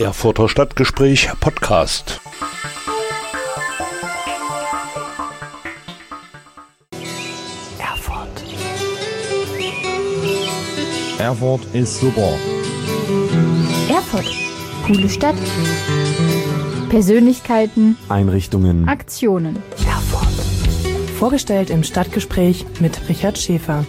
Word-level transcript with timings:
Erfurter 0.00 0.48
Stadtgespräch 0.48 1.28
Podcast. 1.40 2.22
Erfurt. 7.78 8.28
Erfurt 11.18 11.60
ist 11.74 12.00
super. 12.00 12.32
Erfurt. 13.90 14.24
Coole 14.86 15.10
Stadt. 15.10 15.36
Persönlichkeiten. 16.88 17.98
Einrichtungen. 18.08 18.88
Aktionen. 18.88 19.62
Erfurt. 19.86 20.28
Vorgestellt 21.18 21.68
im 21.68 21.84
Stadtgespräch 21.84 22.64
mit 22.80 23.06
Richard 23.10 23.36
Schäfer. 23.36 23.84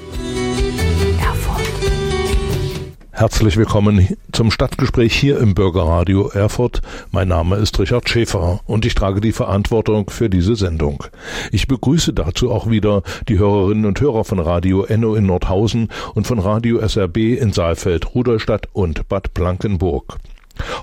Herzlich 3.22 3.56
willkommen 3.56 4.18
zum 4.42 4.50
Stadtgespräch 4.50 5.14
hier 5.14 5.38
im 5.38 5.54
Bürgerradio 5.54 6.30
Erfurt. 6.30 6.82
Mein 7.12 7.28
Name 7.28 7.58
ist 7.58 7.78
Richard 7.78 8.10
Schäfer 8.10 8.62
und 8.66 8.88
ich 8.88 8.96
trage 8.96 9.22
die 9.22 9.34
Verantwortung 9.34 10.10
für 10.10 10.32
diese 10.32 10.56
Sendung. 10.56 11.04
Ich 11.52 11.68
begrüße 11.68 12.12
dazu 12.12 12.50
auch 12.50 12.68
wieder 12.68 13.04
die 13.30 13.38
Hörerinnen 13.38 13.86
und 13.86 14.02
Hörer 14.02 14.24
von 14.24 14.40
Radio 14.40 14.84
Enno 14.84 15.14
in 15.14 15.28
Nordhausen 15.28 15.90
und 16.16 16.26
von 16.26 16.40
Radio 16.40 16.80
SRB 16.80 17.18
in 17.40 17.54
Saalfeld, 17.54 18.16
Rudolstadt 18.16 18.68
und 18.74 19.08
Bad 19.08 19.36
Blankenburg. 19.36 20.18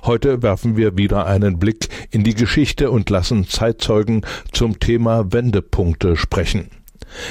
Heute 0.05 0.41
werfen 0.41 0.77
wir 0.77 0.97
wieder 0.97 1.27
einen 1.27 1.59
Blick 1.59 1.89
in 2.13 2.23
die 2.23 2.35
Geschichte 2.35 2.93
und 2.93 3.11
lassen 3.11 3.49
Zeitzeugen 3.49 4.25
zum 4.53 4.79
Thema 4.79 5.33
Wendepunkte 5.33 6.15
sprechen. 6.15 6.78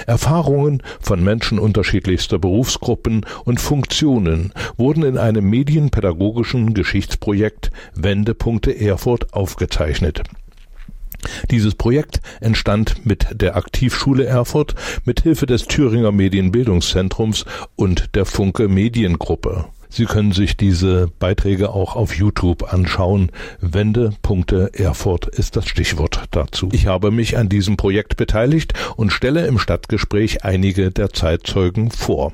Erfahrungen 0.05 0.83
von 0.99 1.23
Menschen 1.23 1.59
unterschiedlichster 1.59 2.39
Berufsgruppen 2.39 3.25
und 3.45 3.59
Funktionen 3.59 4.53
wurden 4.77 5.03
in 5.03 5.17
einem 5.17 5.49
medienpädagogischen 5.49 6.73
Geschichtsprojekt 6.73 7.71
Wendepunkte 7.95 8.71
Erfurt 8.71 9.33
aufgezeichnet. 9.33 10.23
Dieses 11.51 11.75
Projekt 11.75 12.21
entstand 12.41 13.05
mit 13.05 13.27
der 13.31 13.55
Aktivschule 13.55 14.25
Erfurt 14.25 14.75
mit 15.05 15.21
Hilfe 15.21 15.45
des 15.45 15.65
Thüringer 15.65 16.11
Medienbildungszentrums 16.11 17.45
und 17.75 18.15
der 18.15 18.25
Funke 18.25 18.67
Mediengruppe. 18.67 19.65
Sie 19.89 20.05
können 20.05 20.31
sich 20.31 20.57
diese 20.57 21.07
Beiträge 21.19 21.69
auch 21.69 21.95
auf 21.95 22.15
YouTube 22.15 22.73
anschauen. 22.73 23.31
Wendepunkte 23.61 24.71
Erfurt 24.73 25.27
ist 25.27 25.55
das 25.55 25.67
Stichwort 25.67 26.23
dazu. 26.31 26.69
Ich 26.71 26.87
habe 26.87 27.11
mich 27.11 27.37
an 27.37 27.49
diesem 27.49 27.77
Projekt 27.77 28.17
beteiligt 28.17 28.73
und 28.95 29.11
stelle 29.11 29.47
im 29.47 29.59
Stadtgespräch 29.59 30.43
einige 30.43 30.91
der 30.91 31.11
Zeitzeugen 31.11 31.91
vor. 31.91 32.33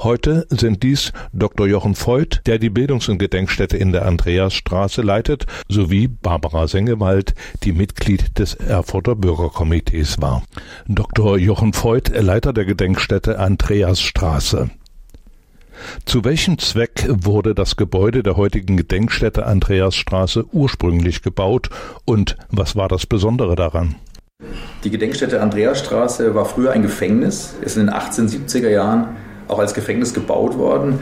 Heute 0.00 0.46
sind 0.50 0.82
dies 0.82 1.12
Dr. 1.32 1.66
Jochen 1.66 1.94
Voigt, 1.94 2.42
der 2.46 2.58
die 2.58 2.70
Bildungs- 2.70 3.08
und 3.08 3.18
Gedenkstätte 3.18 3.76
in 3.76 3.92
der 3.92 4.06
Andreasstraße 4.06 5.02
leitet, 5.02 5.46
sowie 5.68 6.08
Barbara 6.08 6.68
Sengewald, 6.68 7.34
die 7.62 7.72
Mitglied 7.72 8.38
des 8.38 8.54
Erfurter 8.54 9.16
Bürgerkomitees 9.16 10.20
war. 10.20 10.42
Dr. 10.86 11.38
Jochen 11.38 11.72
Voigt, 11.74 12.10
Leiter 12.14 12.52
der 12.52 12.64
Gedenkstätte 12.64 13.38
Andreasstraße. 13.38 14.70
Zu 16.04 16.24
welchem 16.24 16.58
Zweck 16.58 17.06
wurde 17.08 17.54
das 17.54 17.76
Gebäude 17.76 18.22
der 18.22 18.36
heutigen 18.36 18.76
Gedenkstätte 18.76 19.46
Andreasstraße 19.46 20.44
ursprünglich 20.52 21.22
gebaut 21.22 21.70
und 22.04 22.36
was 22.50 22.76
war 22.76 22.88
das 22.88 23.06
Besondere 23.06 23.56
daran? 23.56 23.96
Die 24.82 24.90
Gedenkstätte 24.90 25.40
Andreasstraße 25.40 26.34
war 26.34 26.44
früher 26.44 26.72
ein 26.72 26.82
Gefängnis, 26.82 27.54
ist 27.62 27.76
in 27.76 27.86
den 27.86 27.94
1870er 27.94 28.68
Jahren 28.68 29.16
auch 29.48 29.58
als 29.58 29.74
Gefängnis 29.74 30.12
gebaut 30.12 30.58
worden. 30.58 31.00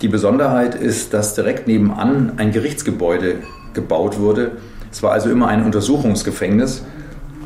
Die 0.00 0.08
Besonderheit 0.08 0.74
ist, 0.74 1.12
dass 1.12 1.34
direkt 1.34 1.66
nebenan 1.66 2.34
ein 2.36 2.52
Gerichtsgebäude 2.52 3.36
gebaut 3.74 4.18
wurde. 4.18 4.52
Es 4.90 5.02
war 5.02 5.12
also 5.12 5.28
immer 5.28 5.48
ein 5.48 5.64
Untersuchungsgefängnis. 5.64 6.84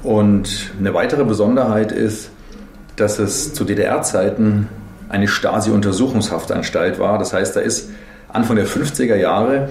Und 0.03 0.73
eine 0.79 0.95
weitere 0.95 1.25
Besonderheit 1.25 1.93
ist, 1.93 2.31
dass 2.97 3.19
es 3.19 3.55
zu 3.55 3.65
DDR-Zeiten 3.65 4.69
eine 5.13 5.29
Stasi-Untersuchungshaftanstalt 5.29 6.99
war. 6.99 7.19
Das 7.19 7.33
heißt, 7.33 7.55
da 7.55 7.61
ist 7.61 7.91
Anfang 8.29 8.57
der 8.57 8.67
50er 8.67 9.15
Jahre 9.15 9.69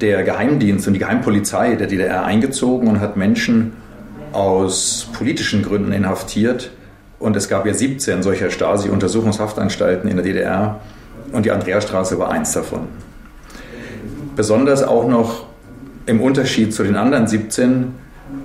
der 0.00 0.22
Geheimdienst 0.22 0.86
und 0.86 0.92
die 0.92 0.98
Geheimpolizei 0.98 1.74
der 1.74 1.86
DDR 1.86 2.24
eingezogen 2.24 2.88
und 2.88 3.00
hat 3.00 3.16
Menschen 3.16 3.72
aus 4.32 5.08
politischen 5.16 5.62
Gründen 5.62 5.92
inhaftiert. 5.92 6.70
Und 7.18 7.34
es 7.34 7.48
gab 7.48 7.66
ja 7.66 7.74
17 7.74 8.22
solcher 8.22 8.50
Stasi-Untersuchungshaftanstalten 8.50 10.08
in 10.08 10.16
der 10.16 10.24
DDR 10.24 10.80
und 11.32 11.46
die 11.46 11.50
Andreasstraße 11.50 12.18
war 12.18 12.30
eins 12.30 12.52
davon. 12.52 12.88
Besonders 14.36 14.82
auch 14.82 15.08
noch 15.08 15.46
im 16.06 16.20
Unterschied 16.20 16.74
zu 16.74 16.84
den 16.84 16.96
anderen 16.96 17.26
17 17.26 17.94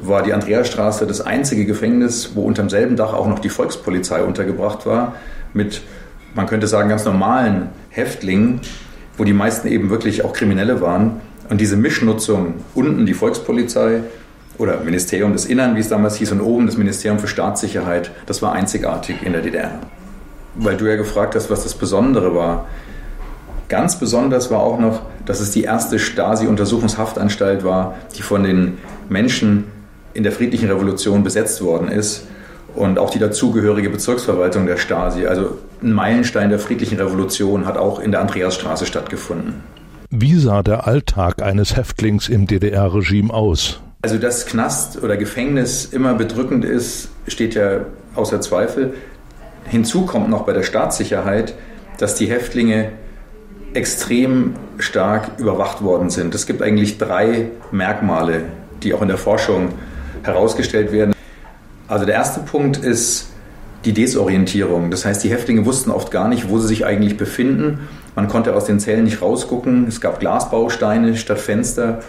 war 0.01 0.23
die 0.23 0.33
Andreasstraße 0.33 1.05
das 1.05 1.21
einzige 1.21 1.65
Gefängnis, 1.65 2.31
wo 2.35 2.43
unter 2.43 2.61
demselben 2.61 2.95
Dach 2.95 3.13
auch 3.13 3.27
noch 3.27 3.39
die 3.39 3.49
Volkspolizei 3.49 4.23
untergebracht 4.23 4.85
war, 4.85 5.15
mit 5.53 5.81
man 6.33 6.45
könnte 6.47 6.67
sagen, 6.67 6.89
ganz 6.89 7.05
normalen 7.05 7.69
Häftlingen, 7.89 8.61
wo 9.17 9.23
die 9.23 9.33
meisten 9.33 9.67
eben 9.67 9.89
wirklich 9.89 10.25
auch 10.25 10.33
Kriminelle 10.33 10.81
waren. 10.81 11.21
Und 11.49 11.61
diese 11.61 11.77
Mischnutzung, 11.77 12.55
unten 12.73 13.05
die 13.05 13.13
Volkspolizei 13.13 14.01
oder 14.57 14.79
Ministerium 14.79 15.33
des 15.33 15.45
Innern, 15.45 15.75
wie 15.75 15.79
es 15.79 15.89
damals 15.89 16.15
hieß, 16.15 16.31
und 16.31 16.41
oben 16.41 16.65
das 16.65 16.77
Ministerium 16.77 17.19
für 17.19 17.27
Staatssicherheit, 17.27 18.11
das 18.25 18.41
war 18.41 18.53
einzigartig 18.53 19.17
in 19.23 19.33
der 19.33 19.41
DDR. 19.41 19.79
Weil 20.55 20.77
du 20.77 20.85
ja 20.85 20.95
gefragt 20.95 21.35
hast, 21.35 21.49
was 21.49 21.63
das 21.63 21.75
Besondere 21.75 22.35
war. 22.35 22.67
Ganz 23.69 23.99
besonders 23.99 24.51
war 24.51 24.59
auch 24.59 24.79
noch, 24.79 25.01
dass 25.25 25.39
es 25.39 25.51
die 25.51 25.63
erste 25.63 25.99
Stasi-Untersuchungshaftanstalt 25.99 27.63
war, 27.63 27.95
die 28.15 28.21
von 28.21 28.43
den 28.43 28.77
Menschen 29.09 29.65
in 30.13 30.23
der 30.23 30.31
friedlichen 30.31 30.69
Revolution 30.69 31.23
besetzt 31.23 31.63
worden 31.63 31.87
ist 31.87 32.27
und 32.75 32.97
auch 32.97 33.09
die 33.09 33.19
dazugehörige 33.19 33.89
Bezirksverwaltung 33.89 34.65
der 34.65 34.77
Stasi. 34.77 35.27
Also 35.27 35.57
ein 35.81 35.93
Meilenstein 35.93 36.49
der 36.49 36.59
friedlichen 36.59 36.97
Revolution 36.97 37.65
hat 37.65 37.77
auch 37.77 37.99
in 37.99 38.11
der 38.11 38.21
Andreasstraße 38.21 38.85
stattgefunden. 38.85 39.63
Wie 40.09 40.35
sah 40.35 40.61
der 40.61 40.87
Alltag 40.87 41.41
eines 41.41 41.75
Häftlings 41.75 42.29
im 42.29 42.45
DDR-Regime 42.47 43.33
aus? 43.33 43.81
Also 44.01 44.17
dass 44.17 44.45
Knast 44.45 45.01
oder 45.01 45.17
Gefängnis 45.17 45.85
immer 45.85 46.13
bedrückend 46.13 46.65
ist, 46.65 47.09
steht 47.27 47.55
ja 47.55 47.85
außer 48.15 48.41
Zweifel. 48.41 48.93
Hinzu 49.65 50.05
kommt 50.05 50.29
noch 50.29 50.43
bei 50.43 50.53
der 50.53 50.63
Staatssicherheit, 50.63 51.55
dass 51.97 52.15
die 52.15 52.27
Häftlinge 52.27 52.89
extrem 53.73 54.55
stark 54.77 55.39
überwacht 55.39 55.83
worden 55.83 56.09
sind. 56.09 56.35
Es 56.35 56.45
gibt 56.45 56.61
eigentlich 56.61 56.97
drei 56.97 57.47
Merkmale, 57.71 58.43
die 58.83 58.93
auch 58.93 59.01
in 59.01 59.07
der 59.07 59.17
Forschung 59.17 59.69
herausgestellt 60.23 60.91
werden. 60.91 61.13
Also 61.93 62.07
der 62.07 62.15
erste 62.15 62.39
Punkt 62.39 62.77
ist 62.77 63.27
die 63.85 63.93
Desorientierung. 63.93 64.89
Das 64.89 65.05
heißt, 65.05 65.23
die 65.23 65.29
Häftlinge 65.29 65.67
wussten 65.67 65.91
oft 65.91 66.09
gar 66.09 66.27
nicht, 66.27 66.49
wo 66.49 66.57
sie 66.57 66.67
sich 66.67 66.87
eigentlich 66.87 67.17
befinden. 67.17 67.87
Man 68.15 68.27
konnte 68.27 68.55
aus 68.55 68.65
den 68.65 68.79
Zellen 68.79 69.03
nicht 69.03 69.21
rausgucken. 69.21 69.85
Es 69.87 70.01
gab 70.01 70.19
Glasbausteine 70.19 71.15
statt 71.15 71.37
Fenster. 71.37 71.99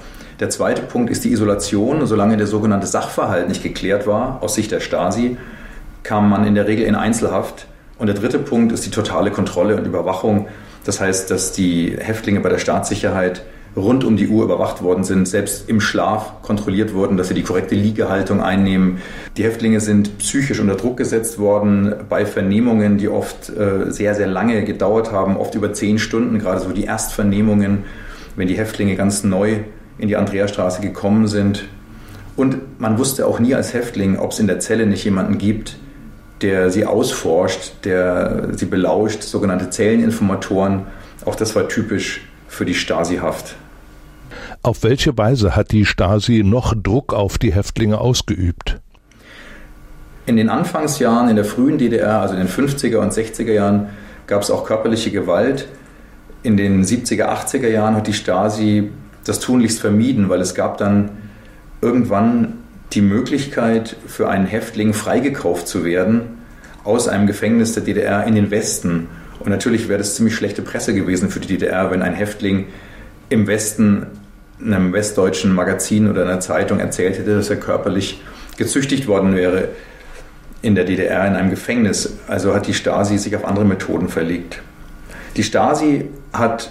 Der 0.40 0.48
zweite 0.48 0.80
Punkt 0.80 1.10
ist 1.10 1.22
die 1.24 1.32
Isolation. 1.32 2.06
Solange 2.06 2.38
der 2.38 2.46
sogenannte 2.46 2.86
Sachverhalt 2.86 3.46
nicht 3.46 3.62
geklärt 3.62 4.06
war, 4.06 4.42
aus 4.42 4.54
Sicht 4.54 4.72
der 4.72 4.80
Stasi, 4.80 5.36
kam 6.02 6.30
man 6.30 6.46
in 6.46 6.54
der 6.54 6.66
Regel 6.66 6.86
in 6.86 6.94
Einzelhaft. 6.94 7.66
Und 7.98 8.06
der 8.06 8.16
dritte 8.16 8.38
Punkt 8.38 8.72
ist 8.72 8.86
die 8.86 8.90
totale 8.90 9.30
Kontrolle 9.32 9.76
und 9.76 9.84
Überwachung. 9.84 10.48
Das 10.86 10.98
heißt, 10.98 11.30
dass 11.30 11.52
die 11.52 11.94
Häftlinge 11.98 12.40
bei 12.40 12.48
der 12.48 12.58
Staatssicherheit 12.58 13.42
rund 13.76 14.04
um 14.04 14.16
die 14.16 14.28
Uhr 14.28 14.44
überwacht 14.44 14.82
worden 14.82 15.04
sind, 15.04 15.26
selbst 15.26 15.68
im 15.68 15.80
Schlaf 15.80 16.42
kontrolliert 16.42 16.94
wurden, 16.94 17.16
dass 17.16 17.28
sie 17.28 17.34
die 17.34 17.42
korrekte 17.42 17.74
Liegehaltung 17.74 18.40
einnehmen. 18.40 18.98
Die 19.36 19.44
Häftlinge 19.44 19.80
sind 19.80 20.18
psychisch 20.18 20.60
unter 20.60 20.76
Druck 20.76 20.96
gesetzt 20.96 21.38
worden 21.38 21.94
bei 22.08 22.24
Vernehmungen, 22.24 22.98
die 22.98 23.08
oft 23.08 23.50
äh, 23.50 23.90
sehr, 23.90 24.14
sehr 24.14 24.28
lange 24.28 24.64
gedauert 24.64 25.10
haben, 25.10 25.36
oft 25.36 25.54
über 25.54 25.72
zehn 25.72 25.98
Stunden, 25.98 26.38
gerade 26.38 26.60
so 26.60 26.70
die 26.70 26.84
Erstvernehmungen, 26.84 27.84
wenn 28.36 28.48
die 28.48 28.56
Häftlinge 28.56 28.94
ganz 28.94 29.24
neu 29.24 29.60
in 29.98 30.08
die 30.08 30.16
Andreasstraße 30.16 30.80
gekommen 30.80 31.26
sind. 31.26 31.64
Und 32.36 32.80
man 32.80 32.98
wusste 32.98 33.26
auch 33.26 33.38
nie 33.38 33.54
als 33.54 33.74
Häftling, 33.74 34.18
ob 34.18 34.32
es 34.32 34.40
in 34.40 34.46
der 34.46 34.60
Zelle 34.60 34.86
nicht 34.86 35.04
jemanden 35.04 35.38
gibt, 35.38 35.76
der 36.42 36.70
sie 36.70 36.84
ausforscht, 36.84 37.84
der 37.84 38.48
sie 38.52 38.66
belauscht, 38.66 39.22
sogenannte 39.22 39.70
Zelleninformatoren. 39.70 40.82
Auch 41.24 41.36
das 41.36 41.54
war 41.54 41.68
typisch 41.68 42.22
für 42.48 42.64
die 42.64 42.74
Stasi-Haft. 42.74 43.56
Auf 44.64 44.82
welche 44.82 45.18
Weise 45.18 45.54
hat 45.54 45.72
die 45.72 45.84
Stasi 45.84 46.42
noch 46.42 46.74
Druck 46.74 47.12
auf 47.12 47.36
die 47.36 47.52
Häftlinge 47.52 47.98
ausgeübt? 47.98 48.80
In 50.24 50.38
den 50.38 50.48
Anfangsjahren, 50.48 51.28
in 51.28 51.36
der 51.36 51.44
frühen 51.44 51.76
DDR, 51.76 52.20
also 52.20 52.34
in 52.34 52.40
den 52.40 52.48
50er 52.48 52.96
und 52.96 53.12
60er 53.12 53.52
Jahren, 53.52 53.90
gab 54.26 54.40
es 54.40 54.50
auch 54.50 54.64
körperliche 54.64 55.10
Gewalt. 55.10 55.68
In 56.42 56.56
den 56.56 56.82
70er, 56.82 57.26
80er 57.26 57.68
Jahren 57.68 57.94
hat 57.94 58.06
die 58.06 58.14
Stasi 58.14 58.90
das 59.24 59.38
tunlichst 59.38 59.80
vermieden, 59.80 60.30
weil 60.30 60.40
es 60.40 60.54
gab 60.54 60.78
dann 60.78 61.10
irgendwann 61.82 62.54
die 62.94 63.02
Möglichkeit 63.02 63.96
für 64.06 64.30
einen 64.30 64.46
Häftling 64.46 64.94
freigekauft 64.94 65.68
zu 65.68 65.84
werden 65.84 66.38
aus 66.84 67.06
einem 67.06 67.26
Gefängnis 67.26 67.74
der 67.74 67.82
DDR 67.82 68.26
in 68.26 68.34
den 68.34 68.50
Westen. 68.50 69.08
Und 69.40 69.50
natürlich 69.50 69.90
wäre 69.90 69.98
das 69.98 70.14
ziemlich 70.14 70.34
schlechte 70.34 70.62
Presse 70.62 70.94
gewesen 70.94 71.28
für 71.28 71.40
die 71.40 71.48
DDR, 71.48 71.90
wenn 71.90 72.00
ein 72.00 72.14
Häftling 72.14 72.68
im 73.28 73.46
Westen 73.46 74.06
einem 74.62 74.92
westdeutschen 74.92 75.54
Magazin 75.54 76.10
oder 76.10 76.22
einer 76.22 76.40
Zeitung 76.40 76.80
erzählt 76.80 77.18
hätte, 77.18 77.36
dass 77.36 77.50
er 77.50 77.56
körperlich 77.56 78.22
gezüchtigt 78.56 79.06
worden 79.06 79.34
wäre 79.34 79.68
in 80.62 80.74
der 80.74 80.84
DDR 80.84 81.26
in 81.26 81.34
einem 81.34 81.50
Gefängnis. 81.50 82.16
Also 82.26 82.54
hat 82.54 82.66
die 82.66 82.74
Stasi 82.74 83.18
sich 83.18 83.36
auf 83.36 83.44
andere 83.44 83.64
Methoden 83.64 84.08
verlegt. 84.08 84.62
Die 85.36 85.42
Stasi 85.42 86.06
hat 86.32 86.70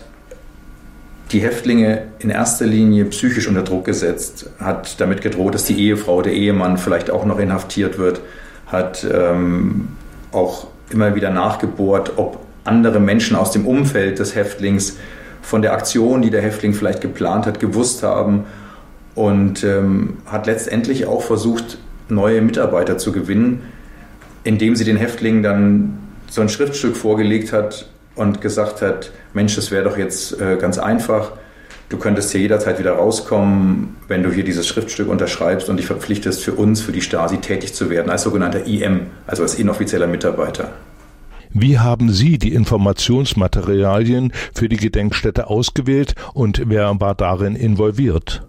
die 1.31 1.39
Häftlinge 1.39 2.03
in 2.19 2.29
erster 2.29 2.65
Linie 2.65 3.05
psychisch 3.05 3.47
unter 3.47 3.63
Druck 3.63 3.85
gesetzt, 3.85 4.49
hat 4.59 4.99
damit 5.01 5.21
gedroht, 5.21 5.55
dass 5.55 5.65
die 5.65 5.79
Ehefrau, 5.79 6.21
der 6.21 6.33
Ehemann 6.33 6.77
vielleicht 6.77 7.09
auch 7.09 7.25
noch 7.25 7.39
inhaftiert 7.39 7.97
wird, 7.97 8.21
hat 8.67 9.05
ähm, 9.11 9.89
auch 10.31 10.67
immer 10.89 11.15
wieder 11.15 11.31
nachgebohrt, 11.31 12.13
ob 12.17 12.39
andere 12.63 12.99
Menschen 12.99 13.35
aus 13.35 13.51
dem 13.51 13.65
Umfeld 13.65 14.19
des 14.19 14.35
Häftlings 14.35 14.97
von 15.43 15.61
der 15.61 15.73
Aktion, 15.73 16.21
die 16.21 16.31
der 16.31 16.41
Häftling 16.41 16.73
vielleicht 16.73 17.01
geplant 17.01 17.45
hat, 17.45 17.59
gewusst 17.59 18.01
haben 18.01 18.45
und 19.13 19.63
ähm, 19.63 20.17
hat 20.25 20.47
letztendlich 20.47 21.05
auch 21.05 21.21
versucht, 21.21 21.77
neue 22.09 22.41
Mitarbeiter 22.41 22.97
zu 22.97 23.11
gewinnen, 23.11 23.61
indem 24.43 24.75
sie 24.75 24.85
den 24.85 24.97
Häftlingen 24.97 25.43
dann 25.43 25.99
so 26.29 26.41
ein 26.41 26.49
Schriftstück 26.49 26.97
vorgelegt 26.97 27.53
hat 27.53 27.87
und 28.15 28.41
gesagt 28.41 28.81
hat, 28.81 29.11
Mensch, 29.33 29.55
das 29.55 29.69
wäre 29.69 29.83
doch 29.83 29.97
jetzt 29.97 30.39
äh, 30.41 30.57
ganz 30.57 30.77
einfach. 30.77 31.33
Du 31.89 31.97
könntest 31.97 32.31
hier 32.31 32.41
jederzeit 32.41 32.79
wieder 32.79 32.93
rauskommen, 32.93 33.97
wenn 34.07 34.23
du 34.23 34.31
hier 34.31 34.43
dieses 34.43 34.67
Schriftstück 34.67 35.09
unterschreibst 35.09 35.69
und 35.69 35.77
dich 35.77 35.85
verpflichtest, 35.85 36.43
für 36.43 36.53
uns, 36.53 36.81
für 36.81 36.91
die 36.91 37.01
Stasi 37.01 37.37
tätig 37.37 37.73
zu 37.73 37.89
werden, 37.89 38.09
als 38.09 38.23
sogenannter 38.23 38.65
IM, 38.65 39.07
also 39.27 39.43
als 39.43 39.55
inoffizieller 39.55 40.07
Mitarbeiter. 40.07 40.71
Wie 41.53 41.77
haben 41.77 42.11
Sie 42.11 42.39
die 42.39 42.53
Informationsmaterialien 42.53 44.33
für 44.55 44.67
die 44.69 44.77
Gedenkstätte 44.77 45.47
ausgewählt 45.47 46.15
und 46.33 46.63
wer 46.65 46.99
war 46.99 47.13
darin 47.13 47.55
involviert? 47.55 48.41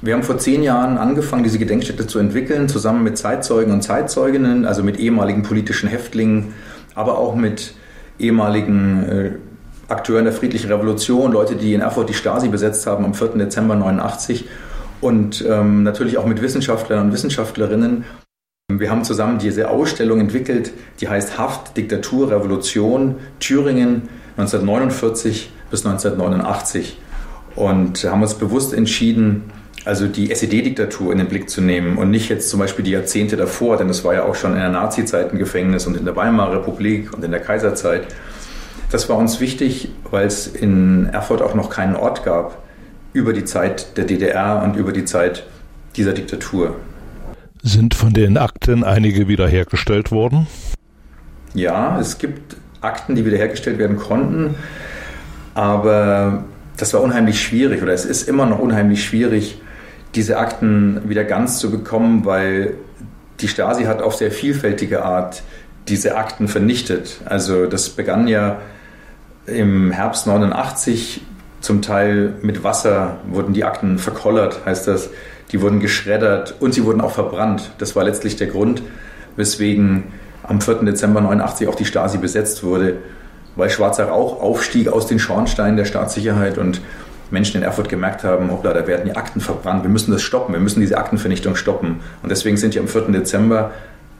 Wir 0.00 0.14
haben 0.14 0.22
vor 0.22 0.38
zehn 0.38 0.62
Jahren 0.62 0.98
angefangen, 0.98 1.42
diese 1.42 1.58
Gedenkstätte 1.58 2.06
zu 2.06 2.20
entwickeln, 2.20 2.68
zusammen 2.68 3.02
mit 3.02 3.18
Zeitzeugen 3.18 3.72
und 3.72 3.82
Zeitzeuginnen, 3.82 4.66
also 4.66 4.84
mit 4.84 5.00
ehemaligen 5.00 5.42
politischen 5.42 5.88
Häftlingen, 5.88 6.54
aber 6.94 7.18
auch 7.18 7.34
mit 7.34 7.74
ehemaligen 8.20 9.02
äh, 9.08 9.30
Akteuren 9.88 10.24
der 10.24 10.32
friedlichen 10.32 10.70
Revolution, 10.70 11.32
Leute, 11.32 11.56
die 11.56 11.74
in 11.74 11.80
Erfurt 11.80 12.08
die 12.08 12.14
Stasi 12.14 12.48
besetzt 12.48 12.86
haben 12.86 13.04
am 13.04 13.14
4. 13.14 13.30
Dezember 13.30 13.74
89 13.74 14.48
und 15.00 15.44
ähm, 15.46 15.82
natürlich 15.82 16.18
auch 16.18 16.26
mit 16.26 16.40
Wissenschaftlern 16.40 17.06
und 17.06 17.12
Wissenschaftlerinnen. 17.12 18.04
Wir 18.78 18.90
haben 18.90 19.04
zusammen 19.04 19.38
diese 19.38 19.70
Ausstellung 19.70 20.20
entwickelt, 20.20 20.72
die 21.00 21.08
heißt 21.08 21.38
Haft, 21.38 21.76
Diktatur, 21.76 22.30
Revolution, 22.30 23.16
Thüringen 23.40 24.08
1949 24.36 25.50
bis 25.70 25.84
1989 25.84 26.98
und 27.56 28.04
haben 28.04 28.22
uns 28.22 28.34
bewusst 28.34 28.72
entschieden, 28.72 29.50
also 29.84 30.06
die 30.06 30.30
SED-Diktatur 30.30 31.12
in 31.12 31.18
den 31.18 31.28
Blick 31.28 31.48
zu 31.48 31.60
nehmen 31.60 31.96
und 31.96 32.10
nicht 32.10 32.28
jetzt 32.28 32.50
zum 32.50 32.60
Beispiel 32.60 32.84
die 32.84 32.90
Jahrzehnte 32.90 33.36
davor, 33.36 33.76
denn 33.76 33.88
es 33.88 34.04
war 34.04 34.14
ja 34.14 34.24
auch 34.24 34.34
schon 34.34 34.52
in 34.52 34.58
der 34.58 34.68
Nazi-Zeit 34.68 35.32
ein 35.32 35.38
Gefängnis 35.38 35.86
und 35.86 35.96
in 35.96 36.04
der 36.04 36.16
Weimarer 36.16 36.58
Republik 36.58 37.12
und 37.14 37.24
in 37.24 37.30
der 37.30 37.40
Kaiserzeit. 37.40 38.06
Das 38.90 39.08
war 39.08 39.16
uns 39.16 39.40
wichtig, 39.40 39.90
weil 40.10 40.26
es 40.26 40.46
in 40.46 41.06
Erfurt 41.06 41.42
auch 41.42 41.54
noch 41.54 41.70
keinen 41.70 41.96
Ort 41.96 42.24
gab 42.24 42.62
über 43.12 43.32
die 43.32 43.44
Zeit 43.44 43.96
der 43.96 44.04
DDR 44.04 44.62
und 44.62 44.76
über 44.76 44.92
die 44.92 45.04
Zeit 45.04 45.44
dieser 45.96 46.12
Diktatur. 46.12 46.76
Sind 47.62 47.94
von 47.94 48.12
den 48.12 48.38
Akten 48.38 48.84
einige 48.84 49.28
wiederhergestellt 49.28 50.10
worden? 50.10 50.46
Ja, 51.54 51.98
es 52.00 52.18
gibt 52.18 52.56
Akten, 52.80 53.14
die 53.14 53.24
wiederhergestellt 53.24 53.78
werden 53.78 53.96
konnten, 53.96 54.54
aber 55.54 56.44
das 56.76 56.94
war 56.94 57.02
unheimlich 57.02 57.42
schwierig 57.42 57.82
oder 57.82 57.92
es 57.92 58.04
ist 58.04 58.28
immer 58.28 58.46
noch 58.46 58.58
unheimlich 58.58 59.04
schwierig, 59.04 59.60
diese 60.14 60.38
Akten 60.38 61.08
wieder 61.08 61.24
ganz 61.24 61.58
zu 61.58 61.70
bekommen, 61.70 62.24
weil 62.24 62.74
die 63.40 63.48
Stasi 63.48 63.84
hat 63.84 64.02
auf 64.02 64.14
sehr 64.14 64.30
vielfältige 64.30 65.04
Art 65.04 65.42
diese 65.88 66.16
Akten 66.16 66.48
vernichtet. 66.48 67.20
Also 67.24 67.66
das 67.66 67.90
begann 67.90 68.28
ja 68.28 68.60
im 69.46 69.90
Herbst 69.90 70.26
89 70.26 71.22
zum 71.60 71.82
Teil 71.82 72.34
mit 72.42 72.64
Wasser 72.64 73.18
wurden 73.28 73.52
die 73.52 73.64
Akten 73.64 73.98
verkollert, 73.98 74.64
heißt 74.64 74.88
das. 74.88 75.10
Die 75.52 75.60
wurden 75.60 75.80
geschreddert 75.80 76.54
und 76.60 76.74
sie 76.74 76.84
wurden 76.84 77.00
auch 77.00 77.12
verbrannt. 77.12 77.70
Das 77.78 77.96
war 77.96 78.04
letztlich 78.04 78.36
der 78.36 78.46
Grund, 78.46 78.82
weswegen 79.36 80.04
am 80.42 80.60
4. 80.60 80.76
Dezember 80.84 81.20
89 81.20 81.68
auch 81.68 81.74
die 81.74 81.84
Stasi 81.84 82.18
besetzt 82.18 82.62
wurde, 82.62 82.96
weil 83.56 83.70
schwarzer 83.70 84.08
Rauch 84.08 84.40
aufstieg 84.40 84.88
aus 84.88 85.06
den 85.06 85.18
Schornsteinen 85.18 85.76
der 85.76 85.84
Staatssicherheit 85.84 86.58
und 86.58 86.80
Menschen 87.30 87.58
in 87.58 87.62
Erfurt 87.62 87.88
gemerkt 87.88 88.24
haben, 88.24 88.50
hoppla, 88.50 88.72
da 88.72 88.86
werden 88.86 89.04
die 89.04 89.16
Akten 89.16 89.40
verbrannt, 89.40 89.84
wir 89.84 89.90
müssen 89.90 90.10
das 90.10 90.22
stoppen, 90.22 90.52
wir 90.52 90.60
müssen 90.60 90.80
diese 90.80 90.98
Aktenvernichtung 90.98 91.54
stoppen. 91.54 92.00
Und 92.22 92.30
deswegen 92.30 92.56
sind 92.56 92.74
die 92.74 92.80
am 92.80 92.88
4. 92.88 93.02
Dezember 93.12 93.70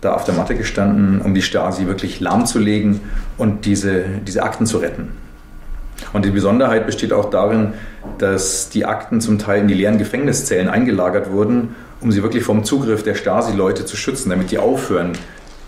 da 0.01 0.15
auf 0.15 0.25
der 0.25 0.35
Matte 0.35 0.55
gestanden, 0.55 1.21
um 1.21 1.35
die 1.35 1.43
Stasi 1.43 1.87
wirklich 1.87 2.21
lahmzulegen 2.21 3.01
und 3.37 3.67
diese, 3.67 4.05
diese 4.27 4.43
Akten 4.43 4.67
zu 4.67 4.79
retten. 4.79 5.09
Und 6.13 6.25
die 6.25 6.31
Besonderheit 6.31 6.87
besteht 6.87 7.13
auch 7.13 7.31
darin, 7.31 7.75
dass 8.19 8.71
die 8.71 8.85
Akten 8.85 9.21
zum 9.21 9.39
Teil 9.39 9.63
in 9.63 9.69
die 9.69 9.75
leeren 9.75 9.99
Gefängniszellen 9.99 10.69
eingelagert 10.69 11.31
wurden, 11.31 11.75
um 12.01 12.13
sie 12.13 12.23
wirklich 12.23 12.45
vom 12.45 12.65
Zugriff 12.65 13.03
der 13.03 13.15
Stasi-Leute 13.15 13.85
zu 13.85 13.97
schützen, 13.97 14.31
damit 14.31 14.51
die 14.51 14.59
aufhören, 14.59 15.13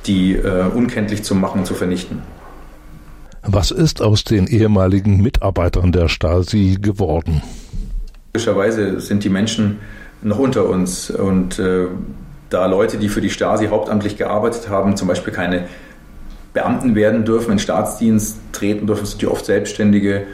die 0.07 0.35
äh, 0.35 0.65
unkenntlich 0.75 1.23
zu 1.23 1.35
machen 1.35 1.61
und 1.61 1.67
zu 1.67 1.75
vernichten. 1.75 2.23
Was 3.45 3.71
ist 3.71 4.01
aus 4.01 4.25
den 4.25 4.47
ehemaligen 4.47 5.21
Mitarbeitern 5.21 5.93
der 5.93 6.09
Stasi 6.09 6.79
geworden? 6.81 7.43
Typischerweise 8.33 9.01
sind 9.01 9.25
die 9.25 9.29
Menschen 9.29 9.81
noch 10.23 10.39
unter 10.39 10.69
uns 10.69 11.11
und 11.11 11.59
äh, 11.59 11.87
da 12.51 12.67
Leute, 12.67 12.99
die 12.99 13.09
für 13.09 13.21
die 13.21 13.31
Stasi 13.31 13.67
hauptamtlich 13.67 14.17
gearbeitet 14.17 14.69
haben, 14.69 14.97
zum 14.97 15.09
Beispiel 15.09 15.33
keine 15.33 15.65
Beamten 16.53 16.95
werden 16.95 17.25
dürfen, 17.25 17.53
in 17.53 17.59
Staatsdienst 17.59 18.37
treten 18.53 18.87
dürfen, 18.87 19.07
sind 19.07 19.23
die 19.23 19.27
oft 19.27 19.47
Selbstständige, 19.47 20.25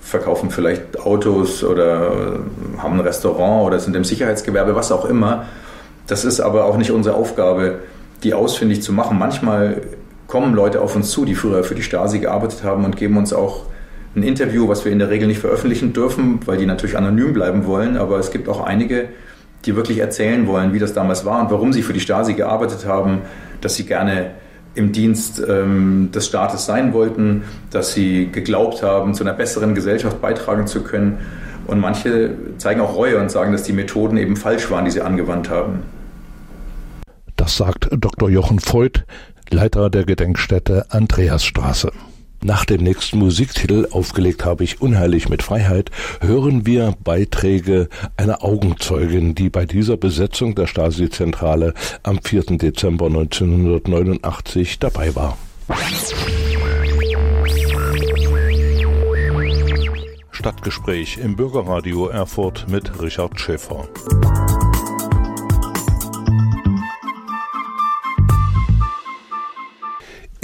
verkaufen 0.00 0.50
vielleicht 0.50 1.00
Autos 1.00 1.64
oder 1.64 2.40
haben 2.78 2.94
ein 2.94 3.00
Restaurant 3.00 3.66
oder 3.66 3.78
sind 3.78 3.96
im 3.96 4.04
Sicherheitsgewerbe, 4.04 4.74
was 4.74 4.92
auch 4.92 5.04
immer. 5.04 5.46
Das 6.06 6.24
ist 6.24 6.40
aber 6.40 6.64
auch 6.66 6.76
nicht 6.76 6.90
unsere 6.90 7.14
Aufgabe, 7.14 7.78
die 8.22 8.34
ausfindig 8.34 8.82
zu 8.82 8.92
machen. 8.92 9.18
Manchmal 9.18 9.80
kommen 10.26 10.54
Leute 10.54 10.80
auf 10.80 10.96
uns 10.96 11.10
zu, 11.10 11.24
die 11.24 11.34
früher 11.34 11.64
für 11.64 11.74
die 11.74 11.82
Stasi 11.82 12.18
gearbeitet 12.18 12.64
haben 12.64 12.84
und 12.84 12.96
geben 12.96 13.16
uns 13.16 13.32
auch 13.32 13.66
ein 14.14 14.22
Interview, 14.22 14.68
was 14.68 14.84
wir 14.84 14.92
in 14.92 14.98
der 14.98 15.08
Regel 15.08 15.28
nicht 15.28 15.40
veröffentlichen 15.40 15.92
dürfen, 15.92 16.40
weil 16.44 16.58
die 16.58 16.66
natürlich 16.66 16.98
anonym 16.98 17.32
bleiben 17.32 17.66
wollen. 17.66 17.96
Aber 17.96 18.18
es 18.18 18.30
gibt 18.30 18.48
auch 18.48 18.60
einige, 18.62 19.08
die 19.64 19.76
wirklich 19.76 19.98
erzählen 19.98 20.46
wollen, 20.46 20.72
wie 20.74 20.78
das 20.78 20.92
damals 20.92 21.24
war 21.24 21.40
und 21.40 21.50
warum 21.50 21.72
sie 21.72 21.82
für 21.82 21.92
die 21.92 22.00
Stasi 22.00 22.34
gearbeitet 22.34 22.86
haben, 22.86 23.22
dass 23.60 23.76
sie 23.76 23.86
gerne 23.86 24.32
im 24.74 24.92
Dienst 24.92 25.42
ähm, 25.46 26.10
des 26.12 26.26
Staates 26.26 26.64
sein 26.64 26.92
wollten, 26.92 27.42
dass 27.70 27.92
sie 27.92 28.30
geglaubt 28.32 28.82
haben, 28.82 29.14
zu 29.14 29.24
einer 29.24 29.34
besseren 29.34 29.74
Gesellschaft 29.74 30.20
beitragen 30.20 30.66
zu 30.66 30.82
können. 30.82 31.18
Und 31.66 31.78
manche 31.80 32.30
zeigen 32.58 32.80
auch 32.80 32.96
Reue 32.96 33.18
und 33.18 33.30
sagen, 33.30 33.52
dass 33.52 33.62
die 33.62 33.72
Methoden 33.72 34.16
eben 34.16 34.36
falsch 34.36 34.70
waren, 34.70 34.84
die 34.84 34.90
sie 34.90 35.02
angewandt 35.02 35.50
haben. 35.50 35.80
Das 37.36 37.56
sagt 37.56 37.88
Dr. 37.92 38.30
Jochen 38.30 38.60
Voigt, 38.60 39.04
Leiter 39.50 39.90
der 39.90 40.04
Gedenkstätte 40.04 40.86
Andreasstraße. 40.90 41.92
Nach 42.44 42.64
dem 42.64 42.82
nächsten 42.82 43.20
Musiktitel 43.20 43.86
Aufgelegt 43.92 44.44
habe 44.44 44.64
ich 44.64 44.80
unheilig 44.80 45.28
mit 45.28 45.44
Freiheit 45.44 45.92
hören 46.20 46.66
wir 46.66 46.96
Beiträge 47.04 47.88
einer 48.16 48.42
Augenzeugin, 48.42 49.36
die 49.36 49.48
bei 49.48 49.64
dieser 49.64 49.96
Besetzung 49.96 50.56
der 50.56 50.66
Stasi-Zentrale 50.66 51.72
am 52.02 52.18
4. 52.20 52.58
Dezember 52.58 53.06
1989 53.06 54.80
dabei 54.80 55.14
war. 55.14 55.38
Stadtgespräch 60.32 61.18
im 61.22 61.36
Bürgerradio 61.36 62.08
Erfurt 62.08 62.66
mit 62.68 63.00
Richard 63.00 63.38
Schäfer. 63.38 63.86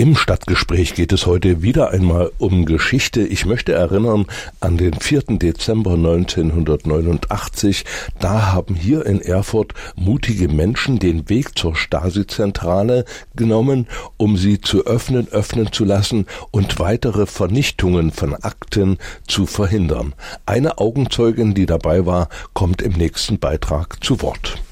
Im 0.00 0.14
Stadtgespräch 0.14 0.94
geht 0.94 1.12
es 1.12 1.26
heute 1.26 1.60
wieder 1.60 1.90
einmal 1.90 2.30
um 2.38 2.66
Geschichte. 2.66 3.22
Ich 3.22 3.46
möchte 3.46 3.72
erinnern 3.72 4.26
an 4.60 4.76
den 4.76 4.94
4. 4.94 5.22
Dezember 5.40 5.94
1989. 5.94 7.84
Da 8.20 8.52
haben 8.52 8.76
hier 8.76 9.04
in 9.06 9.20
Erfurt 9.20 9.74
mutige 9.96 10.46
Menschen 10.46 11.00
den 11.00 11.28
Weg 11.28 11.58
zur 11.58 11.74
Stasi-Zentrale 11.74 13.06
genommen, 13.34 13.88
um 14.16 14.36
sie 14.36 14.60
zu 14.60 14.86
öffnen, 14.86 15.26
öffnen 15.32 15.72
zu 15.72 15.84
lassen 15.84 16.26
und 16.52 16.78
weitere 16.78 17.26
Vernichtungen 17.26 18.12
von 18.12 18.36
Akten 18.36 18.98
zu 19.26 19.46
verhindern. 19.46 20.14
Eine 20.46 20.78
Augenzeugin, 20.78 21.54
die 21.54 21.66
dabei 21.66 22.06
war, 22.06 22.28
kommt 22.52 22.82
im 22.82 22.92
nächsten 22.92 23.40
Beitrag 23.40 24.04
zu 24.04 24.22
Wort. 24.22 24.62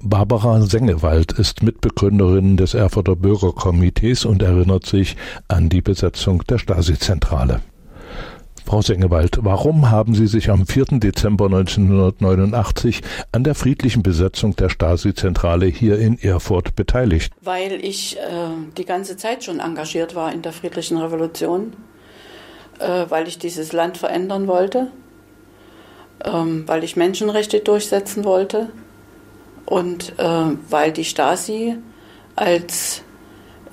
Barbara 0.00 0.60
Sengewald 0.60 1.32
ist 1.32 1.64
Mitbegründerin 1.64 2.56
des 2.56 2.72
Erfurter 2.72 3.16
Bürgerkomitees 3.16 4.24
und 4.24 4.42
erinnert 4.42 4.86
sich 4.86 5.16
an 5.48 5.68
die 5.68 5.82
Besetzung 5.82 6.44
der 6.44 6.58
Stasi-Zentrale. 6.58 7.60
Frau 8.64 8.80
Sengewald, 8.80 9.38
warum 9.42 9.90
haben 9.90 10.14
Sie 10.14 10.28
sich 10.28 10.50
am 10.50 10.66
4. 10.66 11.00
Dezember 11.00 11.46
1989 11.46 13.00
an 13.32 13.42
der 13.42 13.56
friedlichen 13.56 14.04
Besetzung 14.04 14.54
der 14.54 14.68
Stasi-Zentrale 14.68 15.66
hier 15.66 15.98
in 15.98 16.16
Erfurt 16.16 16.76
beteiligt? 16.76 17.32
Weil 17.42 17.84
ich 17.84 18.18
äh, 18.18 18.20
die 18.76 18.84
ganze 18.84 19.16
Zeit 19.16 19.42
schon 19.42 19.58
engagiert 19.58 20.14
war 20.14 20.32
in 20.32 20.42
der 20.42 20.52
friedlichen 20.52 20.98
Revolution, 20.98 21.72
äh, 22.78 23.06
weil 23.08 23.26
ich 23.26 23.38
dieses 23.38 23.72
Land 23.72 23.96
verändern 23.96 24.46
wollte, 24.46 24.92
ähm, 26.24 26.62
weil 26.68 26.84
ich 26.84 26.94
Menschenrechte 26.94 27.58
durchsetzen 27.58 28.24
wollte 28.24 28.68
und 29.68 30.18
äh, 30.18 30.24
weil 30.70 30.92
die 30.92 31.04
Stasi 31.04 31.76
als 32.36 33.02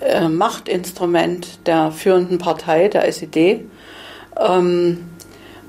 äh, 0.02 0.28
Machtinstrument 0.28 1.66
der 1.68 1.92
führenden 1.92 2.38
Partei, 2.38 2.90
der 2.90 3.08
SED, 3.08 3.66
ähm, 4.38 5.06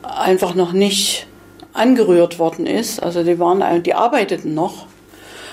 einfach 0.02 0.56
noch 0.56 0.73
nicht 0.73 1.28
angerührt 1.75 2.40
worden 2.40 2.66
ist. 2.66 3.00
Also 3.00 3.23
die 3.23 3.38
waren, 3.38 3.85
die 3.85 3.95
arbeiteten 3.95 4.52
noch, 4.54 4.87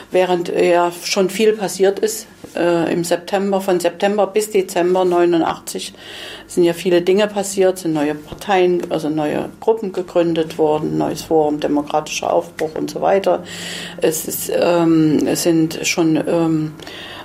während 0.10 0.50
ja 0.50 0.92
schon 1.04 1.30
viel 1.30 1.54
passiert 1.54 2.00
ist. 2.00 2.26
Äh, 2.56 2.92
Im 2.92 3.04
September, 3.04 3.62
von 3.62 3.80
September 3.80 4.28
bis 4.28 4.52
Dezember 4.52 5.06
89 5.06 5.94
sind 6.48 6.64
ja 6.64 6.74
viele 6.74 7.02
Dinge 7.02 7.28
passiert, 7.28 7.80
sind 7.80 7.94
neue 7.94 8.16
Parteien, 8.16 8.92
also 8.92 9.10
neue 9.10 9.50
Gruppen 9.60 9.92
gegründet 9.92 10.58
worden, 10.58 10.98
neues 10.98 11.24
Forum, 11.24 11.60
demokratischer 11.60 12.32
Aufbruch 12.32 12.76
und 12.76 12.90
so 12.92 13.02
weiter. 13.02 13.44
Es, 14.02 14.28
ist, 14.28 14.52
ähm, 14.56 15.26
es 15.26 15.44
sind 15.44 15.80
schon 15.88 16.16
ähm, 16.28 16.74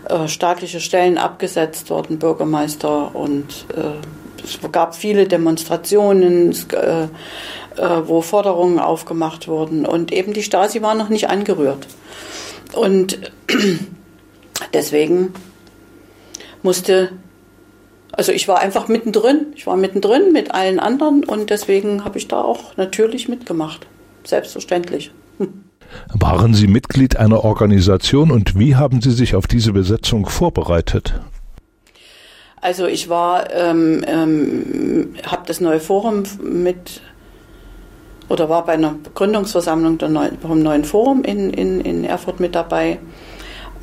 äh, 0.09 0.29
staatliche 0.29 0.81
Stellen 0.81 1.19
abgesetzt 1.19 1.91
worden, 1.91 2.19
Bürgermeister 2.19 3.15
und 3.15 3.67
äh, 3.77 4.07
es 4.45 4.59
gab 4.73 4.95
viele 4.95 5.27
Demonstrationen, 5.27 6.55
äh, 6.73 7.05
äh, 7.05 7.09
wo 8.07 8.23
Forderungen 8.23 8.79
aufgemacht 8.79 9.49
wurden. 9.49 9.87
Und 9.87 10.13
eben 10.13 10.33
die 10.33 10.43
Stasi 10.43 10.83
war 10.83 10.95
noch 10.95 11.09
nicht 11.09 11.29
angerührt. 11.29 11.87
Und 12.73 13.19
deswegen 14.73 15.33
musste, 16.63 17.11
also 18.13 18.33
ich 18.33 18.49
war 18.49 18.59
einfach 18.59 18.89
mittendrin. 18.89 19.47
Ich 19.55 19.67
war 19.67 19.77
mittendrin 19.77 20.33
mit 20.33 20.53
allen 20.53 20.81
anderen 20.81 21.25
und 21.25 21.51
deswegen 21.51 22.05
habe 22.05 22.19
ich 22.19 22.29
da 22.29 22.43
auch 22.43 22.77
natürlich 22.77 23.29
mitgemacht. 23.29 23.87
Selbstverständlich. 24.25 25.13
Waren 26.13 26.53
Sie 26.53 26.67
Mitglied 26.67 27.17
einer 27.17 27.45
Organisation 27.45 28.31
und 28.31 28.59
wie 28.59 28.77
haben 28.77 29.01
Sie 29.01 29.11
sich 29.11 29.35
auf 29.35 29.47
diese 29.47 29.73
Besetzung 29.73 30.27
vorbereitet? 30.27 31.19
Also 32.61 32.87
ich 32.87 33.09
war, 33.09 33.51
ähm, 33.55 34.05
ähm, 34.07 35.15
habe 35.25 35.43
das 35.47 35.61
neue 35.61 35.81
Forum 35.81 36.25
mit 36.43 37.01
oder 38.29 38.49
war 38.49 38.67
bei 38.67 38.75
einer 38.75 38.97
Gründungsversammlung 39.15 39.99
der 39.99 40.09
neuen, 40.09 40.39
vom 40.39 40.63
neuen 40.63 40.85
Forum 40.85 41.23
in, 41.25 41.51
in, 41.51 41.81
in 41.81 42.05
Erfurt 42.05 42.41
mit 42.41 42.55
dabei. 42.55 42.99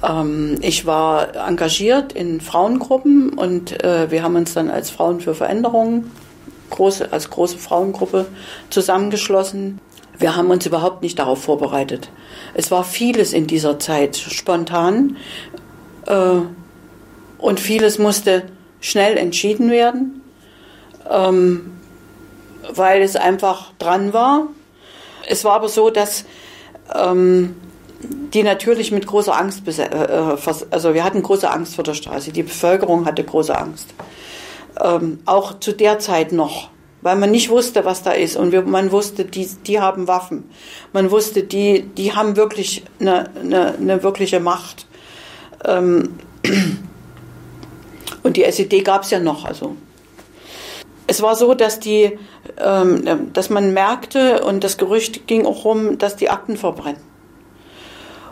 Ähm, 0.05 0.57
ich 0.61 0.85
war 0.85 1.35
engagiert 1.47 2.13
in 2.13 2.41
Frauengruppen 2.41 3.29
und 3.29 3.83
äh, 3.83 4.11
wir 4.11 4.23
haben 4.23 4.35
uns 4.35 4.53
dann 4.53 4.69
als 4.69 4.89
Frauen 4.89 5.21
für 5.21 5.35
Veränderungen 5.35 6.11
als 7.11 7.29
große 7.29 7.57
Frauengruppe 7.57 8.25
zusammengeschlossen. 8.69 9.79
Wir 10.17 10.35
haben 10.35 10.49
uns 10.49 10.65
überhaupt 10.65 11.03
nicht 11.03 11.17
darauf 11.19 11.43
vorbereitet. 11.43 12.09
Es 12.53 12.71
war 12.71 12.83
vieles 12.83 13.33
in 13.33 13.47
dieser 13.47 13.79
Zeit 13.79 14.17
spontan 14.17 15.17
äh, 16.05 16.39
und 17.37 17.59
vieles 17.59 17.97
musste 17.97 18.43
schnell 18.81 19.17
entschieden 19.17 19.71
werden, 19.71 20.21
ähm, 21.09 21.71
weil 22.73 23.01
es 23.01 23.15
einfach 23.15 23.71
dran 23.77 24.13
war. 24.13 24.47
Es 25.27 25.43
war 25.45 25.53
aber 25.53 25.69
so, 25.69 25.89
dass 25.89 26.25
ähm, 26.93 27.55
die 28.33 28.43
natürlich 28.43 28.91
mit 28.91 29.07
großer 29.07 29.35
Angst, 29.35 29.67
äh, 29.67 29.83
äh, 29.83 30.37
also 30.71 30.93
wir 30.93 31.03
hatten 31.03 31.21
große 31.21 31.49
Angst 31.49 31.75
vor 31.75 31.83
der 31.83 31.93
Straße, 31.93 32.31
die 32.31 32.43
Bevölkerung 32.43 33.05
hatte 33.05 33.23
große 33.23 33.57
Angst. 33.57 33.87
Ähm, 34.83 35.19
auch 35.25 35.59
zu 35.59 35.71
der 35.71 35.99
Zeit 35.99 36.31
noch, 36.31 36.69
weil 37.01 37.15
man 37.15 37.31
nicht 37.31 37.49
wusste, 37.49 37.85
was 37.85 38.03
da 38.03 38.11
ist. 38.11 38.35
Und 38.35 38.51
wir, 38.51 38.63
man 38.63 38.91
wusste, 38.91 39.25
die, 39.25 39.47
die 39.65 39.79
haben 39.79 40.07
Waffen. 40.07 40.49
Man 40.91 41.11
wusste, 41.11 41.43
die, 41.43 41.83
die 41.83 42.13
haben 42.13 42.35
wirklich 42.35 42.83
eine, 42.99 43.29
eine, 43.39 43.75
eine 43.75 44.03
wirkliche 44.03 44.39
Macht. 44.39 44.87
Ähm, 45.63 46.17
und 48.23 48.37
die 48.37 48.43
SED 48.43 48.83
gab 48.83 49.03
es 49.03 49.11
ja 49.11 49.19
noch. 49.19 49.45
Also 49.45 49.75
es 51.07 51.21
war 51.21 51.35
so, 51.35 51.53
dass 51.53 51.79
die, 51.79 52.17
ähm, 52.57 53.31
dass 53.33 53.49
man 53.49 53.73
merkte 53.73 54.43
und 54.43 54.63
das 54.63 54.77
Gerücht 54.77 55.27
ging 55.27 55.45
auch 55.45 55.63
rum, 55.63 55.97
dass 55.97 56.15
die 56.15 56.29
Akten 56.29 56.57
verbrennen. 56.57 57.14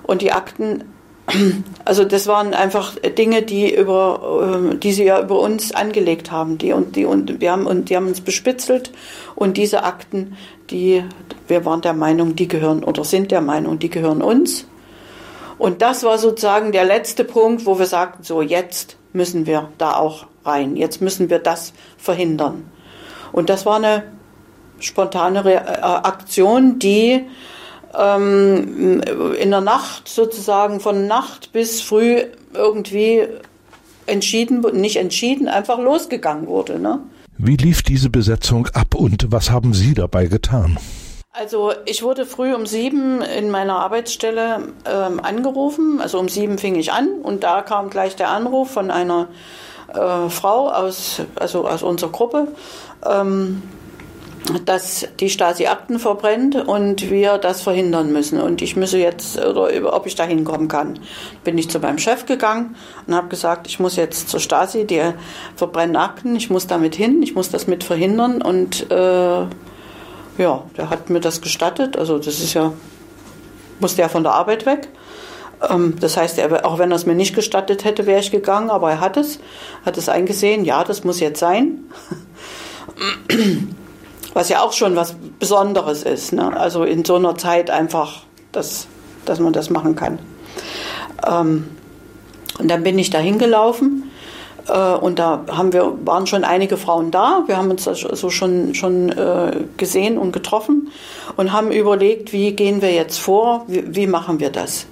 Und 0.03 0.22
die 0.22 0.31
Akten, 0.31 0.83
also 1.86 2.03
das 2.03 2.27
waren 2.27 2.53
einfach 2.53 2.95
Dinge, 3.17 3.41
die 3.41 3.74
über, 3.74 4.72
äh, 4.72 4.77
die 4.77 4.93
sie 4.93 5.05
ja 5.05 5.22
über 5.22 5.39
uns 5.39 5.74
angelegt 5.74 6.31
haben, 6.31 6.57
die 6.57 6.74
und 6.74 6.95
die 6.95 7.05
und 7.05 7.41
wir 7.41 7.51
haben 7.51 7.65
und 7.65 7.89
die 7.89 7.95
haben 7.95 8.07
uns 8.07 8.22
bespitzelt 8.22 8.91
und 9.36 9.57
diese 9.57 9.83
Akten, 9.83 10.38
die 10.69 11.03
wir 11.48 11.65
waren 11.65 11.81
der 11.81 11.93
Meinung, 11.93 12.36
die 12.36 12.48
gehören 12.48 12.83
oder 12.83 13.03
sind 13.03 13.31
der 13.31 13.41
Meinung, 13.41 13.79
die 13.79 13.89
gehören 13.89 14.22
uns. 14.22 14.65
Und 15.57 15.81
das 15.81 16.03
war 16.03 16.17
sozusagen 16.17 16.72
der 16.72 16.83
letzte 16.83 17.24
Punkt, 17.24 17.65
wo 17.65 17.79
wir 17.79 17.86
sagten, 17.86 18.24
so 18.24 18.41
jetzt 18.41 18.98
müssen 19.13 19.45
wir 19.45 19.69
da 19.77 19.95
auch 19.95 20.25
rein. 20.43 20.75
Jetzt 20.75 21.01
müssen 21.01 21.29
wir 21.29 21.39
das 21.39 21.74
verhindern. 21.98 22.69
Und 23.31 23.50
das 23.50 23.65
war 23.65 23.77
eine 23.77 24.03
spontane 24.79 25.43
äh, 25.53 25.57
Aktion, 25.57 26.79
die 26.79 27.25
ähm, 27.97 29.01
in 29.39 29.51
der 29.51 29.62
Nacht 29.62 30.07
sozusagen 30.07 30.79
von 30.79 31.07
Nacht 31.07 31.51
bis 31.51 31.81
früh 31.81 32.23
irgendwie 32.53 33.27
entschieden, 34.05 34.62
nicht 34.73 34.97
entschieden, 34.97 35.47
einfach 35.47 35.79
losgegangen 35.79 36.47
wurde. 36.47 36.79
Ne? 36.79 37.00
Wie 37.38 37.55
lief 37.55 37.83
diese 37.83 38.09
Besetzung 38.09 38.67
ab 38.73 38.95
und 38.95 39.31
was 39.31 39.50
haben 39.50 39.73
Sie 39.73 39.93
dabei 39.93 40.27
getan? 40.27 40.77
Also 41.31 41.73
ich 41.85 42.03
wurde 42.03 42.27
früh 42.27 42.53
um 42.53 42.67
sieben 42.67 43.23
in 43.23 43.50
meiner 43.50 43.77
Arbeitsstelle 43.79 44.67
ähm, 44.85 45.19
angerufen. 45.19 46.00
Also 46.00 46.19
um 46.19 46.29
sieben 46.29 46.59
fing 46.59 46.75
ich 46.75 46.91
an 46.91 47.09
und 47.23 47.43
da 47.43 47.63
kam 47.63 47.89
gleich 47.89 48.15
der 48.15 48.29
Anruf 48.29 48.69
von 48.69 48.91
einer 48.91 49.29
äh, 49.88 50.29
Frau 50.29 50.69
aus, 50.69 51.21
also 51.35 51.67
aus 51.67 51.81
unserer 51.81 52.12
Gruppe, 52.12 52.50
ähm, 53.03 53.63
dass 54.65 55.07
die 55.19 55.29
Stasi 55.29 55.67
Akten 55.67 56.00
verbrennt 56.00 56.55
und 56.55 57.09
wir 57.09 57.38
das 57.38 57.62
verhindern 57.62 58.12
müssen. 58.12 58.41
Und 58.41 58.62
ich 58.62 58.75
müsse 58.75 58.97
jetzt, 58.97 59.38
oder 59.38 59.93
ob 59.93 60.05
ich 60.05 60.15
da 60.15 60.25
hinkommen 60.25 60.67
kann. 60.67 61.00
Bin 61.43 61.57
ich 61.57 61.69
zu 61.69 61.79
meinem 61.79 61.97
Chef 61.97 62.25
gegangen 62.25 62.75
und 63.07 63.15
habe 63.15 63.29
gesagt, 63.29 63.67
ich 63.67 63.79
muss 63.79 63.95
jetzt 63.95 64.29
zur 64.29 64.39
Stasi, 64.39 64.85
die 64.85 65.01
verbrennen 65.55 65.95
Akten, 65.95 66.35
ich 66.35 66.50
muss 66.50 66.67
damit 66.67 66.95
hin, 66.95 67.23
ich 67.23 67.35
muss 67.35 67.50
das 67.51 67.67
mit 67.67 67.83
verhindern 67.83 68.41
und 68.41 68.91
äh, 68.91 69.45
ja, 70.38 70.63
der 70.77 70.89
hat 70.89 71.09
mir 71.09 71.19
das 71.19 71.41
gestattet. 71.41 71.97
Also 71.97 72.17
das 72.17 72.39
ist 72.39 72.53
ja, 72.53 72.73
musste 73.79 74.01
ja 74.01 74.09
von 74.09 74.23
der 74.23 74.33
Arbeit 74.33 74.65
weg. 74.65 74.89
Ähm, 75.69 75.95
das 76.00 76.17
heißt, 76.17 76.41
auch 76.63 76.79
wenn 76.79 76.91
er 76.91 76.95
es 76.95 77.05
mir 77.05 77.15
nicht 77.15 77.35
gestattet 77.35 77.85
hätte, 77.85 78.05
wäre 78.05 78.19
ich 78.19 78.31
gegangen, 78.31 78.69
aber 78.69 78.91
er 78.91 79.00
hat 79.00 79.15
es, 79.15 79.39
hat 79.85 79.97
es 79.97 80.09
eingesehen, 80.09 80.65
ja, 80.65 80.83
das 80.83 81.03
muss 81.03 81.19
jetzt 81.19 81.39
sein. 81.39 81.85
Was 84.33 84.49
ja 84.49 84.61
auch 84.61 84.73
schon 84.73 84.95
was 84.95 85.15
Besonderes 85.39 86.03
ist. 86.03 86.33
Ne? 86.33 86.55
Also 86.55 86.83
in 86.83 87.05
so 87.05 87.15
einer 87.15 87.37
Zeit 87.37 87.69
einfach, 87.69 88.23
dass, 88.51 88.87
dass 89.25 89.39
man 89.39 89.53
das 89.53 89.69
machen 89.69 89.95
kann. 89.95 90.19
Ähm, 91.25 91.69
und 92.59 92.69
dann 92.69 92.83
bin 92.83 92.99
ich 92.99 93.09
da 93.09 93.19
hingelaufen 93.19 94.11
äh, 94.67 94.93
und 94.93 95.19
da 95.19 95.45
haben 95.49 95.73
wir, 95.73 95.93
waren 96.05 96.27
schon 96.27 96.43
einige 96.43 96.77
Frauen 96.77 97.11
da. 97.11 97.43
Wir 97.47 97.57
haben 97.57 97.71
uns 97.71 97.87
also 97.87 98.29
schon, 98.29 98.75
schon 98.75 99.09
äh, 99.09 99.51
gesehen 99.77 100.17
und 100.17 100.31
getroffen 100.31 100.91
und 101.35 101.51
haben 101.51 101.71
überlegt, 101.71 102.33
wie 102.33 102.51
gehen 102.53 102.81
wir 102.81 102.91
jetzt 102.91 103.19
vor, 103.19 103.65
wie, 103.67 103.95
wie 103.95 104.07
machen 104.07 104.39
wir 104.39 104.49
das. 104.49 104.85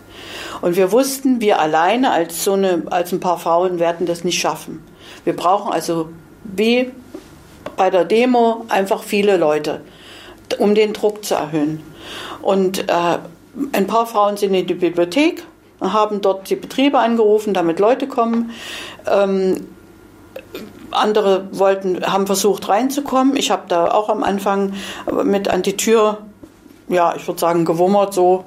Und 0.62 0.76
wir 0.76 0.92
wussten, 0.92 1.42
wir 1.42 1.60
alleine 1.60 2.12
als 2.12 2.44
so 2.44 2.54
eine, 2.54 2.84
als 2.90 3.12
ein 3.12 3.20
paar 3.20 3.40
Frauen 3.40 3.80
werden 3.80 4.06
das 4.06 4.24
nicht 4.24 4.40
schaffen. 4.40 4.84
Wir 5.24 5.36
brauchen 5.36 5.72
also 5.72 6.10
wie 6.44 6.92
bei 7.82 7.90
der 7.90 8.06
Demo 8.06 8.66
einfach 8.70 9.02
viele 9.02 9.38
Leute, 9.38 9.82
um 10.60 10.76
den 10.76 10.94
Druck 10.94 11.26
zu 11.26 11.34
erhöhen. 11.34 11.82
Und 12.44 12.88
äh, 12.88 13.18
ein 13.72 13.88
paar 13.88 14.06
Frauen 14.06 14.38
sind 14.38 14.54
in 14.54 14.68
die 14.68 14.76
Bibliothek 14.76 15.42
haben 15.82 16.22
dort 16.22 16.48
die 16.52 16.58
Betriebe 16.58 17.00
angerufen, 17.00 17.56
damit 17.56 17.80
Leute 17.80 18.08
kommen. 18.08 18.52
Ähm, 19.12 19.66
andere 20.92 21.48
wollten, 21.54 22.06
haben 22.06 22.28
versucht 22.28 22.70
reinzukommen. 22.70 23.36
Ich 23.36 23.50
habe 23.50 23.64
da 23.68 23.90
auch 23.90 24.10
am 24.10 24.22
Anfang 24.22 24.74
mit 25.24 25.48
an 25.48 25.64
die 25.64 25.76
Tür, 25.76 26.20
ja, 26.88 27.16
ich 27.16 27.28
würde 27.28 27.40
sagen, 27.40 27.66
gewummert, 27.66 28.14
so, 28.14 28.46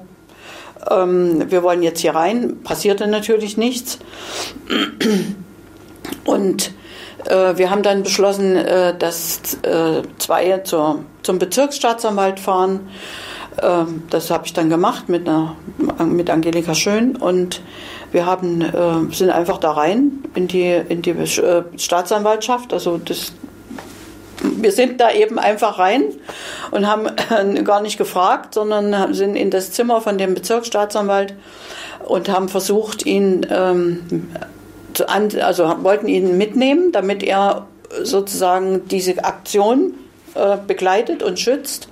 ähm, 0.89 1.51
wir 1.51 1.61
wollen 1.61 1.83
jetzt 1.83 1.99
hier 1.99 2.15
rein. 2.15 2.63
Passierte 2.63 3.05
natürlich 3.05 3.57
nichts. 3.57 3.99
Und 6.23 6.71
Äh, 6.71 6.84
wir 7.27 7.69
haben 7.69 7.83
dann 7.83 8.03
beschlossen, 8.03 8.55
äh, 8.55 8.97
dass 8.97 9.57
äh, 9.63 10.03
zwei 10.17 10.59
zur, 10.59 11.03
zum 11.23 11.39
Bezirksstaatsanwalt 11.39 12.39
fahren. 12.39 12.87
Ähm, 13.61 14.03
das 14.09 14.29
habe 14.31 14.45
ich 14.45 14.53
dann 14.53 14.69
gemacht 14.69 15.09
mit, 15.09 15.27
einer, 15.27 15.55
mit 16.05 16.29
Angelika 16.29 16.75
Schön 16.75 17.15
und 17.15 17.61
wir 18.11 18.25
haben, 18.25 18.61
äh, 18.61 19.13
sind 19.13 19.29
einfach 19.29 19.57
da 19.57 19.71
rein 19.71 20.23
in 20.35 20.47
die, 20.47 20.81
in 20.87 21.01
die 21.01 21.11
äh, 21.11 21.63
Staatsanwaltschaft. 21.77 22.73
Also 22.73 22.97
das, 22.97 23.33
wir 24.41 24.71
sind 24.71 25.01
da 25.01 25.11
eben 25.11 25.39
einfach 25.39 25.79
rein 25.79 26.03
und 26.71 26.87
haben 26.87 27.07
äh, 27.07 27.63
gar 27.63 27.81
nicht 27.81 27.97
gefragt, 27.97 28.53
sondern 28.53 29.13
sind 29.13 29.35
in 29.35 29.51
das 29.51 29.71
Zimmer 29.71 30.01
von 30.01 30.17
dem 30.17 30.33
Bezirksstaatsanwalt 30.33 31.33
und 32.05 32.29
haben 32.29 32.49
versucht, 32.49 33.05
ihn 33.05 33.45
ähm, 33.49 34.27
also 35.01 35.75
wollten 35.83 36.07
ihn 36.07 36.37
mitnehmen, 36.37 36.91
damit 36.91 37.23
er 37.23 37.67
sozusagen 38.03 38.87
diese 38.87 39.23
Aktion 39.23 39.93
äh, 40.35 40.57
begleitet 40.65 41.23
und 41.23 41.39
schützt. 41.39 41.87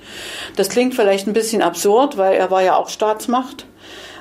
Das 0.56 0.70
klingt 0.70 0.96
vielleicht 0.96 1.28
ein 1.28 1.34
bisschen 1.34 1.62
absurd, 1.62 2.18
weil 2.18 2.36
er 2.36 2.52
war 2.52 2.62
ja 2.62 2.76
auch 2.76 2.90
Staatsmacht. 2.90 3.66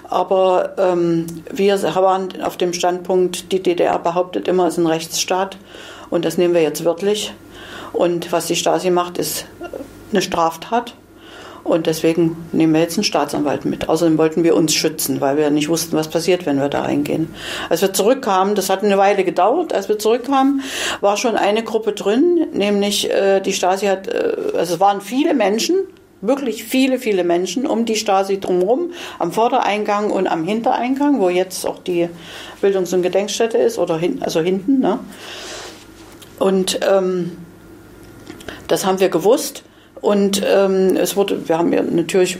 Aber 0.08 0.74
ähm, 0.78 1.26
wir 1.50 1.82
waren 1.82 2.42
auf 2.42 2.56
dem 2.56 2.72
Standpunkt, 2.72 3.50
die 3.50 3.62
DDR 3.62 3.98
behauptet 3.98 4.46
immer, 4.46 4.66
es 4.66 4.74
ist 4.74 4.84
ein 4.84 4.86
Rechtsstaat. 4.86 5.56
Und 6.10 6.24
das 6.24 6.36
nehmen 6.36 6.52
wir 6.52 6.62
jetzt 6.62 6.84
wörtlich. 6.84 7.32
Und 7.92 8.30
was 8.30 8.46
die 8.46 8.56
Stasi 8.56 8.90
macht, 8.90 9.18
ist 9.18 9.46
eine 10.10 10.22
Straftat. 10.22 10.94
Und 11.64 11.86
deswegen 11.86 12.36
nehmen 12.50 12.74
wir 12.74 12.80
jetzt 12.80 12.96
einen 12.96 13.04
Staatsanwalt 13.04 13.64
mit. 13.64 13.88
Außerdem 13.88 14.18
wollten 14.18 14.42
wir 14.42 14.56
uns 14.56 14.74
schützen, 14.74 15.20
weil 15.20 15.36
wir 15.36 15.50
nicht 15.50 15.68
wussten, 15.68 15.96
was 15.96 16.08
passiert, 16.08 16.44
wenn 16.44 16.58
wir 16.58 16.68
da 16.68 16.82
reingehen. 16.82 17.32
Als 17.68 17.82
wir 17.82 17.92
zurückkamen, 17.92 18.56
das 18.56 18.68
hat 18.68 18.82
eine 18.82 18.98
Weile 18.98 19.22
gedauert, 19.22 19.72
als 19.72 19.88
wir 19.88 19.98
zurückkamen, 19.98 20.62
war 21.00 21.16
schon 21.16 21.36
eine 21.36 21.62
Gruppe 21.62 21.92
drin, 21.92 22.48
nämlich 22.52 23.10
äh, 23.10 23.40
die 23.40 23.52
Stasi 23.52 23.86
hat, 23.86 24.08
äh, 24.08 24.34
also 24.56 24.74
es 24.74 24.80
waren 24.80 25.00
viele 25.00 25.34
Menschen, 25.34 25.76
wirklich 26.20 26.64
viele, 26.64 26.98
viele 26.98 27.22
Menschen 27.22 27.66
um 27.66 27.84
die 27.84 27.96
Stasi 27.96 28.40
drumherum, 28.40 28.92
am 29.18 29.32
Vordereingang 29.32 30.10
und 30.10 30.26
am 30.26 30.44
Hintereingang, 30.44 31.20
wo 31.20 31.28
jetzt 31.28 31.64
auch 31.66 31.78
die 31.78 32.08
Bildungs- 32.60 32.92
und 32.92 33.02
Gedenkstätte 33.02 33.58
ist, 33.58 33.78
oder 33.78 33.98
hin, 33.98 34.20
also 34.22 34.40
hinten. 34.40 34.80
Ne? 34.80 34.98
Und 36.38 36.80
ähm, 36.88 37.36
das 38.68 38.84
haben 38.84 39.00
wir 39.00 39.08
gewusst. 39.08 39.64
Und 40.02 40.42
ähm, 40.44 40.96
es 40.96 41.16
wurde, 41.16 41.48
wir 41.48 41.56
haben 41.56 41.72
ja 41.72 41.80
natürlich 41.80 42.36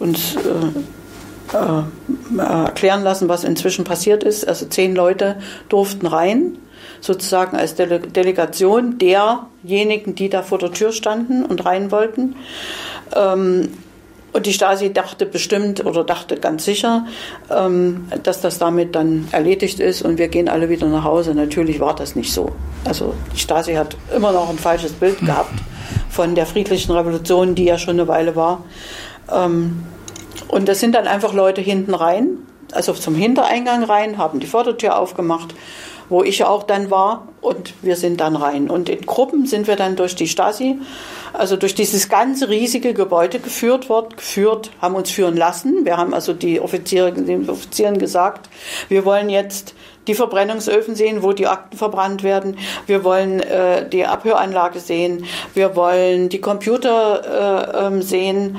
uns 0.00 0.34
äh, 0.34 1.56
äh, 1.56 2.40
erklären 2.40 3.04
lassen, 3.04 3.28
was 3.28 3.44
inzwischen 3.44 3.84
passiert 3.84 4.24
ist. 4.24 4.48
Also 4.48 4.66
zehn 4.66 4.96
Leute 4.96 5.36
durften 5.68 6.06
rein, 6.06 6.56
sozusagen 7.00 7.56
als 7.56 7.74
Dele 7.74 8.00
Delegation 8.00 8.98
derjenigen, 8.98 10.14
die 10.14 10.30
da 10.30 10.42
vor 10.42 10.58
der 10.58 10.72
Tür 10.72 10.92
standen 10.92 11.44
und 11.44 11.64
rein 11.66 11.90
wollten. 11.92 12.34
Ähm, 13.14 13.68
und 14.32 14.46
die 14.46 14.54
Stasi 14.54 14.94
dachte 14.94 15.26
bestimmt 15.26 15.84
oder 15.84 16.04
dachte 16.04 16.36
ganz 16.36 16.64
sicher, 16.64 17.06
ähm, 17.50 18.06
dass 18.22 18.40
das 18.40 18.58
damit 18.58 18.94
dann 18.94 19.28
erledigt 19.32 19.78
ist 19.78 20.00
und 20.00 20.16
wir 20.16 20.28
gehen 20.28 20.48
alle 20.48 20.70
wieder 20.70 20.86
nach 20.86 21.04
Hause. 21.04 21.34
Natürlich 21.34 21.78
war 21.80 21.94
das 21.94 22.16
nicht 22.16 22.32
so. 22.32 22.52
Also 22.86 23.12
die 23.34 23.38
Stasi 23.38 23.74
hat 23.74 23.94
immer 24.16 24.32
noch 24.32 24.48
ein 24.48 24.56
falsches 24.58 24.92
Bild 24.92 25.20
gehabt 25.20 25.52
von 26.08 26.34
der 26.34 26.46
friedlichen 26.46 26.92
Revolution, 26.92 27.54
die 27.54 27.64
ja 27.64 27.78
schon 27.78 27.98
eine 27.98 28.08
Weile 28.08 28.36
war. 28.36 28.64
Ähm, 29.30 29.82
und 30.48 30.68
das 30.68 30.80
sind 30.80 30.94
dann 30.94 31.06
einfach 31.06 31.32
Leute 31.32 31.60
hinten 31.60 31.94
rein, 31.94 32.38
also 32.72 32.92
zum 32.92 33.14
Hintereingang 33.14 33.84
rein, 33.84 34.18
haben 34.18 34.40
die 34.40 34.46
Vordertür 34.46 34.98
aufgemacht, 34.98 35.54
wo 36.08 36.22
ich 36.22 36.44
auch 36.44 36.64
dann 36.64 36.90
war, 36.90 37.28
und 37.40 37.74
wir 37.82 37.96
sind 37.96 38.20
dann 38.20 38.36
rein. 38.36 38.68
Und 38.68 38.88
in 38.88 39.00
Gruppen 39.06 39.46
sind 39.46 39.66
wir 39.66 39.76
dann 39.76 39.96
durch 39.96 40.14
die 40.14 40.28
Stasi, 40.28 40.78
also 41.32 41.56
durch 41.56 41.74
dieses 41.74 42.08
ganze 42.08 42.48
riesige 42.48 42.92
Gebäude 42.92 43.38
geführt 43.38 43.88
worden, 43.88 44.16
geführt, 44.16 44.70
haben 44.80 44.94
uns 44.94 45.10
führen 45.10 45.36
lassen. 45.36 45.84
Wir 45.84 45.96
haben 45.96 46.12
also 46.12 46.34
die 46.34 46.60
Offiziere, 46.60 47.12
den 47.12 47.48
Offizieren 47.48 47.98
gesagt, 47.98 48.48
wir 48.88 49.04
wollen 49.04 49.30
jetzt 49.30 49.74
die 50.06 50.14
Verbrennungsöfen 50.14 50.94
sehen, 50.94 51.22
wo 51.22 51.32
die 51.32 51.46
Akten 51.46 51.76
verbrannt 51.76 52.22
werden. 52.22 52.58
Wir 52.86 53.04
wollen 53.04 53.40
äh, 53.40 53.88
die 53.88 54.06
Abhöranlage 54.06 54.80
sehen. 54.80 55.24
Wir 55.54 55.76
wollen 55.76 56.28
die 56.28 56.40
Computer 56.40 57.76
äh, 57.80 57.86
ähm, 57.86 58.02
sehen. 58.02 58.58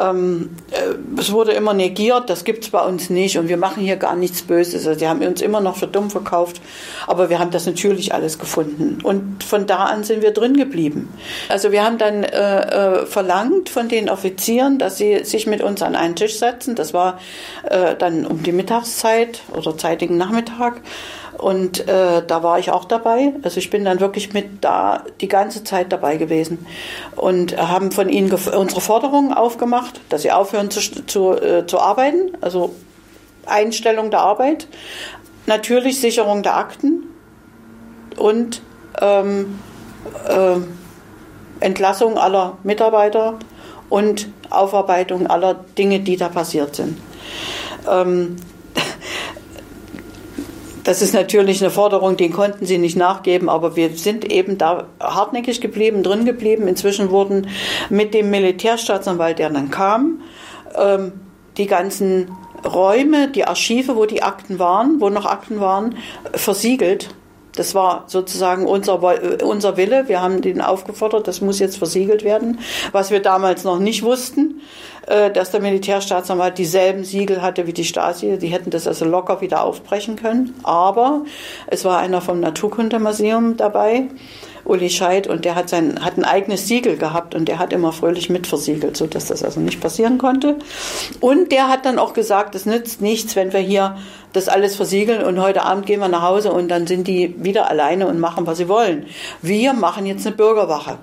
Ähm, 0.00 0.50
äh, 0.70 1.20
es 1.20 1.32
wurde 1.32 1.52
immer 1.52 1.74
negiert, 1.74 2.30
das 2.30 2.44
gibt 2.44 2.64
es 2.64 2.70
bei 2.70 2.84
uns 2.84 3.10
nicht 3.10 3.38
und 3.38 3.48
wir 3.48 3.56
machen 3.56 3.82
hier 3.82 3.96
gar 3.96 4.16
nichts 4.16 4.42
Böses. 4.42 4.86
Also 4.86 4.98
die 4.98 5.08
haben 5.08 5.20
uns 5.22 5.40
immer 5.40 5.60
noch 5.60 5.76
für 5.76 5.86
dumm 5.86 6.10
verkauft, 6.10 6.60
aber 7.06 7.30
wir 7.30 7.38
haben 7.38 7.50
das 7.50 7.66
natürlich 7.66 8.14
alles 8.14 8.38
gefunden. 8.38 8.98
Und 9.02 9.44
von 9.44 9.66
da 9.66 9.84
an 9.84 10.04
sind 10.04 10.22
wir 10.22 10.32
drin 10.32 10.56
geblieben. 10.56 11.08
Also 11.48 11.72
wir 11.72 11.84
haben 11.84 11.98
dann 11.98 12.24
äh, 12.24 13.02
äh, 13.02 13.06
verlangt 13.06 13.68
von 13.68 13.88
den 13.88 14.08
Offizieren, 14.10 14.78
dass 14.78 14.98
sie 14.98 15.24
sich 15.24 15.46
mit 15.46 15.62
uns 15.62 15.82
an 15.82 15.96
einen 15.96 16.16
Tisch 16.16 16.38
setzen. 16.38 16.74
Das 16.74 16.94
war 16.94 17.18
äh, 17.64 17.94
dann 17.96 18.26
um 18.26 18.42
die 18.42 18.52
Mittagszeit 18.52 19.40
oder 19.56 19.76
zeitigen 19.76 20.16
Nachmittag. 20.16 20.80
Und 21.38 21.88
äh, 21.88 22.22
da 22.26 22.42
war 22.42 22.58
ich 22.58 22.70
auch 22.70 22.84
dabei. 22.84 23.32
Also 23.42 23.58
ich 23.58 23.70
bin 23.70 23.84
dann 23.84 24.00
wirklich 24.00 24.32
mit 24.32 24.64
da 24.64 25.04
die 25.20 25.28
ganze 25.28 25.64
Zeit 25.64 25.92
dabei 25.92 26.16
gewesen 26.16 26.66
und 27.16 27.56
haben 27.56 27.90
von 27.92 28.08
ihnen 28.08 28.32
unsere 28.32 28.80
Forderungen 28.80 29.32
aufgemacht, 29.32 30.00
dass 30.08 30.22
sie 30.22 30.32
aufhören 30.32 30.70
zu, 30.70 30.80
zu, 30.80 31.32
äh, 31.32 31.66
zu 31.66 31.80
arbeiten, 31.80 32.36
also 32.40 32.74
Einstellung 33.46 34.10
der 34.10 34.20
Arbeit, 34.20 34.68
natürlich 35.46 36.00
Sicherung 36.00 36.42
der 36.42 36.56
Akten 36.56 37.04
und 38.16 38.62
ähm, 39.00 39.58
äh, 40.28 40.56
Entlassung 41.60 42.18
aller 42.18 42.58
Mitarbeiter 42.62 43.38
und 43.88 44.28
Aufarbeitung 44.50 45.26
aller 45.26 45.54
Dinge, 45.76 46.00
die 46.00 46.16
da 46.16 46.28
passiert 46.28 46.76
sind. 46.76 46.98
Ähm, 47.90 48.36
das 50.84 51.00
ist 51.00 51.14
natürlich 51.14 51.62
eine 51.62 51.70
Forderung, 51.70 52.16
den 52.16 52.32
konnten 52.32 52.66
sie 52.66 52.78
nicht 52.78 52.96
nachgeben, 52.96 53.48
aber 53.48 53.74
wir 53.74 53.90
sind 53.96 54.30
eben 54.30 54.58
da 54.58 54.86
hartnäckig 55.00 55.60
geblieben, 55.60 56.02
drin 56.02 56.26
geblieben. 56.26 56.68
Inzwischen 56.68 57.10
wurden 57.10 57.48
mit 57.88 58.12
dem 58.12 58.30
Militärstaatsanwalt, 58.30 59.38
der 59.38 59.50
dann 59.50 59.70
kam, 59.70 60.20
ähm, 60.76 61.12
die 61.56 61.66
ganzen 61.66 62.30
Räume, 62.64 63.28
die 63.28 63.46
Archive, 63.46 63.96
wo 63.96 64.04
die 64.04 64.22
Akten 64.22 64.58
waren, 64.58 65.00
wo 65.00 65.08
noch 65.08 65.26
Akten 65.26 65.60
waren, 65.60 65.96
versiegelt. 66.34 67.14
Das 67.56 67.74
war 67.74 68.04
sozusagen 68.08 68.66
unser, 68.66 69.00
unser 69.44 69.76
Wille. 69.76 70.08
Wir 70.08 70.20
haben 70.20 70.42
den 70.42 70.60
aufgefordert, 70.60 71.28
das 71.28 71.40
muss 71.40 71.58
jetzt 71.58 71.78
versiegelt 71.78 72.24
werden. 72.24 72.60
Was 72.92 73.10
wir 73.10 73.20
damals 73.20 73.64
noch 73.64 73.78
nicht 73.78 74.02
wussten, 74.02 74.60
äh, 75.06 75.30
dass 75.30 75.50
der 75.50 75.60
Militärstaatsanwalt 75.60 76.58
dieselben 76.58 77.04
Siegel 77.04 77.42
hatte 77.42 77.66
wie 77.66 77.72
die 77.72 77.84
Stasi. 77.84 78.38
Die 78.38 78.48
hätten 78.48 78.70
das 78.70 78.86
also 78.86 79.04
locker 79.04 79.40
wieder 79.40 79.62
aufbrechen 79.62 80.16
können. 80.16 80.54
Aber 80.62 81.24
es 81.66 81.84
war 81.84 81.98
einer 81.98 82.20
vom 82.20 82.40
Naturkundemuseum 82.40 83.56
dabei. 83.56 84.08
Uli 84.64 84.88
Scheid 84.88 85.26
und 85.26 85.44
der 85.44 85.54
hat 85.54 85.68
sein 85.68 86.04
hat 86.04 86.16
ein 86.16 86.24
eigenes 86.24 86.66
Siegel 86.66 86.96
gehabt 86.96 87.34
und 87.34 87.46
der 87.46 87.58
hat 87.58 87.72
immer 87.72 87.92
fröhlich 87.92 88.30
mitversiegelt, 88.30 88.96
so 88.96 89.06
dass 89.06 89.26
das 89.26 89.42
also 89.42 89.60
nicht 89.60 89.80
passieren 89.80 90.18
konnte. 90.18 90.56
Und 91.20 91.52
der 91.52 91.68
hat 91.68 91.84
dann 91.84 91.98
auch 91.98 92.14
gesagt, 92.14 92.54
es 92.54 92.66
nützt 92.66 93.00
nichts, 93.00 93.36
wenn 93.36 93.52
wir 93.52 93.60
hier 93.60 93.96
das 94.32 94.48
alles 94.48 94.76
versiegeln 94.76 95.22
und 95.22 95.40
heute 95.40 95.64
Abend 95.64 95.86
gehen 95.86 96.00
wir 96.00 96.08
nach 96.08 96.22
Hause 96.22 96.52
und 96.52 96.68
dann 96.68 96.86
sind 96.86 97.06
die 97.06 97.34
wieder 97.38 97.70
alleine 97.70 98.06
und 98.06 98.18
machen, 98.18 98.46
was 98.46 98.58
sie 98.58 98.68
wollen. 98.68 99.06
Wir 99.42 99.74
machen 99.74 100.06
jetzt 100.06 100.26
eine 100.26 100.34
Bürgerwache. 100.34 100.98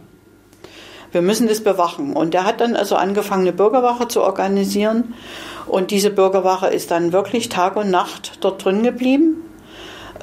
Wir 1.12 1.22
müssen 1.22 1.48
das 1.48 1.62
bewachen. 1.62 2.14
Und 2.14 2.34
der 2.34 2.46
hat 2.46 2.62
dann 2.62 2.76
also 2.76 2.96
angefangen, 2.96 3.42
eine 3.42 3.54
Bürgerwache 3.54 4.08
zu 4.08 4.22
organisieren. 4.22 5.14
Und 5.68 5.92
diese 5.92 6.10
Bürgerwache 6.10 6.68
ist 6.68 6.90
dann 6.90 7.12
wirklich 7.12 7.50
Tag 7.50 7.76
und 7.76 7.92
Nacht 7.92 8.38
dort 8.42 8.64
drin 8.64 8.82
geblieben 8.82 9.44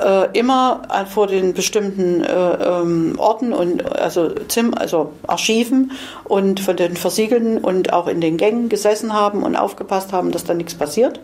äh, 0.01 0.39
immer 0.39 0.83
vor 1.09 1.27
den 1.27 1.55
bestimmten 1.55 2.23
äh, 2.23 2.31
ähm, 2.31 3.15
Orten 3.19 3.53
und 3.53 3.85
also, 3.97 4.31
Zim, 4.49 4.75
also 4.75 5.13
Archiven 5.27 5.93
und 6.25 6.61
von 6.61 6.77
den 6.77 6.97
Versiegelten 6.97 7.59
und 7.59 7.93
auch 7.93 8.07
in 8.07 8.21
den 8.21 8.37
Gängen 8.37 8.69
gesessen 8.69 9.13
haben 9.13 9.43
und 9.43 9.57
aufgepasst 9.57 10.13
haben, 10.13 10.31
dass 10.31 10.45
da 10.45 10.55
nichts 10.55 10.75
passiert. 10.75 11.21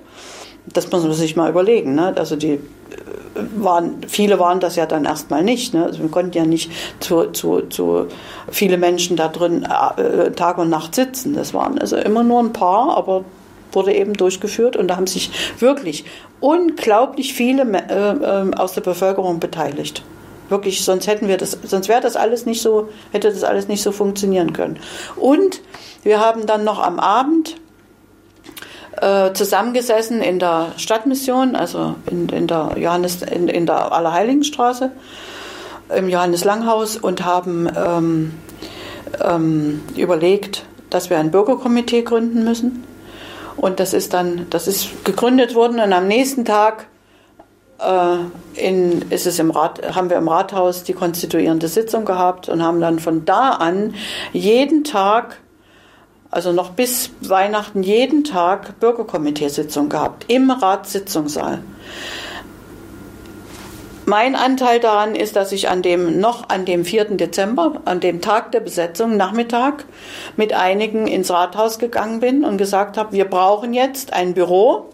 Das 0.67 0.91
muss 0.91 1.03
man 1.03 1.13
sich 1.13 1.37
mal 1.37 1.51
überlegen. 1.51 1.95
Ne? 1.95 2.15
Also 2.17 2.37
die 2.37 2.53
äh, 2.53 2.61
waren, 3.57 3.97
viele 4.09 4.39
waren 4.39 4.61
das 4.61 4.77
ja 4.77 4.87
dann 4.87 5.05
erstmal 5.05 5.45
nicht. 5.45 5.75
Ne? 5.75 5.85
Also 5.85 6.01
wir 6.01 6.11
konnten 6.11 6.37
ja 6.37 6.45
nicht 6.45 6.71
zu, 7.01 7.31
zu, 7.33 7.63
zu 7.63 8.07
viele 8.51 8.79
Menschen 8.79 9.17
da 9.17 9.29
drin 9.29 9.65
äh, 9.65 10.31
Tag 10.33 10.59
und 10.59 10.71
Nacht 10.71 10.95
sitzen. 10.95 11.35
Das 11.35 11.53
waren 11.53 11.79
also 11.79 11.97
immer 11.97 12.25
nur 12.25 12.41
ein 12.41 12.53
paar, 12.53 12.97
aber 12.97 13.25
wurde 13.75 13.95
eben 13.95 14.15
durchgeführt 14.15 14.77
und 14.77 14.89
da 14.89 14.97
haben 14.97 15.07
sich 15.07 15.31
wirklich 15.59 16.05
unglaublich 16.41 17.35
viele 17.35 17.63
äh, 17.63 18.49
äh, 18.49 18.55
aus 18.55 18.75
der 18.75 18.81
Bevölkerung 18.81 19.41
beteiligt. 19.41 20.03
Wirklich, 20.49 20.85
sonst 20.85 21.07
hätten 21.07 21.29
wir 21.29 21.39
das, 21.39 21.59
sonst 21.65 21.89
wäre 21.89 22.03
das 22.03 22.17
alles 22.17 22.45
nicht 22.45 22.61
so, 22.61 22.89
hätte 23.13 23.31
das 23.31 23.45
alles 23.45 23.67
nicht 23.69 23.83
so 23.83 23.93
funktionieren 23.93 24.53
können. 24.53 24.79
Und 25.17 25.63
wir 26.03 26.21
haben 26.21 26.47
dann 26.47 26.65
noch 26.65 26.81
am 26.81 27.01
Abend 27.01 27.57
äh, 29.01 29.33
zusammengesessen 29.33 30.21
in 30.21 30.39
der 30.39 30.73
Stadtmission, 30.77 31.57
also 31.57 31.97
in, 32.11 32.29
in 32.29 32.47
der 32.47 32.77
Johannes, 32.77 33.23
in, 33.23 33.49
in 33.49 33.65
der 33.67 33.93
Allerheiligenstraße 33.93 34.93
im 35.95 36.09
Johannes 36.09 36.45
Langhaus 36.45 36.97
und 36.97 37.25
haben 37.25 37.69
ähm, 37.77 38.33
ähm, 39.23 39.83
überlegt, 39.97 40.65
dass 40.91 41.11
wir 41.11 41.19
ein 41.19 41.31
Bürgerkomitee 41.31 42.03
gründen 42.03 42.45
müssen. 42.45 42.85
Und 43.57 43.81
das 43.81 43.93
ist 43.95 44.13
dann, 44.15 44.47
das 44.51 44.67
ist 44.67 45.05
gegründet 45.05 45.55
worden 45.55 45.81
und 45.81 45.93
am 45.93 46.09
nächsten 46.09 46.45
Tag 46.45 46.87
äh, 47.79 48.17
in, 48.55 49.03
ist 49.11 49.27
es 49.27 49.39
im 49.39 49.51
Rat, 49.51 49.95
haben 49.95 50.11
wir 50.11 50.17
im 50.17 50.29
Rathaus 50.29 50.85
die 50.85 50.93
konstituierende 50.93 51.69
Sitzung 51.69 52.05
gehabt 52.05 52.49
und 52.49 52.63
haben 52.63 52.81
dann 52.81 52.99
von 52.99 53.25
da 53.25 53.51
an 53.51 53.95
jeden 54.33 54.85
Tag, 54.85 55.41
also 56.31 56.53
noch 56.53 56.71
bis 56.71 57.11
Weihnachten, 57.21 57.83
jeden 57.83 58.25
Tag 58.25 58.81
Bürgerkomiteesitzung 58.81 59.89
gehabt 59.89 60.25
im 60.29 60.51
Ratssitzungssaal. 60.51 61.61
Mein 64.07 64.37
Anteil 64.37 64.81
daran 64.81 65.15
ist, 65.15 65.35
dass 65.35 65.51
ich 65.51 65.71
an 65.71 65.81
dem, 65.81 66.21
noch 66.21 66.51
an 66.51 66.67
dem 66.67 66.85
4. 66.85 67.17
Dezember, 67.17 67.81
an 67.87 68.01
dem 68.01 68.21
Tag 68.21 68.53
der 68.53 68.61
Besetzung, 68.61 69.17
Nachmittag, 69.17 69.87
mit 70.37 70.53
einigen 70.53 71.07
ins 71.07 71.31
Rathaus 71.31 71.79
gegangen 71.79 72.21
bin 72.21 72.45
und 72.45 72.59
gesagt 72.59 72.99
habe, 72.99 73.13
wir 73.13 73.25
brauchen 73.25 73.73
jetzt 73.73 74.13
ein 74.13 74.35
Büro 74.35 74.91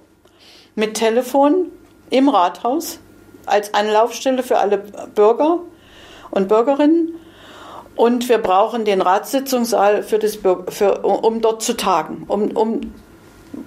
mit 0.77 0.95
Telefon 0.95 1.67
im 2.11 2.29
Rathaus 2.29 3.01
als 3.47 3.75
Anlaufstelle 3.75 4.45
für 4.45 4.59
alle 4.59 4.79
Bürger 4.79 5.59
und 6.31 6.47
Bürgerinnen. 6.47 7.15
Und 7.97 8.29
wir 8.29 8.39
brauchen 8.39 8.85
den 8.85 9.03
Ratssitzungssaal 9.03 10.05
für 10.05 10.21
das, 10.21 10.39
für, 10.69 11.01
um 11.03 11.41
dort 11.41 11.63
zu 11.63 11.77
tagen, 11.77 12.25
um, 12.29 12.53
um 12.53 12.95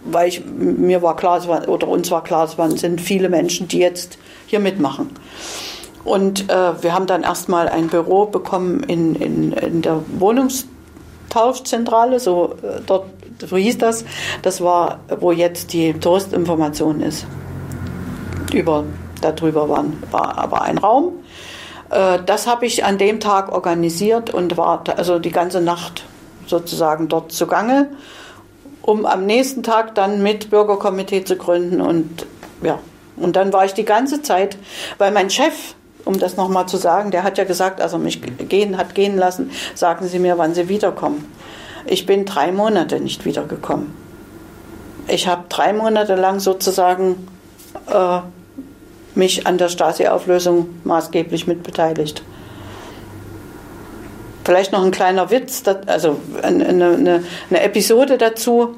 weil 0.06 0.30
ich, 0.30 0.46
mir 0.46 1.02
war 1.02 1.18
klar, 1.18 1.46
war, 1.50 1.68
oder 1.68 1.90
uns 1.90 2.10
war 2.10 2.24
klar, 2.24 2.46
es 2.46 2.58
waren, 2.58 2.78
sind 2.78 3.02
viele 3.02 3.28
Menschen, 3.28 3.68
die 3.68 3.80
jetzt 3.80 4.18
hier 4.48 4.60
mitmachen. 4.60 5.12
Und 6.04 6.50
äh, 6.50 6.84
wir 6.84 6.94
haben 6.94 7.08
dann 7.08 7.24
erstmal 7.24 7.70
ein 7.70 7.88
Büro 7.88 8.26
bekommen 8.26 8.84
in, 8.84 9.16
in, 9.16 9.54
in 9.54 9.82
der 9.82 10.02
Wohnungstauschzentrale, 10.20 12.20
so 12.20 12.56
äh, 12.62 12.82
dort, 12.86 13.06
so 13.40 13.56
hieß 13.56 13.78
das. 13.78 14.04
Das 14.42 14.60
war, 14.62 15.00
wo 15.20 15.32
jetzt 15.32 15.72
die 15.74 15.94
Touristinformation 15.94 17.00
ist. 17.02 17.26
Über, 18.54 18.84
darüber 19.22 19.70
waren, 19.70 20.04
war 20.12 20.38
aber 20.38 20.64
ein 20.64 20.78
Raum. 20.78 21.14
Äh, 21.90 22.20
das 22.26 22.48
habe 22.48 22.66
ich 22.66 22.84
an 22.84 22.98
dem 22.98 23.22
Tag 23.22 23.54
organisiert 23.54 24.34
und 24.34 24.58
war 24.58 24.84
also 24.98 25.20
die 25.20 25.32
ganze 25.32 25.62
Nacht 25.62 26.04
sozusagen 26.48 27.08
dort 27.08 27.32
zugange 27.32 27.88
um 28.84 29.06
am 29.06 29.26
nächsten 29.26 29.64
Tag 29.64 29.96
dann 29.96 30.22
mit 30.22 30.50
Bürgerkomitee 30.50 31.24
zu 31.24 31.38
gründen. 31.38 31.82
Und 31.82 32.28
ja, 32.62 32.80
und 33.24 33.36
dann 33.36 33.54
war 33.54 33.66
ich 33.66 33.74
die 33.74 33.86
ganze 33.86 34.22
Zeit, 34.22 34.58
weil 34.98 35.12
mein 35.12 35.30
Chef, 35.30 35.76
um 36.06 36.20
das 36.20 36.36
nochmal 36.36 36.68
zu 36.68 36.78
sagen, 36.78 37.12
der 37.12 37.24
hat 37.24 37.38
ja 37.38 37.46
gesagt, 37.46 37.80
also 37.80 37.98
mich 37.98 38.22
gehen 38.50 38.78
hat 38.78 38.96
gehen 38.96 39.18
lassen, 39.18 39.52
sagen 39.76 40.08
Sie 40.08 40.20
mir, 40.20 40.38
wann 40.38 40.54
Sie 40.54 40.68
wiederkommen. 40.68 41.26
Ich 41.86 42.06
bin 42.06 42.26
drei 42.26 42.52
Monate 42.52 43.00
nicht 43.00 43.26
wiedergekommen. 43.26 43.94
Ich 45.08 45.28
habe 45.28 45.44
drei 45.50 45.74
Monate 45.74 46.16
lang 46.16 46.40
sozusagen 46.40 47.28
äh, 47.88 48.20
mich 49.16 49.48
an 49.48 49.58
der 49.58 49.70
Stasi-Auflösung 49.70 50.70
maßgeblich 50.84 51.48
mitbeteiligt. 51.48 52.24
Vielleicht 54.44 54.74
noch 54.74 54.84
ein 54.84 54.92
kleiner 54.92 55.32
Witz, 55.32 55.64
also 55.86 56.20
eine, 56.42 56.68
eine, 56.68 57.24
eine 57.50 57.62
Episode 57.62 58.18
dazu. 58.18 58.76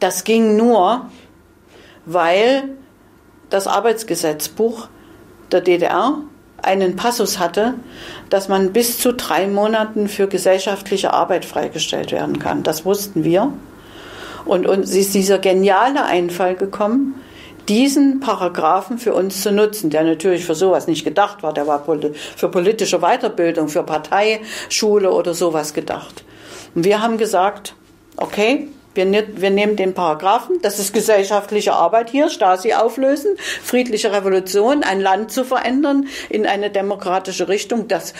Das 0.00 0.24
ging 0.24 0.56
nur, 0.56 1.06
weil 2.04 2.64
das 3.50 3.66
Arbeitsgesetzbuch 3.66 4.88
der 5.52 5.60
DDR 5.60 6.18
einen 6.62 6.96
Passus 6.96 7.38
hatte, 7.38 7.74
dass 8.30 8.48
man 8.48 8.72
bis 8.72 8.98
zu 8.98 9.12
drei 9.12 9.46
Monaten 9.46 10.08
für 10.08 10.26
gesellschaftliche 10.26 11.12
Arbeit 11.12 11.44
freigestellt 11.44 12.12
werden 12.12 12.38
kann. 12.38 12.62
Das 12.62 12.84
wussten 12.84 13.24
wir. 13.24 13.52
Und 14.44 14.66
uns 14.66 14.94
ist 14.94 15.14
dieser 15.14 15.38
geniale 15.38 16.04
Einfall 16.04 16.54
gekommen, 16.54 17.14
diesen 17.68 18.20
Paragraphen 18.20 18.98
für 18.98 19.12
uns 19.12 19.42
zu 19.42 19.50
nutzen, 19.50 19.90
der 19.90 20.04
natürlich 20.04 20.44
für 20.44 20.54
sowas 20.54 20.86
nicht 20.86 21.04
gedacht 21.04 21.42
war, 21.42 21.52
der 21.52 21.66
war 21.66 21.84
für 22.36 22.48
politische 22.48 23.00
Weiterbildung, 23.00 23.68
für 23.68 23.82
Parteischule 23.82 25.10
oder 25.10 25.34
sowas 25.34 25.74
gedacht. 25.74 26.24
Und 26.74 26.84
wir 26.84 27.02
haben 27.02 27.18
gesagt, 27.18 27.74
okay, 28.16 28.68
wir, 28.96 29.24
wir, 29.36 29.50
nehmen 29.50 29.76
den 29.76 29.94
Paragraphen, 29.94 30.58
das 30.62 30.78
ist 30.78 30.92
gesellschaftliche 30.92 31.74
Arbeit 31.74 32.10
hier, 32.10 32.30
Stasi 32.30 32.72
auflösen, 32.72 33.36
friedliche 33.62 34.12
Revolution, 34.12 34.82
ein 34.82 35.00
Land 35.00 35.30
zu 35.30 35.44
verändern 35.44 36.06
in 36.28 36.46
eine 36.46 36.70
demokratische 36.70 37.48
Richtung. 37.48 37.88
Das, 37.88 38.14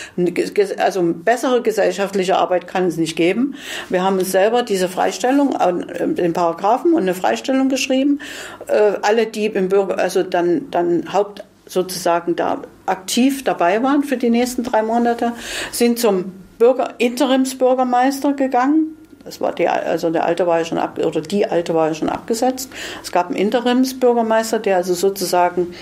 also 0.79 1.03
bessere 1.03 1.63
gesellschaftliche 1.63 2.37
Arbeit 2.37 2.67
kann 2.67 2.87
es 2.87 2.97
nicht 2.97 3.17
geben. 3.17 3.55
Wir 3.89 4.05
haben 4.05 4.19
uns 4.19 4.31
selber 4.31 4.63
diese 4.63 4.89
Freistellung, 4.89 5.57
äh, 5.57 6.07
den 6.07 6.33
Paragraphen 6.33 6.93
und 6.93 7.03
eine 7.03 7.15
Freistellung 7.15 7.69
geschrieben. 7.69 8.21
Äh, 8.67 8.93
alle, 9.03 9.27
die 9.27 9.47
im 9.47 9.69
Bürger, 9.69 9.99
also 9.99 10.23
dann, 10.23 10.71
dann 10.71 11.13
Haupt 11.13 11.45
sozusagen 11.67 12.37
da 12.37 12.63
aktiv 12.87 13.45
dabei 13.45 13.83
waren 13.83 14.05
für 14.05 14.17
die 14.17 14.31
nächsten 14.31 14.63
drei 14.63 14.83
Monate, 14.83 15.33
sind 15.73 15.99
zum 15.99 16.33
Bürger, 16.59 16.95
Interimsbürgermeister 16.99 18.33
gegangen, 18.33 18.96
es 19.27 19.41
war 19.41 19.53
die, 19.53 19.69
also 19.69 20.11
der 20.11 20.25
alte 20.25 20.47
war 20.47 20.59
ja 20.59 20.65
schon 20.65 20.79
ab, 20.79 20.99
oder 21.05 21.21
die 21.21 21.47
alte 21.47 21.75
war 21.75 21.89
ja 21.89 21.95
schon 21.95 22.09
abgesetzt. 22.09 22.71
Es 23.03 23.13
gab 23.13 23.27
einen 23.27 23.37
Interimsbürgermeister, 23.37 24.59
der 24.59 24.77
also 24.77 24.95
sozusagen 24.95 25.75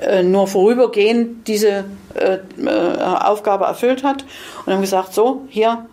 äh, 0.00 0.22
nur 0.22 0.46
vorübergehend 0.46 1.46
diese 1.46 1.84
äh, 2.14 2.38
äh, 2.58 3.02
Aufgabe 3.02 3.64
erfüllt 3.64 4.04
hat 4.04 4.24
und 4.66 4.72
haben 4.72 4.80
gesagt, 4.80 5.14
so, 5.14 5.42
hier, 5.48 5.86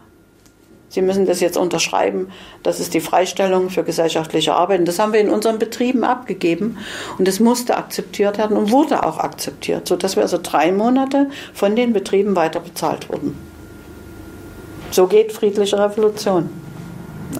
Sie 0.87 1.01
müssen 1.01 1.25
das 1.25 1.41
jetzt 1.41 1.57
unterschreiben. 1.57 2.29
Das 2.63 2.79
ist 2.79 2.93
die 2.93 3.01
Freistellung 3.01 3.69
für 3.69 3.83
gesellschaftliche 3.83 4.53
Arbeit. 4.53 4.79
Und 4.79 4.87
das 4.87 4.97
haben 4.97 5.11
wir 5.11 5.19
in 5.19 5.29
unseren 5.29 5.59
Betrieben 5.59 6.05
abgegeben. 6.05 6.77
Und 7.17 7.27
das 7.27 7.41
musste 7.41 7.75
akzeptiert 7.75 8.37
werden 8.37 8.55
und 8.55 8.71
wurde 8.71 9.05
auch 9.05 9.17
akzeptiert, 9.17 9.89
sodass 9.89 10.15
wir 10.15 10.23
also 10.23 10.39
drei 10.41 10.71
Monate 10.71 11.29
von 11.53 11.75
den 11.75 11.91
Betrieben 11.91 12.37
weiter 12.37 12.61
bezahlt 12.61 13.09
wurden. 13.09 13.37
So 14.91 15.07
geht 15.07 15.33
friedliche 15.33 15.77
Revolution. 15.77 16.49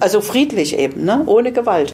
Also 0.00 0.20
friedlich 0.20 0.78
eben, 0.78 1.04
ne? 1.04 1.22
ohne 1.26 1.52
Gewalt. 1.52 1.92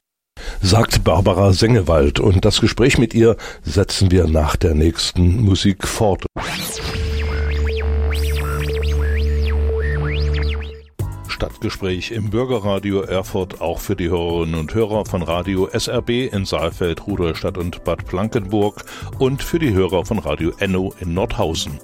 Sagt 0.61 1.05
Barbara 1.05 1.53
Sengewald 1.53 2.21
und 2.21 2.45
das 2.45 2.61
Gespräch 2.61 2.99
mit 2.99 3.15
ihr 3.15 3.37
setzen 3.63 4.11
wir 4.11 4.27
nach 4.27 4.57
der 4.57 4.75
nächsten 4.75 5.43
Musik 5.45 5.87
fort. 5.87 6.25
Stadtgespräch 11.27 12.13
im 12.13 12.31
Bürgerradio 12.31 13.01
Erfurt 13.01 13.61
auch 13.61 13.81
für 13.81 13.97
die 13.97 14.09
Hörerinnen 14.09 14.55
und 14.55 14.73
Hörer 14.75 15.05
von 15.05 15.23
Radio 15.23 15.67
SRB 15.67 16.33
in 16.33 16.45
Saalfeld, 16.45 17.05
Rudolstadt 17.09 17.59
und 17.59 17.83
Bad 17.83 18.07
Blankenburg 18.07 18.85
und 19.19 19.43
für 19.43 19.59
die 19.59 19.73
Hörer 19.73 20.05
von 20.05 20.21
Radio 20.21 20.53
Enno 20.59 20.95
in 21.01 21.15
Nordhausen. 21.15 21.81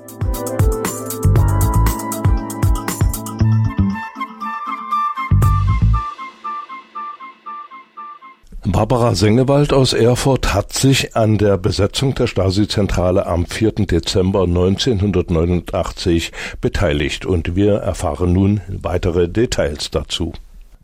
Barbara 8.70 9.14
Sengewald 9.14 9.72
aus 9.72 9.94
Erfurt 9.94 10.52
hat 10.52 10.74
sich 10.74 11.16
an 11.16 11.38
der 11.38 11.56
Besetzung 11.56 12.14
der 12.14 12.26
Stasi-Zentrale 12.26 13.24
am 13.24 13.46
4. 13.46 13.72
Dezember 13.86 14.42
1989 14.42 16.32
beteiligt 16.60 17.24
und 17.24 17.56
wir 17.56 17.76
erfahren 17.76 18.34
nun 18.34 18.60
weitere 18.68 19.26
Details 19.26 19.90
dazu. 19.90 20.34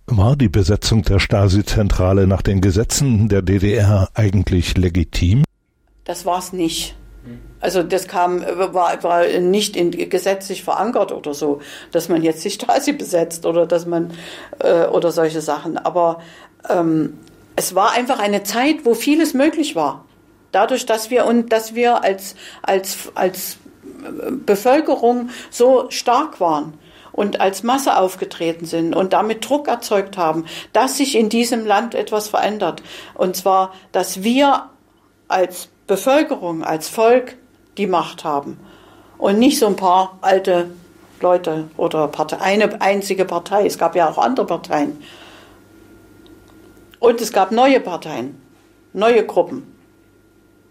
War 0.06 0.34
die 0.34 0.48
Besetzung 0.48 1.02
der 1.02 1.18
Stasi-Zentrale 1.18 2.26
nach 2.26 2.40
den 2.40 2.62
Gesetzen 2.62 3.28
der 3.28 3.42
DDR 3.42 4.08
eigentlich 4.14 4.78
legitim? 4.78 5.44
Das 6.04 6.24
war 6.24 6.38
es 6.38 6.54
nicht. 6.54 6.96
Also 7.60 7.82
das 7.82 8.08
kam, 8.08 8.40
war, 8.40 9.02
war 9.02 9.26
nicht 9.40 9.76
in, 9.76 9.90
gesetzlich 9.90 10.62
verankert 10.64 11.12
oder 11.12 11.34
so, 11.34 11.60
dass 11.92 12.08
man 12.08 12.22
jetzt 12.22 12.42
die 12.46 12.50
Stasi 12.50 12.94
besetzt 12.94 13.44
oder 13.44 13.66
dass 13.66 13.84
man 13.84 14.12
äh, 14.60 14.86
oder 14.86 15.12
solche 15.12 15.42
Sachen. 15.42 15.76
Aber 15.76 16.20
ähm, 16.70 17.18
es 17.56 17.74
war 17.74 17.92
einfach 17.92 18.18
eine 18.18 18.42
Zeit, 18.42 18.84
wo 18.84 18.94
vieles 18.94 19.34
möglich 19.34 19.76
war. 19.76 20.04
Dadurch, 20.52 20.86
dass 20.86 21.10
wir 21.10 21.26
und 21.26 21.52
dass 21.52 21.74
wir 21.74 22.04
als, 22.04 22.36
als, 22.62 23.10
als 23.14 23.58
Bevölkerung 24.44 25.30
so 25.50 25.86
stark 25.90 26.40
waren 26.40 26.74
und 27.12 27.40
als 27.40 27.62
Masse 27.62 27.96
aufgetreten 27.96 28.66
sind 28.66 28.94
und 28.94 29.12
damit 29.12 29.48
Druck 29.48 29.68
erzeugt 29.68 30.16
haben, 30.16 30.44
dass 30.72 30.98
sich 30.98 31.16
in 31.16 31.28
diesem 31.28 31.64
Land 31.64 31.94
etwas 31.94 32.28
verändert. 32.28 32.82
Und 33.14 33.36
zwar, 33.36 33.72
dass 33.92 34.22
wir 34.22 34.70
als 35.28 35.68
Bevölkerung, 35.86 36.64
als 36.64 36.88
Volk 36.88 37.36
die 37.78 37.86
Macht 37.86 38.24
haben 38.24 38.58
und 39.18 39.38
nicht 39.38 39.58
so 39.58 39.66
ein 39.66 39.76
paar 39.76 40.18
alte 40.20 40.70
Leute 41.20 41.68
oder 41.76 42.08
Partei, 42.08 42.40
eine 42.40 42.80
einzige 42.80 43.24
Partei. 43.24 43.66
Es 43.66 43.78
gab 43.78 43.96
ja 43.96 44.08
auch 44.08 44.18
andere 44.18 44.46
Parteien. 44.46 45.02
Und 47.04 47.20
es 47.20 47.34
gab 47.34 47.52
neue 47.52 47.80
Parteien, 47.80 48.34
neue 48.94 49.26
Gruppen, 49.26 49.64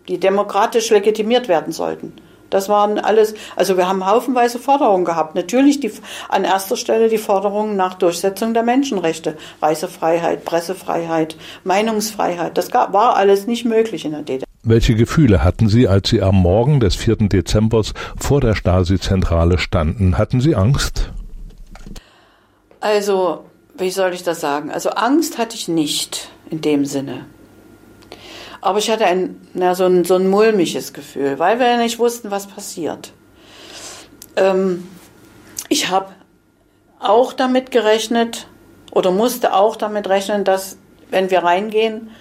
die 0.07 0.19
demokratisch 0.19 0.89
legitimiert 0.89 1.47
werden 1.47 1.71
sollten. 1.71 2.13
Das 2.49 2.69
waren 2.69 2.97
alles, 2.97 3.35
also 3.55 3.77
wir 3.77 3.87
haben 3.87 4.03
haufenweise 4.03 4.57
Forderungen 4.57 5.05
gehabt. 5.05 5.35
Natürlich 5.35 5.79
die, 5.79 5.91
an 6.29 6.43
erster 6.43 6.75
Stelle 6.75 7.07
die 7.09 7.19
Forderungen 7.19 7.75
nach 7.75 7.93
Durchsetzung 7.93 8.55
der 8.55 8.63
Menschenrechte, 8.63 9.37
Reisefreiheit, 9.61 10.43
Pressefreiheit, 10.43 11.37
Meinungsfreiheit. 11.65 12.57
Das 12.57 12.71
gab, 12.71 12.93
war 12.93 13.15
alles 13.15 13.45
nicht 13.45 13.65
möglich 13.65 14.03
in 14.03 14.13
der 14.13 14.23
DDR. 14.23 14.47
Welche 14.63 14.95
Gefühle 14.95 15.43
hatten 15.43 15.69
Sie, 15.69 15.87
als 15.87 16.09
Sie 16.09 16.23
am 16.23 16.37
Morgen 16.37 16.79
des 16.79 16.95
4. 16.95 17.27
Dezembers 17.29 17.93
vor 18.19 18.41
der 18.41 18.55
Stasi-Zentrale 18.55 19.59
standen? 19.59 20.17
Hatten 20.17 20.41
Sie 20.41 20.55
Angst? 20.55 21.11
Also, 22.79 23.45
wie 23.75 23.91
soll 23.91 24.13
ich 24.13 24.23
das 24.23 24.39
sagen? 24.39 24.71
Also 24.71 24.91
Angst 24.91 25.37
hatte 25.37 25.55
ich 25.55 25.67
nicht 25.67 26.29
in 26.49 26.61
dem 26.61 26.85
Sinne. 26.85 27.25
Aber 28.61 28.79
ich 28.79 28.89
hatte 28.89 29.05
ein, 29.05 29.41
na, 29.53 29.75
so, 29.75 29.85
ein, 29.85 30.05
so 30.05 30.15
ein 30.15 30.29
mulmiges 30.29 30.93
Gefühl, 30.93 31.37
weil 31.37 31.59
wir 31.59 31.67
ja 31.67 31.77
nicht 31.77 31.99
wussten, 31.99 32.31
was 32.31 32.47
passiert. 32.47 33.11
Ähm, 34.35 34.87
ich 35.69 35.89
habe 35.89 36.13
auch 36.99 37.33
damit 37.33 37.71
gerechnet 37.71 38.47
oder 38.91 39.11
musste 39.11 39.53
auch 39.53 39.75
damit 39.75 40.07
rechnen, 40.07 40.43
dass 40.45 40.77
wenn 41.09 41.29
wir 41.29 41.43
reingehen, 41.43 42.11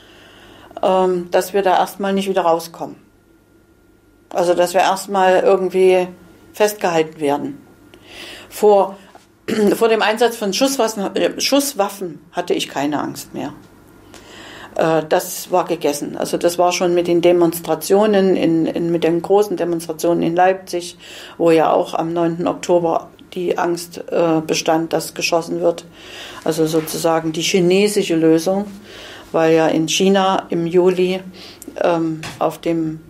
ähm, 0.82 1.30
dass 1.30 1.52
wir 1.52 1.62
da 1.62 1.76
erstmal 1.78 2.12
nicht 2.12 2.28
wieder 2.28 2.42
rauskommen. 2.42 2.96
Also 4.30 4.54
dass 4.54 4.74
wir 4.74 4.80
erstmal 4.80 5.40
irgendwie 5.40 6.08
festgehalten 6.52 7.20
werden. 7.20 7.64
Vor, 8.48 8.96
vor 9.76 9.88
dem 9.88 10.02
Einsatz 10.02 10.36
von 10.36 10.52
Schusswaffen, 10.52 11.14
äh, 11.16 11.40
Schusswaffen 11.40 12.20
hatte 12.32 12.54
ich 12.54 12.68
keine 12.68 13.00
Angst 13.00 13.34
mehr. 13.34 13.52
Äh, 14.76 15.02
das 15.08 15.50
war 15.50 15.64
gegessen. 15.64 16.16
Also 16.16 16.36
das 16.36 16.58
war 16.58 16.72
schon 16.72 16.94
mit 16.94 17.06
den 17.06 17.20
Demonstrationen, 17.20 18.36
in, 18.36 18.66
in, 18.66 18.90
mit 18.90 19.04
den 19.04 19.22
großen 19.22 19.56
Demonstrationen 19.56 20.22
in 20.22 20.36
Leipzig, 20.36 20.96
wo 21.38 21.50
ja 21.50 21.72
auch 21.72 21.94
am 21.94 22.12
9. 22.12 22.46
Oktober 22.46 23.10
die 23.34 23.56
Angst 23.58 24.04
äh, 24.10 24.40
bestand, 24.46 24.92
dass 24.92 25.14
geschossen 25.14 25.60
wird. 25.60 25.84
Also 26.44 26.66
sozusagen 26.66 27.32
die 27.32 27.42
chinesische 27.42 28.16
Lösung, 28.16 28.66
weil 29.32 29.54
ja 29.54 29.68
in 29.68 29.88
China 29.88 30.46
im 30.50 30.66
Juli 30.66 31.20
ähm, 31.82 32.20
auf 32.38 32.58
dem 32.58 33.00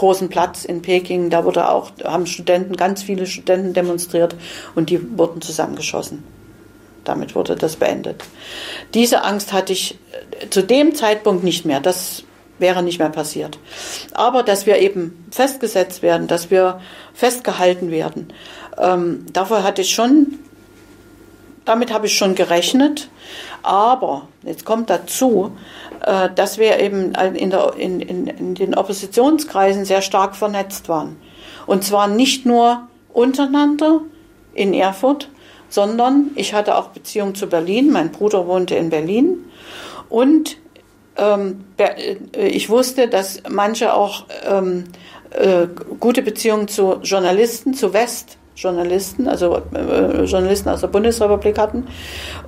großen 0.00 0.30
Platz 0.30 0.64
in 0.64 0.80
Peking, 0.80 1.28
da 1.28 1.44
wurde 1.44 1.68
auch, 1.68 1.92
haben 2.04 2.26
Studenten, 2.26 2.74
ganz 2.74 3.02
viele 3.02 3.26
Studenten 3.26 3.74
demonstriert 3.74 4.34
und 4.74 4.88
die 4.88 5.18
wurden 5.18 5.42
zusammengeschossen. 5.42 6.24
Damit 7.04 7.34
wurde 7.34 7.54
das 7.54 7.76
beendet. 7.76 8.24
Diese 8.94 9.24
Angst 9.24 9.52
hatte 9.52 9.74
ich 9.74 9.98
äh, 10.40 10.48
zu 10.48 10.62
dem 10.62 10.94
Zeitpunkt 10.94 11.44
nicht 11.44 11.66
mehr. 11.66 11.80
Das 11.80 12.24
wäre 12.58 12.82
nicht 12.82 12.98
mehr 12.98 13.10
passiert. 13.10 13.58
Aber 14.12 14.42
dass 14.42 14.64
wir 14.64 14.78
eben 14.78 15.22
festgesetzt 15.30 16.02
werden, 16.02 16.28
dass 16.28 16.50
wir 16.50 16.80
festgehalten 17.12 17.90
werden, 17.90 18.32
ähm, 18.78 19.26
dafür 19.32 19.62
hatte 19.62 19.82
ich 19.82 19.92
schon, 19.92 20.38
damit 21.66 21.92
habe 21.92 22.06
ich 22.06 22.16
schon 22.16 22.34
gerechnet. 22.34 23.10
Aber 23.62 24.28
jetzt 24.44 24.64
kommt 24.64 24.88
dazu, 24.88 25.52
dass 26.00 26.58
wir 26.58 26.80
eben 26.80 27.12
in, 27.14 27.50
der, 27.50 27.74
in, 27.76 28.00
in, 28.00 28.26
in 28.26 28.54
den 28.54 28.74
Oppositionskreisen 28.74 29.84
sehr 29.84 30.00
stark 30.00 30.34
vernetzt 30.34 30.88
waren. 30.88 31.16
Und 31.66 31.84
zwar 31.84 32.08
nicht 32.08 32.46
nur 32.46 32.88
untereinander 33.12 34.00
in 34.54 34.72
Erfurt, 34.72 35.28
sondern 35.68 36.30
ich 36.34 36.54
hatte 36.54 36.76
auch 36.76 36.88
Beziehung 36.88 37.34
zu 37.34 37.48
Berlin. 37.48 37.90
Mein 37.90 38.12
Bruder 38.12 38.46
wohnte 38.46 38.76
in 38.76 38.90
Berlin 38.90 39.44
und 40.08 40.56
ähm, 41.16 41.64
äh, 41.78 42.46
ich 42.48 42.68
wusste, 42.70 43.08
dass 43.08 43.42
manche 43.48 43.94
auch 43.94 44.24
ähm, 44.44 44.84
äh, 45.30 45.66
gute 45.98 46.22
Beziehungen 46.22 46.68
zu 46.68 47.00
Journalisten, 47.02 47.74
zu 47.74 47.92
Westjournalisten, 48.54 49.28
also 49.28 49.62
äh, 49.74 50.24
Journalisten 50.24 50.68
aus 50.68 50.80
der 50.80 50.88
Bundesrepublik 50.88 51.58
hatten. 51.58 51.86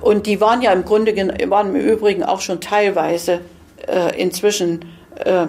Und 0.01 0.25
die 0.25 0.39
waren 0.41 0.61
ja 0.61 0.71
im 0.71 0.85
Grunde, 0.85 1.15
waren 1.49 1.75
im 1.75 1.81
Übrigen 1.81 2.23
auch 2.23 2.41
schon 2.41 2.61
teilweise 2.61 3.41
äh, 3.87 4.19
inzwischen 4.21 4.85
äh, 5.23 5.47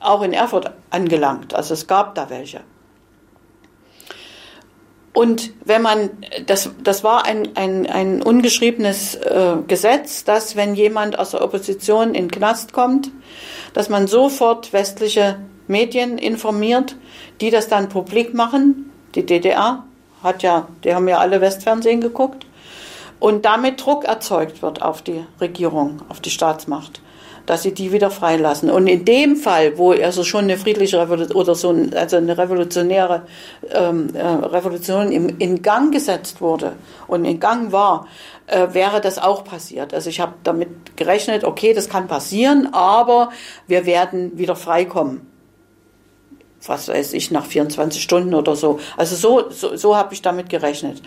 auch 0.00 0.22
in 0.22 0.32
Erfurt 0.32 0.72
angelangt. 0.90 1.54
Also 1.54 1.74
es 1.74 1.86
gab 1.86 2.14
da 2.14 2.30
welche. 2.30 2.60
Und 5.12 5.52
wenn 5.64 5.82
man, 5.82 6.10
das, 6.46 6.70
das 6.82 7.02
war 7.02 7.26
ein, 7.26 7.56
ein, 7.56 7.86
ein 7.86 8.22
ungeschriebenes 8.22 9.16
äh, 9.16 9.56
Gesetz, 9.66 10.24
dass 10.24 10.54
wenn 10.54 10.74
jemand 10.74 11.18
aus 11.18 11.32
der 11.32 11.42
Opposition 11.42 12.14
in 12.14 12.28
den 12.28 12.30
Knast 12.30 12.72
kommt, 12.72 13.10
dass 13.74 13.88
man 13.88 14.06
sofort 14.06 14.72
westliche 14.72 15.36
Medien 15.66 16.16
informiert, 16.16 16.96
die 17.40 17.50
das 17.50 17.68
dann 17.68 17.88
publik 17.88 18.34
machen. 18.34 18.90
Die 19.14 19.26
DDR 19.26 19.84
hat 20.22 20.42
ja, 20.42 20.68
die 20.84 20.94
haben 20.94 21.08
ja 21.08 21.18
alle 21.18 21.40
Westfernsehen 21.40 22.00
geguckt. 22.00 22.46
Und 23.18 23.44
damit 23.44 23.84
Druck 23.84 24.04
erzeugt 24.04 24.62
wird 24.62 24.80
auf 24.80 25.02
die 25.02 25.24
Regierung, 25.40 26.00
auf 26.08 26.20
die 26.20 26.30
Staatsmacht 26.30 27.02
dass 27.50 27.62
sie 27.64 27.74
die 27.74 27.90
wieder 27.90 28.10
freilassen. 28.10 28.70
Und 28.70 28.86
in 28.86 29.04
dem 29.04 29.34
Fall, 29.34 29.76
wo 29.76 29.90
also 29.90 30.22
schon 30.22 30.44
eine 30.44 30.56
friedliche 30.56 31.00
Revolution 31.00 31.36
oder 31.36 31.54
so 31.56 31.74
also 31.96 32.16
eine 32.16 32.38
revolutionäre 32.38 33.22
ähm, 33.72 34.14
äh, 34.14 34.24
Revolution 34.24 35.10
im, 35.10 35.38
in 35.40 35.60
Gang 35.60 35.92
gesetzt 35.92 36.40
wurde 36.40 36.74
und 37.08 37.24
in 37.24 37.40
Gang 37.40 37.72
war, 37.72 38.06
äh, 38.46 38.68
wäre 38.72 39.00
das 39.00 39.18
auch 39.18 39.42
passiert. 39.42 39.94
Also 39.94 40.10
ich 40.10 40.20
habe 40.20 40.34
damit 40.44 40.96
gerechnet, 40.96 41.42
okay, 41.42 41.74
das 41.74 41.88
kann 41.88 42.06
passieren, 42.06 42.68
aber 42.72 43.30
wir 43.66 43.84
werden 43.86 44.38
wieder 44.38 44.54
freikommen 44.54 45.29
was 46.66 46.88
weiß 46.88 47.14
ich, 47.14 47.30
nach 47.30 47.46
24 47.46 48.02
Stunden 48.02 48.34
oder 48.34 48.54
so. 48.54 48.80
Also 48.96 49.16
so, 49.16 49.50
so, 49.50 49.76
so 49.76 49.96
habe 49.96 50.12
ich 50.14 50.22
damit 50.22 50.50
gerechnet. 50.50 51.00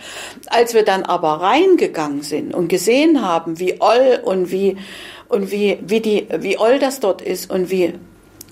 Als 0.46 0.74
wir 0.74 0.84
dann 0.84 1.04
aber 1.04 1.40
reingegangen 1.40 2.22
sind 2.22 2.54
und 2.54 2.68
gesehen 2.68 3.22
haben, 3.22 3.58
wie 3.58 3.80
oll 3.80 4.20
und 4.24 4.50
wie 4.50 4.76
und 5.28 5.50
wie, 5.50 5.78
wie, 5.82 6.00
die, 6.00 6.26
wie 6.38 6.58
oll 6.58 6.78
das 6.78 7.00
dort 7.00 7.22
ist 7.22 7.50
und 7.50 7.70
wie 7.70 7.94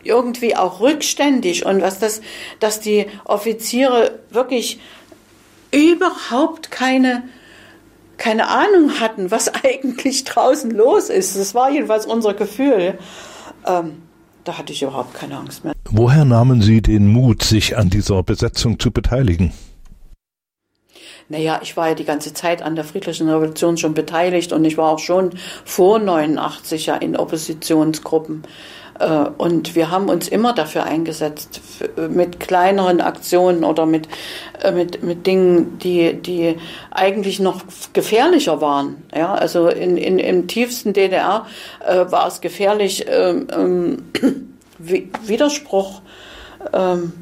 irgendwie 0.05 0.57
auch 0.57 0.81
rückständig 0.81 1.65
und 1.65 1.81
was 1.81 1.99
das, 1.99 2.21
dass 2.61 2.81
die 2.81 3.07
Offiziere 3.25 4.19
wirklich 4.31 4.81
überhaupt 5.71 6.71
keine, 6.71 7.25
keine 8.17 8.49
Ahnung 8.49 9.01
hatten, 9.01 9.31
was 9.31 9.53
eigentlich 9.65 10.25
draußen 10.25 10.71
los 10.71 11.09
ist. 11.09 11.37
Das 11.37 11.55
war 11.55 11.71
jedenfalls 11.71 12.07
unser 12.07 12.35
Gefühl. 12.35 12.99
Ähm, 13.67 14.03
da 14.45 14.59
hatte 14.59 14.73
ich 14.73 14.83
überhaupt 14.83 15.15
keine 15.15 15.37
Angst 15.37 15.65
mehr. 15.65 15.75
Woher 15.91 16.25
nahmen 16.25 16.63
Sie 16.63 16.83
den 16.83 17.09
Mut, 17.09 17.43
sich 17.43 17.77
an 17.77 17.91
dieser 17.91 18.23
Besetzung 18.23 18.79
zu 18.79 18.91
beteiligen? 18.91 19.53
Naja, 21.29 21.61
ich 21.63 21.77
war 21.77 21.89
ja 21.89 21.95
die 21.95 22.05
ganze 22.05 22.35
Zeit 22.35 22.63
an 22.63 22.75
der 22.75 22.85
friedlichen 22.85 23.29
Revolution 23.29 23.79
schon 23.79 23.95
beteiligt 23.95 24.53
und 24.53 24.65
ich 24.65 24.77
war 24.77 24.91
auch 24.91 24.99
schon 24.99 25.31
vor 25.65 25.99
89 25.99 26.87
ja 26.87 26.97
in 26.97 27.17
Oppositionsgruppen. 27.17 28.43
Äh, 29.03 29.31
und 29.37 29.75
wir 29.75 29.91
haben 29.91 30.09
uns 30.09 30.29
immer 30.29 30.53
dafür 30.53 30.85
eingesetzt, 30.85 31.61
mit 31.97 32.39
kleineren 32.41 33.01
Aktionen 33.01 33.65
oder 33.65 33.85
mit, 33.85 34.09
äh, 34.63 34.71
mit, 34.71 35.03
mit 35.03 35.27
Dingen, 35.27 35.79
die, 35.79 36.15
die 36.15 36.57
eigentlich 36.91 37.41
noch 37.41 37.63
gefährlicher 37.93 38.61
waren. 38.61 39.03
Ja, 39.15 39.35
also 39.35 39.69
in, 39.69 39.97
in, 39.97 40.19
im 40.19 40.47
tiefsten 40.47 40.93
DDR 40.93 41.47
äh, 41.85 42.11
war 42.11 42.29
es 42.29 42.41
gefährlich, 42.41 43.07
ähm, 43.09 43.49
ähm, 43.53 44.57
Widerspruch 44.79 46.01
ähm, 46.73 47.13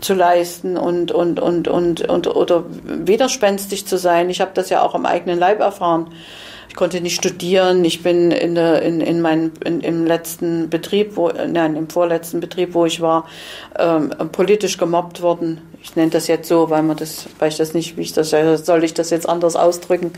zu 0.00 0.14
leisten 0.14 0.76
und, 0.76 1.12
und, 1.12 1.40
und, 1.40 1.68
und, 1.68 2.02
und 2.02 2.26
oder 2.26 2.64
widerspenstig 2.84 3.86
zu 3.86 3.96
sein. 3.96 4.28
Ich 4.28 4.40
habe 4.40 4.50
das 4.54 4.68
ja 4.70 4.82
auch 4.82 4.94
am 4.94 5.06
eigenen 5.06 5.38
Leib 5.38 5.60
erfahren. 5.60 6.10
Ich 6.74 6.78
konnte 6.78 7.00
nicht 7.00 7.14
studieren. 7.14 7.84
Ich 7.84 8.02
bin 8.02 8.32
in, 8.32 8.56
der, 8.56 8.82
in, 8.82 9.00
in 9.00 9.20
meinem, 9.20 9.52
in, 9.64 9.80
im 9.80 10.06
letzten 10.06 10.70
Betrieb, 10.70 11.16
wo, 11.16 11.28
nein, 11.28 11.76
im 11.76 11.88
vorletzten 11.88 12.40
Betrieb, 12.40 12.74
wo 12.74 12.84
ich 12.84 13.00
war, 13.00 13.28
ähm, 13.78 14.10
politisch 14.32 14.76
gemobbt 14.76 15.22
worden. 15.22 15.60
Ich 15.80 15.94
nenne 15.94 16.10
das 16.10 16.26
jetzt 16.26 16.48
so, 16.48 16.70
weil 16.70 16.82
man 16.82 16.96
das, 16.96 17.26
weil 17.38 17.50
ich 17.50 17.58
das 17.58 17.74
nicht, 17.74 17.96
wie 17.96 18.00
ich 18.00 18.12
das, 18.12 18.30
soll 18.30 18.82
ich 18.82 18.92
das 18.92 19.10
jetzt 19.10 19.28
anders 19.28 19.54
ausdrücken? 19.54 20.14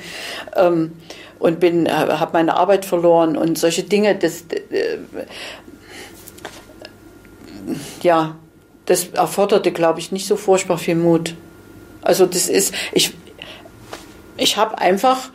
Ähm, 0.57 0.93
und 1.39 1.61
bin, 1.61 1.85
äh, 1.85 1.91
habe 1.91 2.31
meine 2.33 2.57
Arbeit 2.57 2.87
verloren 2.87 3.37
und 3.37 3.59
solche 3.59 3.83
Dinge, 3.83 4.15
das, 4.15 4.45
äh, 4.49 4.97
ja, 8.01 8.35
das 8.87 9.09
erforderte, 9.09 9.73
glaube 9.73 9.99
ich, 9.99 10.11
nicht 10.11 10.27
so 10.27 10.37
furchtbar 10.37 10.79
viel 10.79 10.95
Mut. 10.95 11.35
Also 12.01 12.25
das 12.25 12.49
ist, 12.49 12.73
ich, 12.93 13.13
ich 14.39 14.57
habe 14.57 14.79
einfach 14.79 15.29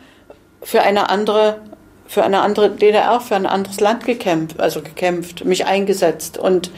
für 0.62 0.82
eine 0.82 1.10
andere, 1.10 1.60
für 2.06 2.22
eine 2.22 2.42
andere 2.42 2.70
DDR, 2.70 3.20
für 3.20 3.36
ein 3.36 3.46
anderes 3.46 3.80
Land 3.80 4.04
gekämpft, 4.04 4.60
also 4.60 4.82
gekämpft, 4.82 5.44
mich 5.44 5.66
eingesetzt 5.66 6.38
und 6.38 6.70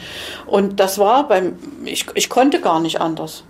und 0.45 0.79
das 0.79 0.97
war 0.97 1.27
beim, 1.27 1.53
ich, 1.83 2.05
ich 2.15 2.29
konnte 2.29 2.61
gar 2.61 2.79
nicht 2.79 3.01
anders. 3.01 3.43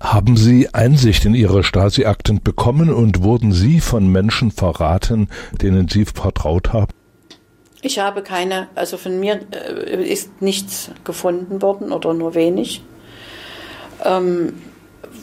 Haben 0.00 0.36
Sie 0.36 0.72
Einsicht 0.72 1.24
in 1.24 1.34
Ihre 1.34 1.64
Stasi-Akten 1.64 2.40
bekommen 2.42 2.92
und 2.92 3.24
wurden 3.24 3.50
Sie 3.52 3.80
von 3.80 4.06
Menschen 4.06 4.52
verraten, 4.52 5.28
denen 5.60 5.88
Sie 5.88 6.04
vertraut 6.04 6.72
haben? 6.72 6.92
Ich 7.82 7.98
habe 7.98 8.22
keine, 8.22 8.68
also 8.76 8.96
von 8.96 9.18
mir 9.18 9.40
äh, 9.52 10.02
ist 10.04 10.40
nichts 10.40 10.90
gefunden 11.04 11.62
worden 11.62 11.92
oder 11.92 12.14
nur 12.14 12.34
wenig. 12.34 12.82
Ähm, 14.04 14.54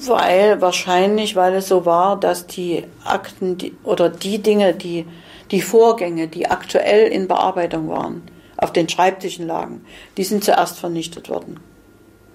weil 0.06 0.62
wahrscheinlich, 0.62 1.36
weil 1.36 1.56
es 1.56 1.68
so 1.68 1.86
war, 1.86 2.20
dass 2.20 2.48
die 2.48 2.84
Akten 3.04 3.58
die, 3.58 3.74
oder 3.84 4.10
die 4.10 4.40
Dinge, 4.40 4.74
die 4.74 5.06
die 5.52 5.62
Vorgänge, 5.62 6.28
die 6.28 6.48
aktuell 6.48 7.08
in 7.08 7.28
Bearbeitung 7.28 7.88
waren, 7.90 8.24
auf 8.58 8.74
den 8.74 8.90
Schreibtischen 8.90 9.48
lagen, 9.48 9.86
die 10.18 10.24
sind 10.24 10.44
zuerst 10.44 10.80
vernichtet 10.80 11.30
worden. 11.30 11.60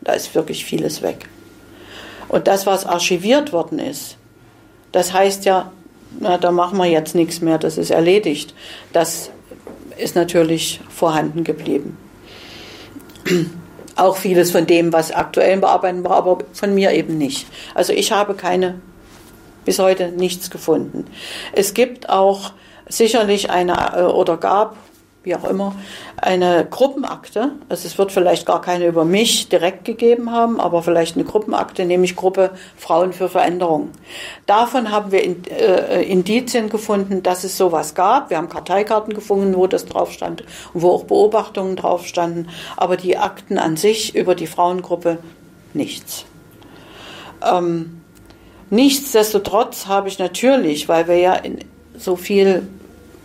Da 0.03 0.13
ist 0.13 0.35
wirklich 0.35 0.65
vieles 0.65 1.03
weg. 1.03 1.29
Und 2.29 2.47
das, 2.47 2.67
was 2.67 2.87
archiviert 2.87 3.53
worden 3.53 3.79
ist, 3.79 4.17
das 4.93 5.13
heißt 5.13 5.45
ja, 5.45 5.73
na, 6.19 6.39
da 6.39 6.51
machen 6.51 6.79
wir 6.79 6.87
jetzt 6.87 7.15
nichts 7.15 7.41
mehr, 7.41 7.59
das 7.59 7.79
ist 7.79 7.91
erledigt. 7.91 8.55
Das 8.93 9.31
ist 9.97 10.17
natürlich 10.17 10.81
vorhanden 10.89 11.45
geblieben. 11.45 11.97
Auch 14.01 14.17
vieles 14.17 14.51
von 14.51 14.67
dem, 14.67 14.95
was 14.95 15.13
aktuell 15.13 15.53
in 15.53 15.61
Bearbeitung 15.61 16.05
war, 16.05 16.13
aber 16.13 16.39
von 16.55 16.75
mir 16.75 16.93
eben 16.93 17.19
nicht. 17.19 17.47
Also 17.75 17.93
ich 17.93 18.13
habe 18.13 18.35
keine, 18.35 18.81
bis 19.67 19.79
heute 19.79 20.09
nichts 20.09 20.51
gefunden. 20.51 21.05
Es 21.53 21.75
gibt 21.75 22.09
auch 22.09 22.53
sicherlich 22.89 23.51
eine 23.51 23.75
äh, 23.97 24.03
oder 24.05 24.39
gab 24.39 24.77
wie 25.23 25.35
auch 25.35 25.45
immer, 25.45 25.75
eine 26.17 26.67
Gruppenakte. 26.69 27.53
Also 27.69 27.87
es 27.87 27.99
wird 27.99 28.11
vielleicht 28.11 28.47
gar 28.47 28.63
keine 28.63 28.87
über 28.87 29.05
mich 29.05 29.51
direkt 29.51 29.85
gegeben 29.85 30.31
haben, 30.31 30.59
aber 30.61 30.83
vielleicht 30.83 31.17
eine 31.17 31.25
Gruppenakte, 31.25 31.85
nämlich 31.85 32.17
Gruppe 32.17 32.53
Frauen 32.77 33.13
für 33.13 33.29
Veränderung. 33.29 33.91
Davon 34.47 34.91
haben 34.91 35.13
wir 35.13 35.23
äh, 35.23 36.03
Indizien 36.05 36.71
gefunden, 36.71 37.23
dass 37.23 37.45
es 37.45 37.59
sowas 37.59 37.95
gab. 37.95 38.31
Wir 38.31 38.39
haben 38.39 38.49
Karteikarten 38.49 39.13
gefunden, 39.13 39.55
wo 39.55 39.67
das 39.67 39.85
drauf 39.85 40.11
stand 40.11 40.43
und 40.73 40.81
wo 40.81 40.91
auch 40.91 41.05
Beobachtungen 41.05 41.77
drauf 41.77 42.07
standen. 42.07 42.49
Aber 42.79 42.97
die 42.97 43.19
Akten 43.19 43.59
an 43.59 43.77
sich 43.77 44.15
über 44.15 44.35
die 44.35 44.47
Frauengruppe 44.47 45.19
nichts. 45.75 46.25
Ähm, 47.43 48.01
nichtsdestotrotz 48.71 49.87
habe 49.87 50.09
ich 50.09 50.19
natürlich, 50.19 50.89
weil 50.89 51.09
wir 51.09 51.17
ja 51.17 51.35
in 51.35 51.59
so 51.95 52.17
viel 52.17 52.67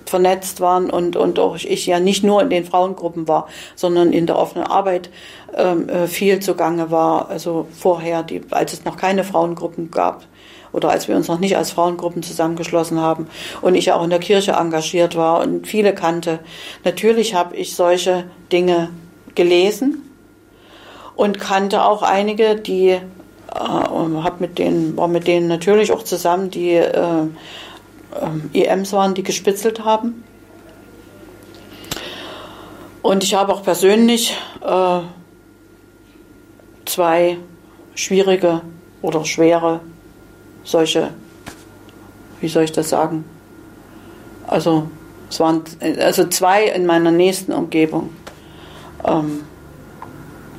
vernetzt 0.05 0.61
waren 0.61 0.89
und, 0.89 1.15
und 1.15 1.39
auch 1.39 1.55
ich 1.55 1.85
ja 1.85 1.99
nicht 1.99 2.23
nur 2.23 2.41
in 2.41 2.49
den 2.49 2.65
Frauengruppen 2.65 3.27
war, 3.27 3.47
sondern 3.75 4.13
in 4.13 4.27
der 4.27 4.37
offenen 4.37 4.67
Arbeit 4.67 5.09
ähm, 5.55 5.89
äh, 5.89 6.07
viel 6.07 6.39
zugange 6.39 6.91
war. 6.91 7.29
Also 7.29 7.67
vorher, 7.77 8.23
die, 8.23 8.41
als 8.51 8.73
es 8.73 8.85
noch 8.85 8.97
keine 8.97 9.23
Frauengruppen 9.23 9.91
gab 9.91 10.25
oder 10.71 10.89
als 10.89 11.07
wir 11.07 11.15
uns 11.15 11.27
noch 11.27 11.39
nicht 11.39 11.57
als 11.57 11.71
Frauengruppen 11.71 12.21
zusammengeschlossen 12.21 12.99
haben 12.99 13.27
und 13.61 13.75
ich 13.75 13.91
auch 13.91 14.03
in 14.03 14.09
der 14.09 14.19
Kirche 14.19 14.53
engagiert 14.53 15.15
war 15.15 15.39
und 15.41 15.67
viele 15.67 15.95
kannte. 15.95 16.39
Natürlich 16.83 17.33
habe 17.33 17.55
ich 17.55 17.75
solche 17.75 18.25
Dinge 18.51 18.89
gelesen 19.35 20.01
und 21.15 21.39
kannte 21.39 21.83
auch 21.83 22.01
einige, 22.01 22.55
die 22.55 22.89
äh, 22.89 22.99
hab 23.53 24.41
mit 24.41 24.59
denen, 24.59 24.97
war 24.97 25.07
mit 25.07 25.27
denen 25.27 25.47
natürlich 25.47 25.91
auch 25.91 26.03
zusammen, 26.03 26.49
die 26.49 26.73
äh, 26.73 27.27
ähm, 28.21 28.49
EMs 28.53 28.93
waren, 28.93 29.13
die 29.13 29.23
gespitzelt 29.23 29.83
haben. 29.83 30.23
Und 33.01 33.23
ich 33.23 33.35
habe 33.35 33.53
auch 33.53 33.63
persönlich 33.63 34.35
äh, 34.61 34.99
zwei 36.85 37.37
schwierige 37.93 38.61
oder 39.01 39.25
schwere 39.25 39.81
solche, 40.63 41.11
wie 42.41 42.47
soll 42.47 42.63
ich 42.63 42.71
das 42.71 42.89
sagen? 42.89 43.25
Also 44.47 44.89
es 45.29 45.39
waren 45.39 45.63
also 45.99 46.25
zwei 46.27 46.65
in 46.65 46.85
meiner 46.85 47.11
nächsten 47.11 47.51
Umgebung, 47.53 48.09
ähm, 49.05 49.43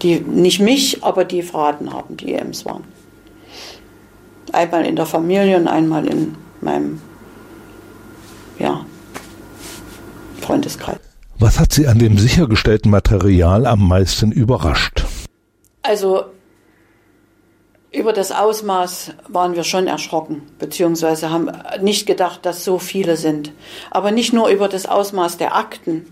die 0.03 0.21
nicht 0.21 0.61
mich, 0.61 1.03
aber 1.03 1.25
die 1.25 1.43
verraten 1.43 1.93
haben, 1.93 2.17
die 2.17 2.35
EMs 2.35 2.65
waren. 2.65 2.85
Einmal 4.53 4.87
in 4.87 4.97
der 4.97 5.07
Familie 5.07 5.57
und 5.57 5.69
einmal 5.69 6.07
in 6.07 6.37
meinem 6.61 7.01
ja, 8.59 8.85
Freundeskreis. 10.41 10.99
Was 11.39 11.61
hat 11.61 11.73
Sie 11.73 11.87
an 11.87 11.99
dem 11.99 12.17
sichergestellten 12.19 12.91
Material 12.91 13.67
am 13.67 13.87
meisten 13.87 14.33
überrascht? 14.33 15.05
Also 15.83 16.25
über 17.93 18.13
das 18.13 18.33
Ausmaß 18.33 19.13
waren 19.29 19.55
wir 19.55 19.65
schon 19.65 19.87
erschrocken, 19.87 20.43
beziehungsweise 20.59 21.31
haben 21.31 21.51
nicht 21.81 22.07
gedacht, 22.07 22.45
dass 22.45 22.65
so 22.65 22.79
viele 22.79 23.17
sind. 23.17 23.53
Aber 23.91 24.11
nicht 24.11 24.33
nur 24.33 24.49
über 24.49 24.69
das 24.69 24.87
Ausmaß 24.87 25.39
der 25.39 25.57
Akten, 25.57 26.07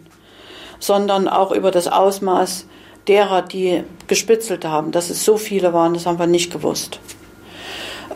sondern 0.79 1.29
auch 1.29 1.53
über 1.53 1.71
das 1.71 1.89
Ausmaß 1.89 2.67
derer, 3.07 3.43
die 3.43 3.85
gespitzelt 4.07 4.65
haben. 4.65 4.93
Dass 4.93 5.11
es 5.11 5.25
so 5.25 5.37
viele 5.37 5.73
waren, 5.73 5.95
das 5.95 6.07
haben 6.07 6.19
wir 6.19 6.27
nicht 6.27 6.53
gewusst. 6.53 7.01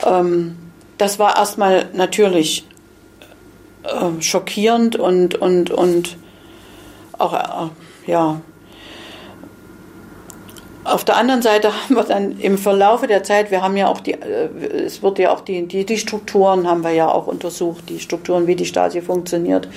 Ähm, 0.05 0.57
das 0.97 1.19
war 1.19 1.37
erstmal 1.37 1.91
natürlich 1.93 2.67
äh, 3.85 4.23
schockierend 4.23 4.97
und, 4.97 5.35
und, 5.35 5.71
und 5.71 6.17
auch, 7.19 7.33
äh, 7.33 8.11
ja. 8.11 8.41
Auf 10.85 11.05
der 11.05 11.17
anderen 11.17 11.43
Seite 11.43 11.73
haben 11.85 11.95
wir 11.95 12.05
dann 12.05 12.39
im 12.39 12.57
Verlaufe 12.57 13.07
der 13.07 13.23
Zeit, 13.23 13.51
wir 13.51 13.63
haben 13.63 13.77
ja 13.77 13.89
auch 13.89 14.01
die, 14.01 14.15
äh, 14.15 14.49
es 14.85 15.03
wird 15.03 15.19
ja 15.19 15.33
auch 15.33 15.41
die, 15.41 15.67
die, 15.67 15.85
die 15.85 15.99
Strukturen 15.99 16.67
haben 16.67 16.83
wir 16.83 16.93
ja 16.93 17.09
auch 17.11 17.27
untersucht, 17.27 17.89
die 17.89 18.01
Strukturen, 18.01 18.47
wie 18.47 18.57
die 18.57 18.67
Stasi 18.67 19.03
funktioniert. 19.03 19.69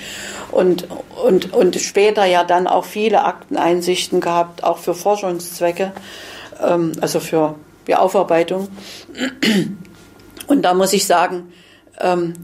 Und, 0.50 0.88
und, 1.24 1.52
und 1.52 1.76
später 1.76 2.24
ja 2.24 2.44
dann 2.44 2.66
auch 2.66 2.84
viele 2.84 3.24
Akteneinsichten 3.24 4.20
gehabt, 4.20 4.64
auch 4.64 4.78
für 4.78 4.94
Forschungszwecke, 4.94 5.92
ähm, 6.62 6.92
also 7.00 7.20
für 7.20 7.56
die 7.86 7.96
Aufarbeitung. 7.96 8.68
Und 10.46 10.62
da 10.62 10.74
muss 10.74 10.92
ich 10.92 11.06
sagen, 11.06 11.52
ähm, 12.00 12.34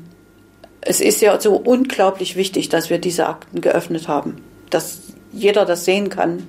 es 0.81 1.01
ist 1.01 1.21
ja 1.21 1.41
so 1.41 1.57
unglaublich 1.57 2.37
wichtig, 2.37 2.69
dass 2.69 2.91
wir 2.91 2.99
diese 2.99 3.29
Akten 3.29 3.61
geöffnet 3.61 4.09
haben, 4.09 4.43
dass 4.71 5.01
jeder 5.33 5.65
das 5.65 5.85
sehen 5.85 6.09
kann 6.09 6.47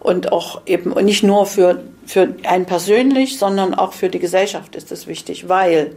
und 0.00 0.32
auch 0.32 0.62
eben 0.66 0.92
und 0.92 1.04
nicht 1.04 1.22
nur 1.22 1.46
für, 1.46 1.82
für 2.06 2.34
einen 2.44 2.66
persönlich, 2.66 3.38
sondern 3.38 3.74
auch 3.74 3.92
für 3.92 4.08
die 4.08 4.18
Gesellschaft 4.18 4.76
ist 4.76 4.90
das 4.90 5.06
wichtig, 5.06 5.48
weil 5.48 5.96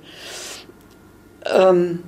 ähm, 1.46 2.04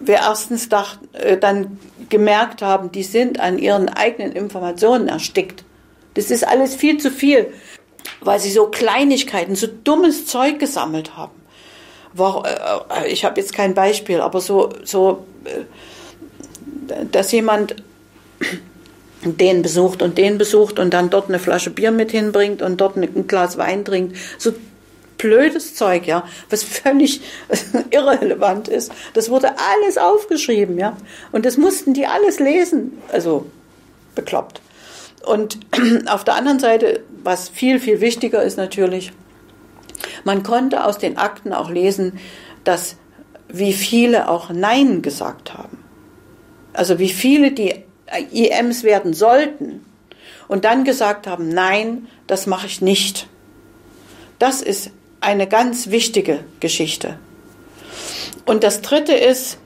wir 0.00 0.16
erstens 0.16 0.68
dacht, 0.68 1.00
äh, 1.14 1.38
dann 1.38 1.78
gemerkt 2.08 2.62
haben, 2.62 2.92
die 2.92 3.02
sind 3.02 3.40
an 3.40 3.58
ihren 3.58 3.88
eigenen 3.88 4.32
Informationen 4.32 5.08
erstickt. 5.08 5.64
Das 6.14 6.30
ist 6.30 6.46
alles 6.46 6.74
viel 6.74 6.98
zu 6.98 7.10
viel, 7.10 7.52
weil 8.20 8.40
sie 8.40 8.50
so 8.50 8.66
Kleinigkeiten, 8.66 9.56
so 9.56 9.66
dummes 9.66 10.26
Zeug 10.26 10.58
gesammelt 10.58 11.16
haben 11.16 11.37
war, 12.14 12.44
äh, 13.04 13.08
ich 13.08 13.24
habe 13.24 13.40
jetzt 13.40 13.52
kein 13.52 13.74
Beispiel, 13.74 14.20
aber 14.20 14.40
so, 14.40 14.70
so 14.84 15.26
äh, 15.44 15.64
dass 17.10 17.32
jemand 17.32 17.76
den 19.22 19.62
besucht 19.62 20.00
und 20.02 20.16
den 20.16 20.38
besucht 20.38 20.78
und 20.78 20.94
dann 20.94 21.10
dort 21.10 21.28
eine 21.28 21.38
Flasche 21.38 21.70
Bier 21.70 21.90
mit 21.90 22.12
hinbringt 22.12 22.62
und 22.62 22.80
dort 22.80 22.96
ein 22.96 23.26
Glas 23.26 23.58
Wein 23.58 23.84
trinkt. 23.84 24.16
So 24.38 24.52
blödes 25.18 25.74
Zeug, 25.74 26.06
ja, 26.06 26.24
was 26.50 26.62
völlig 26.64 27.20
irrelevant 27.90 28.68
ist. 28.68 28.92
Das 29.14 29.28
wurde 29.28 29.50
alles 29.58 29.98
aufgeschrieben, 29.98 30.78
ja. 30.78 30.96
Und 31.32 31.44
das 31.44 31.56
mussten 31.56 31.94
die 31.94 32.06
alles 32.06 32.38
lesen. 32.38 32.98
Also 33.12 33.46
bekloppt. 34.14 34.60
Und 35.26 35.58
auf 36.06 36.24
der 36.24 36.34
anderen 36.34 36.60
Seite, 36.60 37.00
was 37.22 37.48
viel, 37.48 37.80
viel 37.80 38.00
wichtiger 38.00 38.42
ist 38.42 38.56
natürlich, 38.56 39.12
man 40.24 40.42
konnte 40.42 40.84
aus 40.84 40.98
den 40.98 41.18
Akten 41.18 41.52
auch 41.52 41.70
lesen, 41.70 42.18
dass 42.64 42.96
wie 43.48 43.72
viele 43.72 44.28
auch 44.28 44.50
Nein 44.50 45.02
gesagt 45.02 45.54
haben. 45.54 45.78
Also 46.72 46.98
wie 46.98 47.08
viele 47.08 47.52
die 47.52 47.84
IMs 48.32 48.84
werden 48.84 49.14
sollten 49.14 49.84
und 50.48 50.64
dann 50.64 50.84
gesagt 50.84 51.26
haben, 51.26 51.48
nein, 51.48 52.08
das 52.26 52.46
mache 52.46 52.66
ich 52.66 52.80
nicht. 52.80 53.26
Das 54.38 54.62
ist 54.62 54.90
eine 55.20 55.46
ganz 55.46 55.90
wichtige 55.90 56.44
Geschichte. 56.60 57.18
Und 58.44 58.64
das 58.64 58.80
Dritte 58.80 59.12
ist, 59.14 59.58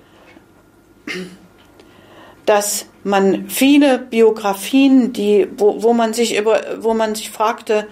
dass 2.47 2.87
man 3.05 3.49
viele 3.49 3.99
Biografien, 3.99 5.13
die, 5.13 5.49
wo, 5.57 5.83
wo 5.83 5.93
man 5.93 6.15
sich 6.15 6.37
über, 6.37 6.61
wo 6.81 6.95
man 6.95 7.15
sich 7.15 7.31
fragte, 7.31 7.87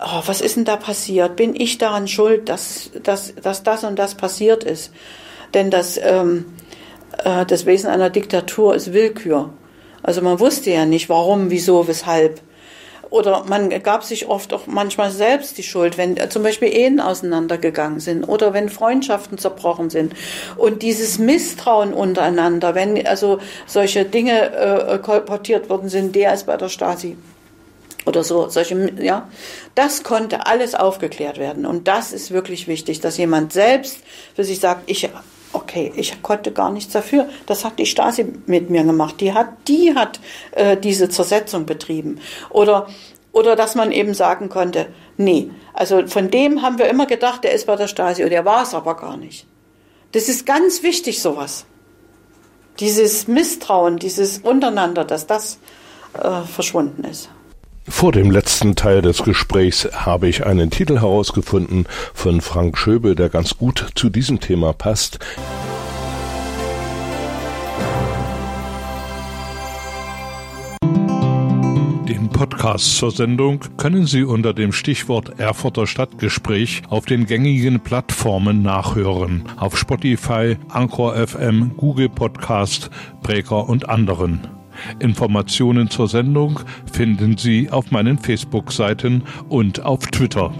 oh, 0.00 0.22
was 0.26 0.40
ist 0.40 0.56
denn 0.56 0.64
da 0.64 0.76
passiert? 0.76 1.36
Bin 1.36 1.54
ich 1.54 1.78
daran 1.78 2.08
schuld, 2.08 2.48
dass, 2.48 2.90
dass, 3.02 3.34
dass 3.34 3.62
das 3.62 3.84
und 3.84 3.98
das 3.98 4.14
passiert 4.14 4.64
ist? 4.64 4.92
Denn 5.54 5.70
das, 5.70 5.98
ähm, 6.02 6.46
äh, 7.24 7.44
das 7.46 7.66
Wesen 7.66 7.90
einer 7.90 8.10
Diktatur 8.10 8.74
ist 8.74 8.92
Willkür. 8.92 9.50
Also 10.02 10.22
man 10.22 10.40
wusste 10.40 10.70
ja 10.70 10.86
nicht, 10.86 11.08
warum, 11.08 11.50
wieso, 11.50 11.86
weshalb. 11.86 12.40
Oder 13.10 13.44
man 13.48 13.70
gab 13.82 14.04
sich 14.04 14.28
oft 14.28 14.54
auch 14.54 14.68
manchmal 14.68 15.10
selbst 15.10 15.58
die 15.58 15.64
Schuld, 15.64 15.98
wenn 15.98 16.16
äh, 16.16 16.28
zum 16.28 16.44
Beispiel 16.44 16.68
Ehen 16.68 17.00
auseinandergegangen 17.00 17.98
sind 17.98 18.24
oder 18.24 18.54
wenn 18.54 18.68
Freundschaften 18.68 19.36
zerbrochen 19.36 19.90
sind. 19.90 20.14
Und 20.56 20.82
dieses 20.82 21.18
Misstrauen 21.18 21.92
untereinander, 21.92 22.76
wenn 22.76 23.04
also 23.06 23.38
solche 23.66 24.04
Dinge 24.04 24.52
äh, 24.52 24.98
kolportiert 24.98 25.68
worden 25.68 25.88
sind, 25.88 26.14
der 26.14 26.34
ist 26.34 26.46
bei 26.46 26.56
der 26.56 26.68
Stasi 26.68 27.16
oder 28.06 28.24
so, 28.24 28.48
solche, 28.48 28.92
ja, 29.00 29.28
das 29.74 30.02
konnte 30.02 30.46
alles 30.46 30.74
aufgeklärt 30.74 31.38
werden. 31.38 31.66
Und 31.66 31.88
das 31.88 32.12
ist 32.12 32.30
wirklich 32.30 32.66
wichtig, 32.66 33.00
dass 33.00 33.18
jemand 33.18 33.52
selbst 33.52 33.98
für 34.34 34.44
sich 34.44 34.60
sagt, 34.60 34.90
ich, 34.90 35.08
okay, 35.52 35.92
ich 35.96 36.22
konnte 36.22 36.52
gar 36.52 36.70
nichts 36.70 36.92
dafür. 36.92 37.28
Das 37.46 37.64
hat 37.64 37.78
die 37.78 37.86
Stasi 37.86 38.26
mit 38.46 38.70
mir 38.70 38.84
gemacht. 38.84 39.20
Die 39.20 39.32
hat, 39.32 39.48
die 39.68 39.94
hat 39.94 40.20
äh, 40.52 40.76
diese 40.76 41.08
Zersetzung 41.08 41.66
betrieben. 41.66 42.20
Oder, 42.48 42.88
oder 43.32 43.56
dass 43.56 43.74
man 43.74 43.92
eben 43.92 44.14
sagen 44.14 44.48
konnte, 44.48 44.86
nee, 45.16 45.50
also 45.74 46.06
von 46.06 46.30
dem 46.30 46.62
haben 46.62 46.78
wir 46.78 46.88
immer 46.88 47.06
gedacht, 47.06 47.44
der 47.44 47.52
ist 47.52 47.66
bei 47.66 47.76
der 47.76 47.88
Stasi 47.88 48.24
und 48.24 48.30
der 48.30 48.44
war 48.44 48.62
es 48.62 48.74
aber 48.74 48.96
gar 48.96 49.16
nicht. 49.16 49.46
Das 50.12 50.28
ist 50.28 50.46
ganz 50.46 50.82
wichtig, 50.82 51.22
sowas. 51.22 51.66
Dieses 52.80 53.28
Misstrauen, 53.28 53.98
dieses 53.98 54.38
Untereinander, 54.38 55.04
dass 55.04 55.26
das 55.26 55.58
äh, 56.14 56.42
verschwunden 56.42 57.04
ist. 57.04 57.28
Vor 57.90 58.12
dem 58.12 58.30
letzten 58.30 58.76
Teil 58.76 59.02
des 59.02 59.24
Gesprächs 59.24 59.86
habe 59.92 60.28
ich 60.28 60.46
einen 60.46 60.70
Titel 60.70 61.00
herausgefunden 61.00 61.86
von 62.14 62.40
Frank 62.40 62.78
Schöbe, 62.78 63.14
der 63.14 63.28
ganz 63.28 63.58
gut 63.58 63.88
zu 63.94 64.08
diesem 64.08 64.40
Thema 64.40 64.72
passt. 64.72 65.18
Den 72.08 72.30
Podcast 72.32 72.96
zur 72.96 73.10
Sendung 73.10 73.60
können 73.76 74.06
Sie 74.06 74.22
unter 74.22 74.54
dem 74.54 74.72
Stichwort 74.72 75.38
Erfurter 75.38 75.86
Stadtgespräch 75.86 76.82
auf 76.88 77.04
den 77.04 77.26
gängigen 77.26 77.80
Plattformen 77.80 78.62
nachhören. 78.62 79.42
Auf 79.58 79.76
Spotify, 79.76 80.56
Anchor 80.70 81.14
FM, 81.14 81.72
Google 81.76 82.08
Podcast, 82.08 82.88
Breaker 83.22 83.68
und 83.68 83.90
anderen. 83.90 84.59
Informationen 84.98 85.90
zur 85.90 86.08
Sendung 86.08 86.60
finden 86.92 87.36
Sie 87.36 87.70
auf 87.70 87.90
meinen 87.90 88.18
Facebook-Seiten 88.18 89.22
und 89.48 89.84
auf 89.84 90.06
Twitter. 90.06 90.52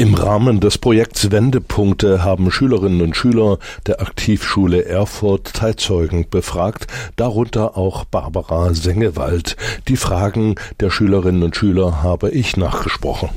Im 0.00 0.14
Rahmen 0.14 0.60
des 0.60 0.78
Projekts 0.78 1.32
Wendepunkte 1.32 2.22
haben 2.22 2.52
Schülerinnen 2.52 3.02
und 3.02 3.16
Schüler 3.16 3.58
der 3.88 4.00
Aktivschule 4.00 4.84
Erfurt 4.84 5.48
Zeitzeugen 5.48 6.30
befragt, 6.30 6.86
darunter 7.16 7.76
auch 7.76 8.04
Barbara 8.04 8.74
Sengewald. 8.74 9.56
Die 9.88 9.96
Fragen 9.96 10.54
der 10.78 10.90
Schülerinnen 10.90 11.42
und 11.42 11.56
Schüler 11.56 12.00
habe 12.00 12.30
ich 12.30 12.56
nachgesprochen. 12.56 13.30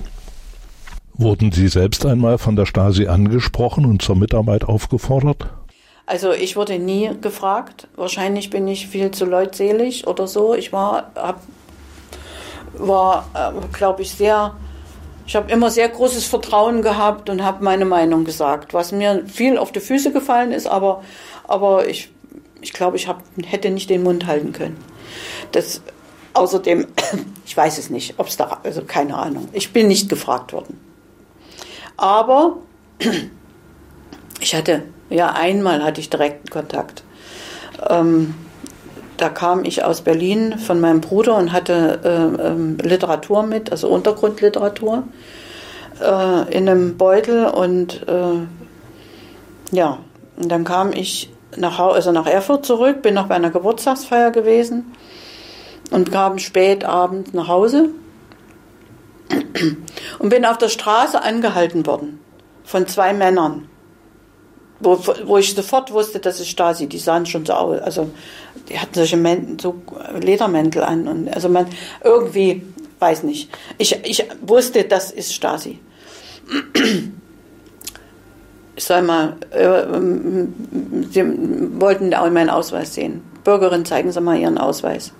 Wurden 1.13 1.51
Sie 1.51 1.67
selbst 1.67 2.05
einmal 2.05 2.37
von 2.37 2.55
der 2.55 2.67
Stasi 2.67 3.07
angesprochen 3.07 3.85
und 3.85 4.03
zur 4.03 4.15
Mitarbeit 4.15 4.63
aufgefordert? 4.63 5.49
Also 6.11 6.33
ich 6.33 6.57
wurde 6.57 6.77
nie 6.77 7.09
gefragt. 7.21 7.87
Wahrscheinlich 7.95 8.49
bin 8.49 8.67
ich 8.67 8.87
viel 8.87 9.11
zu 9.11 9.23
leutselig 9.23 10.07
oder 10.07 10.27
so. 10.27 10.53
Ich 10.53 10.73
war, 10.73 11.09
hab, 11.15 11.41
war, 12.73 13.29
äh, 13.33 13.67
glaube 13.71 14.01
ich, 14.01 14.11
sehr. 14.11 14.53
Ich 15.25 15.37
habe 15.37 15.49
immer 15.49 15.71
sehr 15.71 15.87
großes 15.87 16.25
Vertrauen 16.25 16.81
gehabt 16.81 17.29
und 17.29 17.45
habe 17.45 17.63
meine 17.63 17.85
Meinung 17.85 18.25
gesagt, 18.25 18.73
was 18.73 18.91
mir 18.91 19.23
viel 19.25 19.57
auf 19.57 19.71
die 19.71 19.79
Füße 19.79 20.11
gefallen 20.11 20.51
ist, 20.51 20.67
aber, 20.67 21.01
aber 21.45 21.87
ich, 21.87 22.11
ich 22.59 22.73
glaube, 22.73 22.97
ich 22.97 23.07
hab, 23.07 23.23
hätte 23.45 23.69
nicht 23.69 23.89
den 23.89 24.03
Mund 24.03 24.27
halten 24.27 24.51
können. 24.51 24.83
Das, 25.53 25.81
außerdem, 26.33 26.87
ich 27.45 27.55
weiß 27.55 27.77
es 27.77 27.89
nicht, 27.89 28.15
ob 28.17 28.27
es 28.27 28.35
da, 28.35 28.59
also 28.65 28.83
keine 28.83 29.17
Ahnung. 29.17 29.47
Ich 29.53 29.71
bin 29.71 29.87
nicht 29.87 30.09
gefragt 30.09 30.51
worden. 30.51 30.77
Aber 31.95 32.57
ich 34.41 34.53
hatte 34.53 34.83
ja, 35.11 35.31
einmal 35.33 35.83
hatte 35.83 36.01
ich 36.01 36.09
direkten 36.09 36.49
Kontakt. 36.49 37.03
Ähm, 37.89 38.33
da 39.17 39.29
kam 39.29 39.65
ich 39.65 39.83
aus 39.83 40.01
Berlin 40.01 40.57
von 40.57 40.79
meinem 40.79 41.01
Bruder 41.01 41.37
und 41.37 41.51
hatte 41.51 41.99
äh, 42.03 42.47
ähm, 42.47 42.77
Literatur 42.81 43.43
mit, 43.43 43.71
also 43.71 43.87
Untergrundliteratur, 43.87 45.03
äh, 46.01 46.57
in 46.57 46.67
einem 46.67 46.97
Beutel 46.97 47.45
und 47.45 48.07
äh, 48.07 49.75
ja, 49.75 49.99
und 50.37 50.49
dann 50.49 50.63
kam 50.63 50.91
ich 50.91 51.31
nach, 51.55 51.79
also 51.79 52.11
nach 52.11 52.25
Erfurt 52.25 52.65
zurück, 52.65 53.01
bin 53.03 53.13
noch 53.13 53.27
bei 53.27 53.35
einer 53.35 53.51
Geburtstagsfeier 53.51 54.31
gewesen 54.31 54.95
und 55.91 56.11
kam 56.11 56.39
spät 56.39 56.83
abends 56.83 57.33
nach 57.33 57.47
Hause 57.47 57.89
und 60.19 60.29
bin 60.29 60.45
auf 60.45 60.57
der 60.57 60.69
Straße 60.69 61.21
angehalten 61.21 61.85
worden 61.85 62.19
von 62.63 62.87
zwei 62.87 63.13
Männern 63.13 63.67
wo, 64.81 64.99
wo 65.25 65.37
ich 65.37 65.53
sofort 65.53 65.91
wusste, 65.91 66.19
das 66.19 66.39
ist 66.39 66.49
Stasi, 66.49 66.87
die 66.87 66.97
sahen 66.97 67.25
schon 67.25 67.45
so 67.45 67.53
aus, 67.53 67.79
also 67.81 68.09
die 68.69 68.79
hatten 68.79 68.93
solche 68.93 69.17
Mäntel, 69.17 69.59
so 69.61 69.81
Ledermäntel 70.19 70.83
an 70.83 71.07
und 71.07 71.33
also 71.33 71.49
man 71.49 71.67
irgendwie, 72.03 72.63
weiß 72.99 73.23
nicht, 73.23 73.49
ich, 73.77 73.97
ich 74.03 74.25
wusste, 74.41 74.83
das 74.83 75.11
ist 75.11 75.33
Stasi. 75.33 75.79
Ich 78.75 78.83
soll 78.83 79.01
mal, 79.01 79.35
äh, 79.51 79.83
sie 81.11 81.23
wollten 81.79 82.13
auch 82.13 82.29
meinen 82.29 82.49
Ausweis 82.49 82.95
sehen. 82.95 83.21
Bürgerin, 83.43 83.85
zeigen 83.85 84.11
Sie 84.11 84.21
mal 84.21 84.39
Ihren 84.39 84.57
Ausweis. 84.57 85.13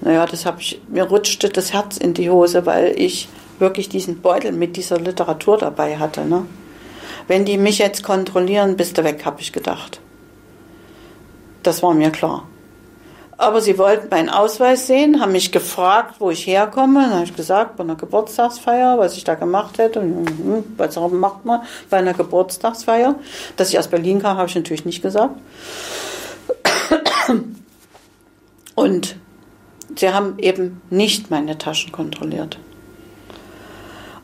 Naja, 0.00 0.24
das 0.26 0.46
habe 0.46 0.60
ich, 0.60 0.80
mir 0.88 1.04
rutschte 1.04 1.48
das 1.48 1.72
Herz 1.72 1.96
in 1.96 2.14
die 2.14 2.30
Hose, 2.30 2.64
weil 2.66 2.94
ich 2.96 3.28
wirklich 3.58 3.88
diesen 3.88 4.20
Beutel 4.20 4.52
mit 4.52 4.76
dieser 4.76 4.98
Literatur 4.98 5.58
dabei 5.58 5.98
hatte. 5.98 6.24
Ne? 6.24 6.46
Wenn 7.28 7.44
die 7.44 7.58
mich 7.58 7.78
jetzt 7.78 8.02
kontrollieren, 8.02 8.76
bist 8.76 8.98
du 8.98 9.04
weg, 9.04 9.24
habe 9.24 9.40
ich 9.40 9.52
gedacht. 9.52 10.00
Das 11.62 11.82
war 11.82 11.94
mir 11.94 12.10
klar. 12.10 12.44
Aber 13.40 13.62
sie 13.62 13.78
wollten 13.78 14.08
meinen 14.10 14.28
Ausweis 14.28 14.86
sehen, 14.86 15.18
haben 15.18 15.32
mich 15.32 15.50
gefragt, 15.50 16.16
wo 16.18 16.30
ich 16.30 16.46
herkomme. 16.46 17.00
Dann 17.00 17.14
habe 17.14 17.24
ich 17.24 17.34
gesagt, 17.34 17.76
bei 17.78 17.84
einer 17.84 17.96
Geburtstagsfeier, 17.96 18.98
was 18.98 19.16
ich 19.16 19.24
da 19.24 19.34
gemacht 19.34 19.78
hätte. 19.78 20.02
Hm, 20.02 20.64
was 20.76 20.96
macht 20.96 21.46
man 21.46 21.62
bei 21.88 21.96
einer 21.96 22.12
Geburtstagsfeier? 22.12 23.14
Dass 23.56 23.70
ich 23.70 23.78
aus 23.78 23.88
Berlin 23.88 24.20
kam, 24.20 24.36
habe 24.36 24.48
ich 24.48 24.54
natürlich 24.54 24.84
nicht 24.84 25.00
gesagt. 25.00 25.36
Und 28.74 29.16
sie 29.96 30.10
haben 30.10 30.38
eben 30.38 30.82
nicht 30.90 31.30
meine 31.30 31.56
Taschen 31.56 31.92
kontrolliert. 31.92 32.58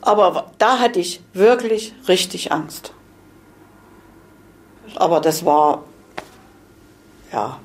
Aber 0.07 0.53
da 0.59 0.79
hatte 0.79 1.01
ich 1.01 1.21
wirklich 1.33 1.93
richtig 2.07 2.53
Angst. 2.53 2.93
Aber 4.95 5.19
das 5.19 5.45
war 5.45 5.83
ja 7.33 7.59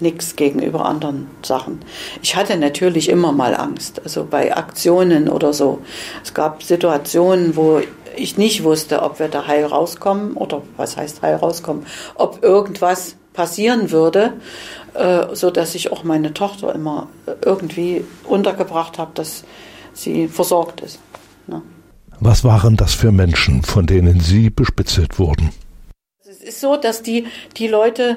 nichts 0.00 0.34
gegenüber 0.34 0.84
anderen 0.84 1.30
Sachen. 1.44 1.78
Ich 2.22 2.34
hatte 2.34 2.56
natürlich 2.56 3.08
immer 3.08 3.30
mal 3.30 3.54
Angst, 3.54 4.02
also 4.02 4.26
bei 4.28 4.56
Aktionen 4.56 5.28
oder 5.28 5.52
so. 5.52 5.78
Es 6.24 6.34
gab 6.34 6.64
Situationen, 6.64 7.54
wo 7.54 7.80
ich 8.16 8.36
nicht 8.36 8.64
wusste, 8.64 9.02
ob 9.02 9.20
wir 9.20 9.28
da 9.28 9.46
heil 9.46 9.64
rauskommen 9.64 10.32
oder 10.32 10.62
was 10.76 10.96
heißt 10.96 11.22
heil 11.22 11.36
rauskommen, 11.36 11.86
ob 12.16 12.42
irgendwas 12.42 13.14
passieren 13.32 13.92
würde, 13.92 14.32
äh, 14.94 15.36
so 15.36 15.52
dass 15.52 15.76
ich 15.76 15.92
auch 15.92 16.02
meine 16.02 16.34
Tochter 16.34 16.74
immer 16.74 17.06
irgendwie 17.44 18.04
untergebracht 18.24 18.98
habe, 18.98 19.12
dass 19.14 19.44
sie 19.92 20.26
versorgt 20.26 20.80
ist. 20.80 20.98
Ne? 21.46 21.62
Was 22.20 22.44
waren 22.44 22.76
das 22.76 22.94
für 22.94 23.12
Menschen, 23.12 23.62
von 23.62 23.86
denen 23.86 24.20
Sie 24.20 24.48
bespitzelt 24.48 25.18
wurden? 25.18 25.50
Es 26.28 26.42
ist 26.42 26.60
so, 26.60 26.76
dass 26.76 27.02
die, 27.02 27.26
die 27.56 27.68
Leute, 27.68 28.16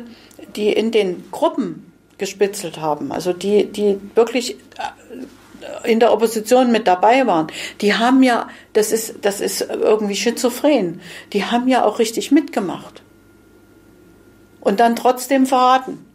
die 0.55 0.71
in 0.71 0.91
den 0.91 1.29
Gruppen 1.31 1.91
gespitzelt 2.17 2.79
haben, 2.79 3.11
also 3.11 3.33
die, 3.33 3.65
die 3.65 3.99
wirklich 4.15 4.55
äh, 4.55 5.91
in 5.91 5.99
der 5.99 6.13
Opposition 6.13 6.71
mit 6.71 6.87
dabei 6.87 7.27
waren, 7.27 7.47
die 7.81 7.93
haben 7.93 8.23
ja, 8.23 8.47
das 8.73 8.91
ist, 8.91 9.15
das 9.21 9.41
ist 9.41 9.61
irgendwie 9.61 10.15
schizophren, 10.15 11.01
die 11.33 11.43
haben 11.43 11.67
ja 11.67 11.83
auch 11.83 11.99
richtig 11.99 12.31
mitgemacht. 12.31 13.03
Und 14.61 14.79
dann 14.79 14.95
trotzdem 14.95 15.45
verraten. 15.45 16.05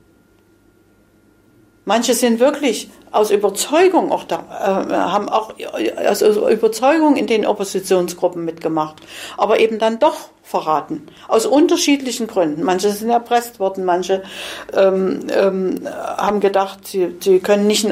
Manche 1.84 2.14
sind 2.14 2.40
wirklich 2.40 2.90
aus 3.14 3.30
Überzeugung 3.30 4.10
auch 4.10 4.24
da, 4.24 4.44
äh, 4.88 4.92
haben 4.92 5.28
auch 5.28 5.54
aus 6.06 6.20
Überzeugung 6.20 7.16
in 7.16 7.26
den 7.26 7.46
Oppositionsgruppen 7.46 8.44
mitgemacht, 8.44 8.96
aber 9.36 9.60
eben 9.60 9.78
dann 9.78 10.00
doch 10.00 10.16
verraten. 10.42 11.06
Aus 11.28 11.46
unterschiedlichen 11.46 12.26
Gründen. 12.26 12.64
Manche 12.64 12.90
sind 12.90 13.08
erpresst 13.10 13.60
worden, 13.60 13.84
manche 13.84 14.24
ähm, 14.74 15.20
ähm, 15.30 15.88
haben 16.16 16.40
gedacht, 16.40 16.86
sie, 16.86 17.16
sie 17.20 17.38
können 17.38 17.66
nicht, 17.66 17.88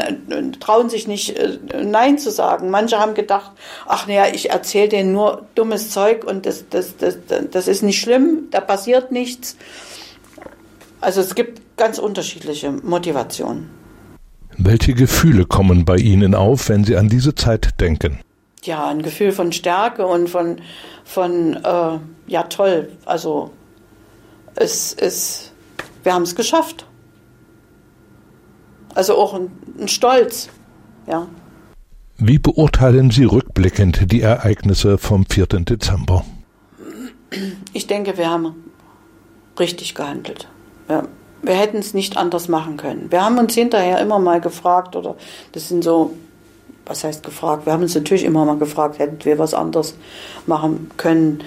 trauen 0.60 0.90
sich 0.90 1.06
nicht, 1.06 1.38
äh, 1.38 1.58
Nein 1.82 2.18
zu 2.18 2.30
sagen. 2.30 2.70
Manche 2.70 2.98
haben 2.98 3.14
gedacht, 3.14 3.52
ach 3.86 4.06
naja, 4.06 4.26
ich 4.32 4.50
erzähle 4.50 4.88
denen 4.88 5.12
nur 5.12 5.46
dummes 5.54 5.90
Zeug 5.90 6.24
und 6.24 6.46
das, 6.46 6.64
das, 6.68 6.96
das, 6.96 7.16
das 7.50 7.68
ist 7.68 7.82
nicht 7.82 8.00
schlimm, 8.00 8.48
da 8.50 8.60
passiert 8.60 9.12
nichts. 9.12 9.56
Also 11.00 11.20
es 11.20 11.34
gibt 11.34 11.76
ganz 11.76 11.98
unterschiedliche 11.98 12.70
Motivationen. 12.70 13.81
Welche 14.64 14.94
Gefühle 14.94 15.44
kommen 15.44 15.84
bei 15.84 15.96
Ihnen 15.96 16.36
auf, 16.36 16.68
wenn 16.68 16.84
Sie 16.84 16.96
an 16.96 17.08
diese 17.08 17.34
Zeit 17.34 17.80
denken? 17.80 18.20
Ja, 18.62 18.86
ein 18.86 19.02
Gefühl 19.02 19.32
von 19.32 19.50
Stärke 19.50 20.06
und 20.06 20.30
von, 20.30 20.60
von 21.04 21.54
äh, 21.54 21.98
ja 22.28 22.44
toll, 22.44 22.92
also 23.04 23.50
es 24.54 24.92
ist, 24.92 25.52
wir 26.04 26.14
haben 26.14 26.22
es 26.22 26.36
geschafft. 26.36 26.86
Also 28.94 29.16
auch 29.16 29.34
ein, 29.34 29.50
ein 29.80 29.88
Stolz, 29.88 30.48
ja. 31.08 31.26
Wie 32.18 32.38
beurteilen 32.38 33.10
Sie 33.10 33.24
rückblickend 33.24 34.12
die 34.12 34.20
Ereignisse 34.20 34.96
vom 34.96 35.26
4. 35.26 35.46
Dezember? 35.46 36.24
Ich 37.72 37.88
denke, 37.88 38.16
wir 38.16 38.30
haben 38.30 38.54
richtig 39.58 39.96
gehandelt. 39.96 40.46
Ja. 40.88 41.08
Wir 41.42 41.54
hätten 41.54 41.78
es 41.78 41.92
nicht 41.92 42.16
anders 42.16 42.48
machen 42.48 42.76
können. 42.76 43.10
Wir 43.10 43.24
haben 43.24 43.38
uns 43.38 43.54
hinterher 43.54 44.00
immer 44.00 44.18
mal 44.18 44.40
gefragt, 44.40 44.94
oder 44.94 45.16
das 45.52 45.68
sind 45.68 45.82
so, 45.82 46.12
was 46.86 47.02
heißt 47.02 47.24
gefragt? 47.24 47.66
Wir 47.66 47.72
haben 47.72 47.82
uns 47.82 47.94
natürlich 47.94 48.24
immer 48.24 48.44
mal 48.44 48.56
gefragt, 48.56 48.98
hätten 48.98 49.24
wir 49.24 49.38
was 49.38 49.52
anderes 49.52 49.94
machen 50.46 50.90
können. 50.96 51.42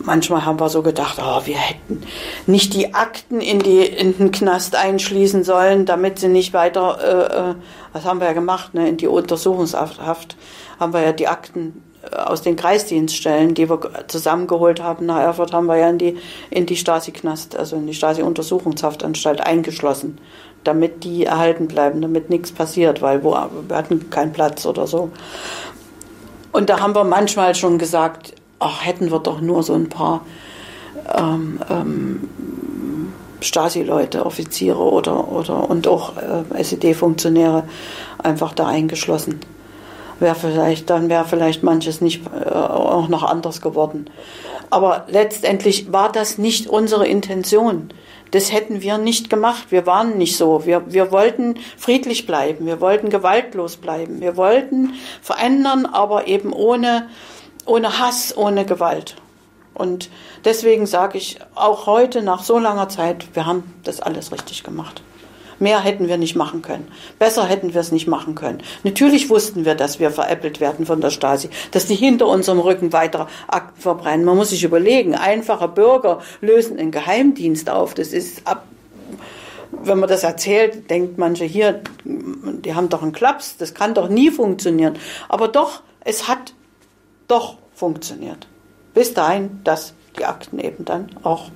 Manchmal 0.00 0.44
haben 0.44 0.60
wir 0.60 0.68
so 0.68 0.82
gedacht, 0.82 1.18
oh, 1.20 1.40
wir 1.44 1.56
hätten 1.56 2.02
nicht 2.46 2.74
die 2.74 2.94
Akten 2.94 3.40
in, 3.40 3.60
die, 3.60 3.80
in 3.80 4.16
den 4.18 4.32
Knast 4.32 4.74
einschließen 4.74 5.44
sollen, 5.44 5.86
damit 5.86 6.18
sie 6.18 6.28
nicht 6.28 6.52
weiter, 6.52 6.98
äh, 7.00 7.50
äh 7.50 7.54
was 7.92 8.04
haben 8.04 8.20
wir 8.20 8.26
ja 8.26 8.32
gemacht, 8.34 8.74
ne, 8.74 8.88
in 8.88 8.96
die 8.96 9.06
Untersuchungshaft 9.06 10.36
haben 10.78 10.92
wir 10.92 11.00
ja 11.00 11.12
die 11.12 11.26
Akten 11.26 11.82
aus 12.12 12.42
den 12.42 12.56
Kreisdienststellen, 12.56 13.54
die 13.54 13.68
wir 13.68 13.80
zusammengeholt 14.08 14.82
haben 14.82 15.06
nach 15.06 15.20
Erfurt, 15.20 15.52
haben 15.52 15.66
wir 15.66 15.76
ja 15.76 15.90
in 15.90 15.98
die, 15.98 16.16
in 16.50 16.66
die 16.66 16.76
Stasi-Knast, 16.76 17.56
also 17.56 17.76
in 17.76 17.86
die 17.86 17.94
Stasi-Untersuchungshaftanstalt 17.94 19.40
eingeschlossen, 19.40 20.18
damit 20.64 21.04
die 21.04 21.24
erhalten 21.24 21.68
bleiben, 21.68 22.00
damit 22.00 22.30
nichts 22.30 22.52
passiert, 22.52 23.02
weil 23.02 23.24
wo, 23.24 23.32
wir 23.32 23.76
hatten 23.76 24.10
keinen 24.10 24.32
Platz 24.32 24.66
oder 24.66 24.86
so. 24.86 25.10
Und 26.52 26.70
da 26.70 26.80
haben 26.80 26.94
wir 26.94 27.04
manchmal 27.04 27.54
schon 27.54 27.78
gesagt, 27.78 28.34
ach, 28.58 28.84
hätten 28.84 29.10
wir 29.10 29.20
doch 29.20 29.40
nur 29.40 29.62
so 29.62 29.74
ein 29.74 29.88
paar 29.88 30.22
ähm, 31.14 31.60
ähm, 31.70 32.28
Stasi-Leute, 33.40 34.26
Offiziere 34.26 34.78
oder, 34.78 35.28
oder 35.28 35.70
und 35.70 35.86
auch 35.86 36.14
äh, 36.16 36.62
SED-Funktionäre 36.62 37.64
einfach 38.18 38.52
da 38.52 38.66
eingeschlossen 38.66 39.40
wäre 40.20 40.34
vielleicht, 40.34 40.90
dann 40.90 41.08
wäre 41.08 41.24
vielleicht 41.24 41.62
manches 41.62 42.00
nicht 42.00 42.22
äh, 42.26 42.50
auch 42.50 43.08
noch 43.08 43.22
anders 43.22 43.60
geworden. 43.60 44.10
Aber 44.70 45.06
letztendlich 45.08 45.92
war 45.92 46.12
das 46.12 46.38
nicht 46.38 46.66
unsere 46.68 47.06
Intention. 47.06 47.90
Das 48.30 48.52
hätten 48.52 48.82
wir 48.82 48.98
nicht 48.98 49.30
gemacht. 49.30 49.66
Wir 49.70 49.86
waren 49.86 50.18
nicht 50.18 50.36
so. 50.36 50.66
Wir, 50.66 50.92
wir 50.92 51.10
wollten 51.10 51.54
friedlich 51.78 52.26
bleiben. 52.26 52.66
Wir 52.66 52.80
wollten 52.80 53.08
gewaltlos 53.08 53.76
bleiben. 53.76 54.20
Wir 54.20 54.36
wollten 54.36 54.94
verändern, 55.22 55.86
aber 55.86 56.26
eben 56.26 56.52
ohne, 56.52 57.08
ohne 57.64 57.98
Hass, 57.98 58.36
ohne 58.36 58.66
Gewalt. 58.66 59.16
Und 59.72 60.10
deswegen 60.44 60.86
sage 60.86 61.16
ich 61.16 61.38
auch 61.54 61.86
heute 61.86 62.20
nach 62.22 62.42
so 62.42 62.58
langer 62.58 62.88
Zeit, 62.88 63.34
wir 63.34 63.46
haben 63.46 63.74
das 63.84 64.00
alles 64.00 64.32
richtig 64.32 64.64
gemacht. 64.64 65.02
Mehr 65.58 65.80
hätten 65.80 66.08
wir 66.08 66.18
nicht 66.18 66.36
machen 66.36 66.62
können. 66.62 66.88
Besser 67.18 67.44
hätten 67.44 67.74
wir 67.74 67.80
es 67.80 67.92
nicht 67.92 68.06
machen 68.06 68.34
können. 68.34 68.62
Natürlich 68.84 69.28
wussten 69.28 69.64
wir, 69.64 69.74
dass 69.74 69.98
wir 69.98 70.10
veräppelt 70.10 70.60
werden 70.60 70.86
von 70.86 71.00
der 71.00 71.10
Stasi, 71.10 71.50
dass 71.72 71.86
die 71.86 71.94
hinter 71.94 72.26
unserem 72.26 72.60
Rücken 72.60 72.92
weitere 72.92 73.26
Akten 73.48 73.80
verbrennen. 73.80 74.24
Man 74.24 74.36
muss 74.36 74.50
sich 74.50 74.64
überlegen, 74.64 75.14
einfache 75.14 75.68
Bürger 75.68 76.20
lösen 76.40 76.78
einen 76.78 76.90
Geheimdienst 76.90 77.70
auf. 77.70 77.94
Das 77.94 78.12
ist 78.12 78.46
ab, 78.46 78.64
wenn 79.70 79.98
man 79.98 80.08
das 80.08 80.22
erzählt, 80.22 80.90
denkt 80.90 81.18
manche 81.18 81.44
hier, 81.44 81.80
die 82.04 82.74
haben 82.74 82.88
doch 82.88 83.02
einen 83.02 83.12
Klaps, 83.12 83.56
das 83.56 83.74
kann 83.74 83.94
doch 83.94 84.08
nie 84.08 84.30
funktionieren. 84.30 84.94
Aber 85.28 85.48
doch, 85.48 85.82
es 86.00 86.28
hat 86.28 86.54
doch 87.26 87.56
funktioniert. 87.74 88.46
Bis 88.94 89.14
dahin, 89.14 89.60
dass 89.64 89.94
die 90.18 90.24
Akten 90.24 90.58
eben 90.58 90.84
dann 90.84 91.10
auch 91.22 91.50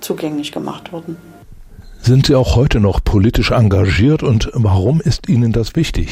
zugänglich 0.00 0.52
gemacht 0.52 0.92
wurden. 0.92 1.16
Sind 2.04 2.26
Sie 2.26 2.34
auch 2.34 2.54
heute 2.54 2.80
noch 2.80 3.02
politisch 3.02 3.50
engagiert 3.50 4.22
und 4.22 4.50
warum 4.52 5.00
ist 5.00 5.26
Ihnen 5.26 5.52
das 5.52 5.74
wichtig? 5.74 6.10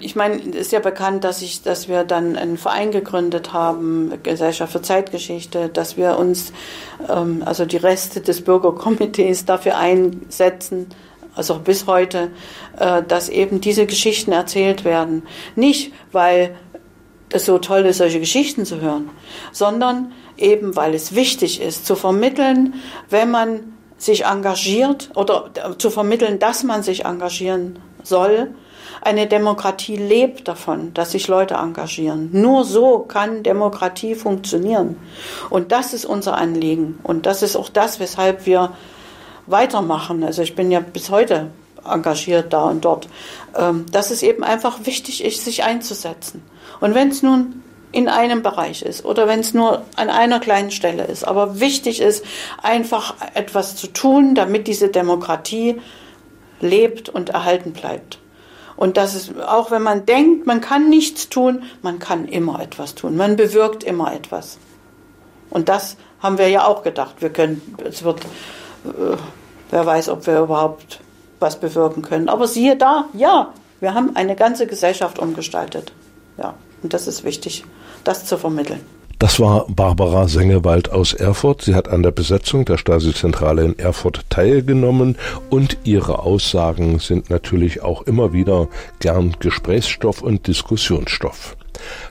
Ich 0.00 0.16
meine, 0.16 0.34
es 0.50 0.56
ist 0.56 0.72
ja 0.72 0.80
bekannt, 0.80 1.22
dass, 1.22 1.42
ich, 1.42 1.62
dass 1.62 1.88
wir 1.88 2.02
dann 2.02 2.34
einen 2.34 2.58
Verein 2.58 2.90
gegründet 2.90 3.52
haben, 3.52 4.12
Gesellschaft 4.24 4.72
für 4.72 4.82
Zeitgeschichte, 4.82 5.68
dass 5.68 5.96
wir 5.96 6.18
uns, 6.18 6.52
ähm, 7.08 7.44
also 7.46 7.66
die 7.66 7.76
Reste 7.76 8.20
des 8.20 8.40
Bürgerkomitees 8.40 9.44
dafür 9.44 9.78
einsetzen, 9.78 10.88
also 11.36 11.60
bis 11.60 11.86
heute, 11.86 12.32
äh, 12.76 13.04
dass 13.06 13.28
eben 13.28 13.60
diese 13.60 13.86
Geschichten 13.86 14.32
erzählt 14.32 14.84
werden. 14.84 15.22
Nicht, 15.54 15.92
weil 16.10 16.56
es 17.30 17.44
so 17.44 17.58
toll 17.58 17.82
ist, 17.86 17.98
solche 17.98 18.18
Geschichten 18.18 18.64
zu 18.64 18.80
hören, 18.80 19.10
sondern 19.52 20.10
eben, 20.36 20.74
weil 20.74 20.94
es 20.94 21.14
wichtig 21.14 21.60
ist, 21.60 21.86
zu 21.86 21.94
vermitteln, 21.94 22.74
wenn 23.08 23.30
man 23.30 23.75
sich 23.98 24.24
engagiert 24.24 25.10
oder 25.14 25.50
zu 25.78 25.90
vermitteln, 25.90 26.38
dass 26.38 26.64
man 26.64 26.82
sich 26.82 27.04
engagieren 27.04 27.78
soll. 28.02 28.54
Eine 29.00 29.26
Demokratie 29.26 29.96
lebt 29.96 30.48
davon, 30.48 30.92
dass 30.94 31.12
sich 31.12 31.28
Leute 31.28 31.54
engagieren. 31.54 32.30
Nur 32.32 32.64
so 32.64 33.00
kann 33.00 33.42
Demokratie 33.42 34.14
funktionieren. 34.14 34.96
Und 35.50 35.72
das 35.72 35.92
ist 35.92 36.04
unser 36.04 36.36
Anliegen. 36.36 36.98
Und 37.02 37.26
das 37.26 37.42
ist 37.42 37.56
auch 37.56 37.68
das, 37.68 38.00
weshalb 38.00 38.46
wir 38.46 38.72
weitermachen. 39.46 40.24
Also 40.24 40.42
ich 40.42 40.54
bin 40.56 40.70
ja 40.70 40.80
bis 40.80 41.10
heute 41.10 41.50
engagiert 41.84 42.52
da 42.52 42.64
und 42.64 42.84
dort. 42.84 43.08
Ähm, 43.56 43.86
dass 43.92 44.10
es 44.10 44.22
eben 44.22 44.42
einfach 44.42 44.80
wichtig 44.84 45.24
ist, 45.24 45.44
sich 45.44 45.62
einzusetzen. 45.62 46.42
Und 46.80 46.94
wenn 46.94 47.08
es 47.08 47.22
nun 47.22 47.62
in 47.92 48.08
einem 48.08 48.42
Bereich 48.42 48.82
ist 48.82 49.04
oder 49.04 49.26
wenn 49.26 49.40
es 49.40 49.54
nur 49.54 49.82
an 49.96 50.10
einer 50.10 50.40
kleinen 50.40 50.70
Stelle 50.70 51.04
ist. 51.04 51.24
Aber 51.24 51.60
wichtig 51.60 52.00
ist, 52.00 52.24
einfach 52.62 53.14
etwas 53.34 53.76
zu 53.76 53.86
tun, 53.88 54.34
damit 54.34 54.66
diese 54.66 54.88
Demokratie 54.88 55.80
lebt 56.60 57.08
und 57.08 57.30
erhalten 57.30 57.72
bleibt. 57.72 58.18
Und 58.76 58.98
das 58.98 59.14
ist, 59.14 59.40
auch 59.40 59.70
wenn 59.70 59.82
man 59.82 60.04
denkt, 60.04 60.46
man 60.46 60.60
kann 60.60 60.88
nichts 60.88 61.28
tun, 61.30 61.62
man 61.82 61.98
kann 61.98 62.26
immer 62.26 62.60
etwas 62.60 62.94
tun. 62.94 63.16
Man 63.16 63.36
bewirkt 63.36 63.82
immer 63.84 64.12
etwas. 64.12 64.58
Und 65.48 65.68
das 65.68 65.96
haben 66.20 66.38
wir 66.38 66.48
ja 66.48 66.66
auch 66.66 66.82
gedacht. 66.82 67.16
Wir 67.20 67.30
können, 67.30 67.62
es 67.82 68.04
wird, 68.04 68.20
äh, 68.84 69.16
wer 69.70 69.86
weiß, 69.86 70.10
ob 70.10 70.26
wir 70.26 70.40
überhaupt 70.40 71.00
was 71.40 71.58
bewirken 71.58 72.02
können. 72.02 72.28
Aber 72.28 72.46
siehe 72.46 72.76
da, 72.76 73.06
ja, 73.14 73.52
wir 73.80 73.94
haben 73.94 74.14
eine 74.14 74.36
ganze 74.36 74.66
Gesellschaft 74.66 75.18
umgestaltet. 75.18 75.92
Ja, 76.36 76.54
und 76.82 76.92
das 76.92 77.06
ist 77.06 77.24
wichtig 77.24 77.64
das 78.06 78.24
zu 78.24 78.38
vermitteln. 78.38 78.80
Das 79.18 79.40
war 79.40 79.64
Barbara 79.68 80.28
Sengewald 80.28 80.92
aus 80.92 81.14
Erfurt. 81.14 81.62
Sie 81.62 81.74
hat 81.74 81.88
an 81.88 82.02
der 82.02 82.10
Besetzung 82.10 82.66
der 82.66 82.76
Stasi-Zentrale 82.76 83.64
in 83.64 83.78
Erfurt 83.78 84.28
teilgenommen 84.28 85.16
und 85.48 85.78
ihre 85.84 86.18
Aussagen 86.18 86.98
sind 86.98 87.30
natürlich 87.30 87.82
auch 87.82 88.02
immer 88.02 88.34
wieder 88.34 88.68
gern 89.00 89.34
Gesprächsstoff 89.40 90.20
und 90.20 90.46
Diskussionsstoff. 90.46 91.56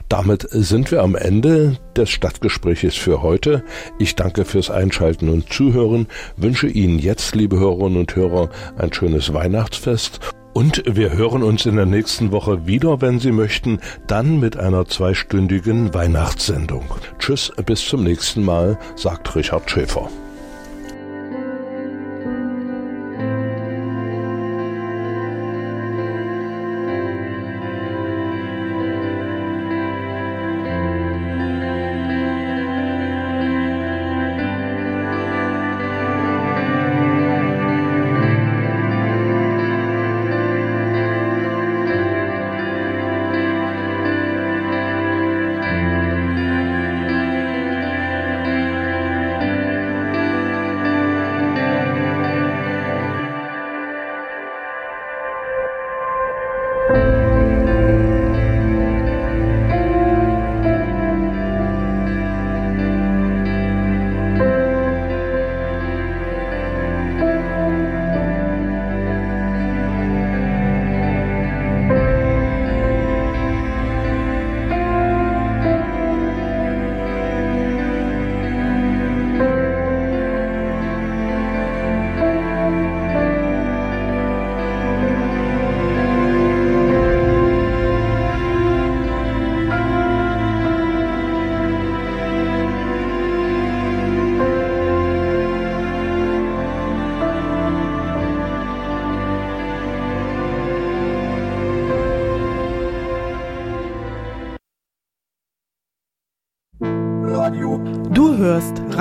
Damit 0.08 0.48
sind 0.50 0.90
wir 0.90 1.02
am 1.02 1.14
Ende 1.14 1.78
des 1.96 2.10
Stadtgespräches 2.10 2.96
für 2.96 3.22
heute. 3.22 3.62
Ich 4.00 4.16
danke 4.16 4.44
fürs 4.44 4.70
Einschalten 4.70 5.28
und 5.28 5.52
Zuhören, 5.52 6.08
wünsche 6.36 6.66
Ihnen 6.66 6.98
jetzt, 6.98 7.36
liebe 7.36 7.58
Hörerinnen 7.58 7.98
und 7.98 8.16
Hörer, 8.16 8.50
ein 8.78 8.92
schönes 8.92 9.32
Weihnachtsfest 9.32 10.20
und 10.56 10.82
wir 10.86 11.12
hören 11.12 11.42
uns 11.42 11.66
in 11.66 11.76
der 11.76 11.84
nächsten 11.84 12.32
Woche 12.32 12.66
wieder, 12.66 13.02
wenn 13.02 13.18
Sie 13.18 13.30
möchten, 13.30 13.78
dann 14.06 14.40
mit 14.40 14.56
einer 14.56 14.86
zweistündigen 14.86 15.92
Weihnachtssendung. 15.92 16.86
Tschüss, 17.18 17.52
bis 17.66 17.86
zum 17.86 18.02
nächsten 18.02 18.42
Mal, 18.42 18.78
sagt 18.94 19.36
Richard 19.36 19.70
Schäfer. 19.70 20.08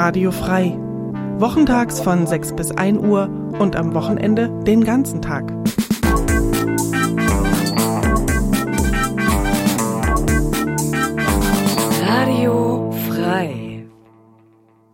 Radio 0.05 0.29
Frei. 0.29 0.77
Wochentags 1.39 1.99
von 1.99 2.27
6 2.27 2.55
bis 2.55 2.69
1 2.69 2.99
Uhr 2.99 3.27
und 3.57 3.75
am 3.75 3.95
Wochenende 3.95 4.49
den 4.63 4.83
ganzen 4.83 5.19
Tag. 5.19 5.51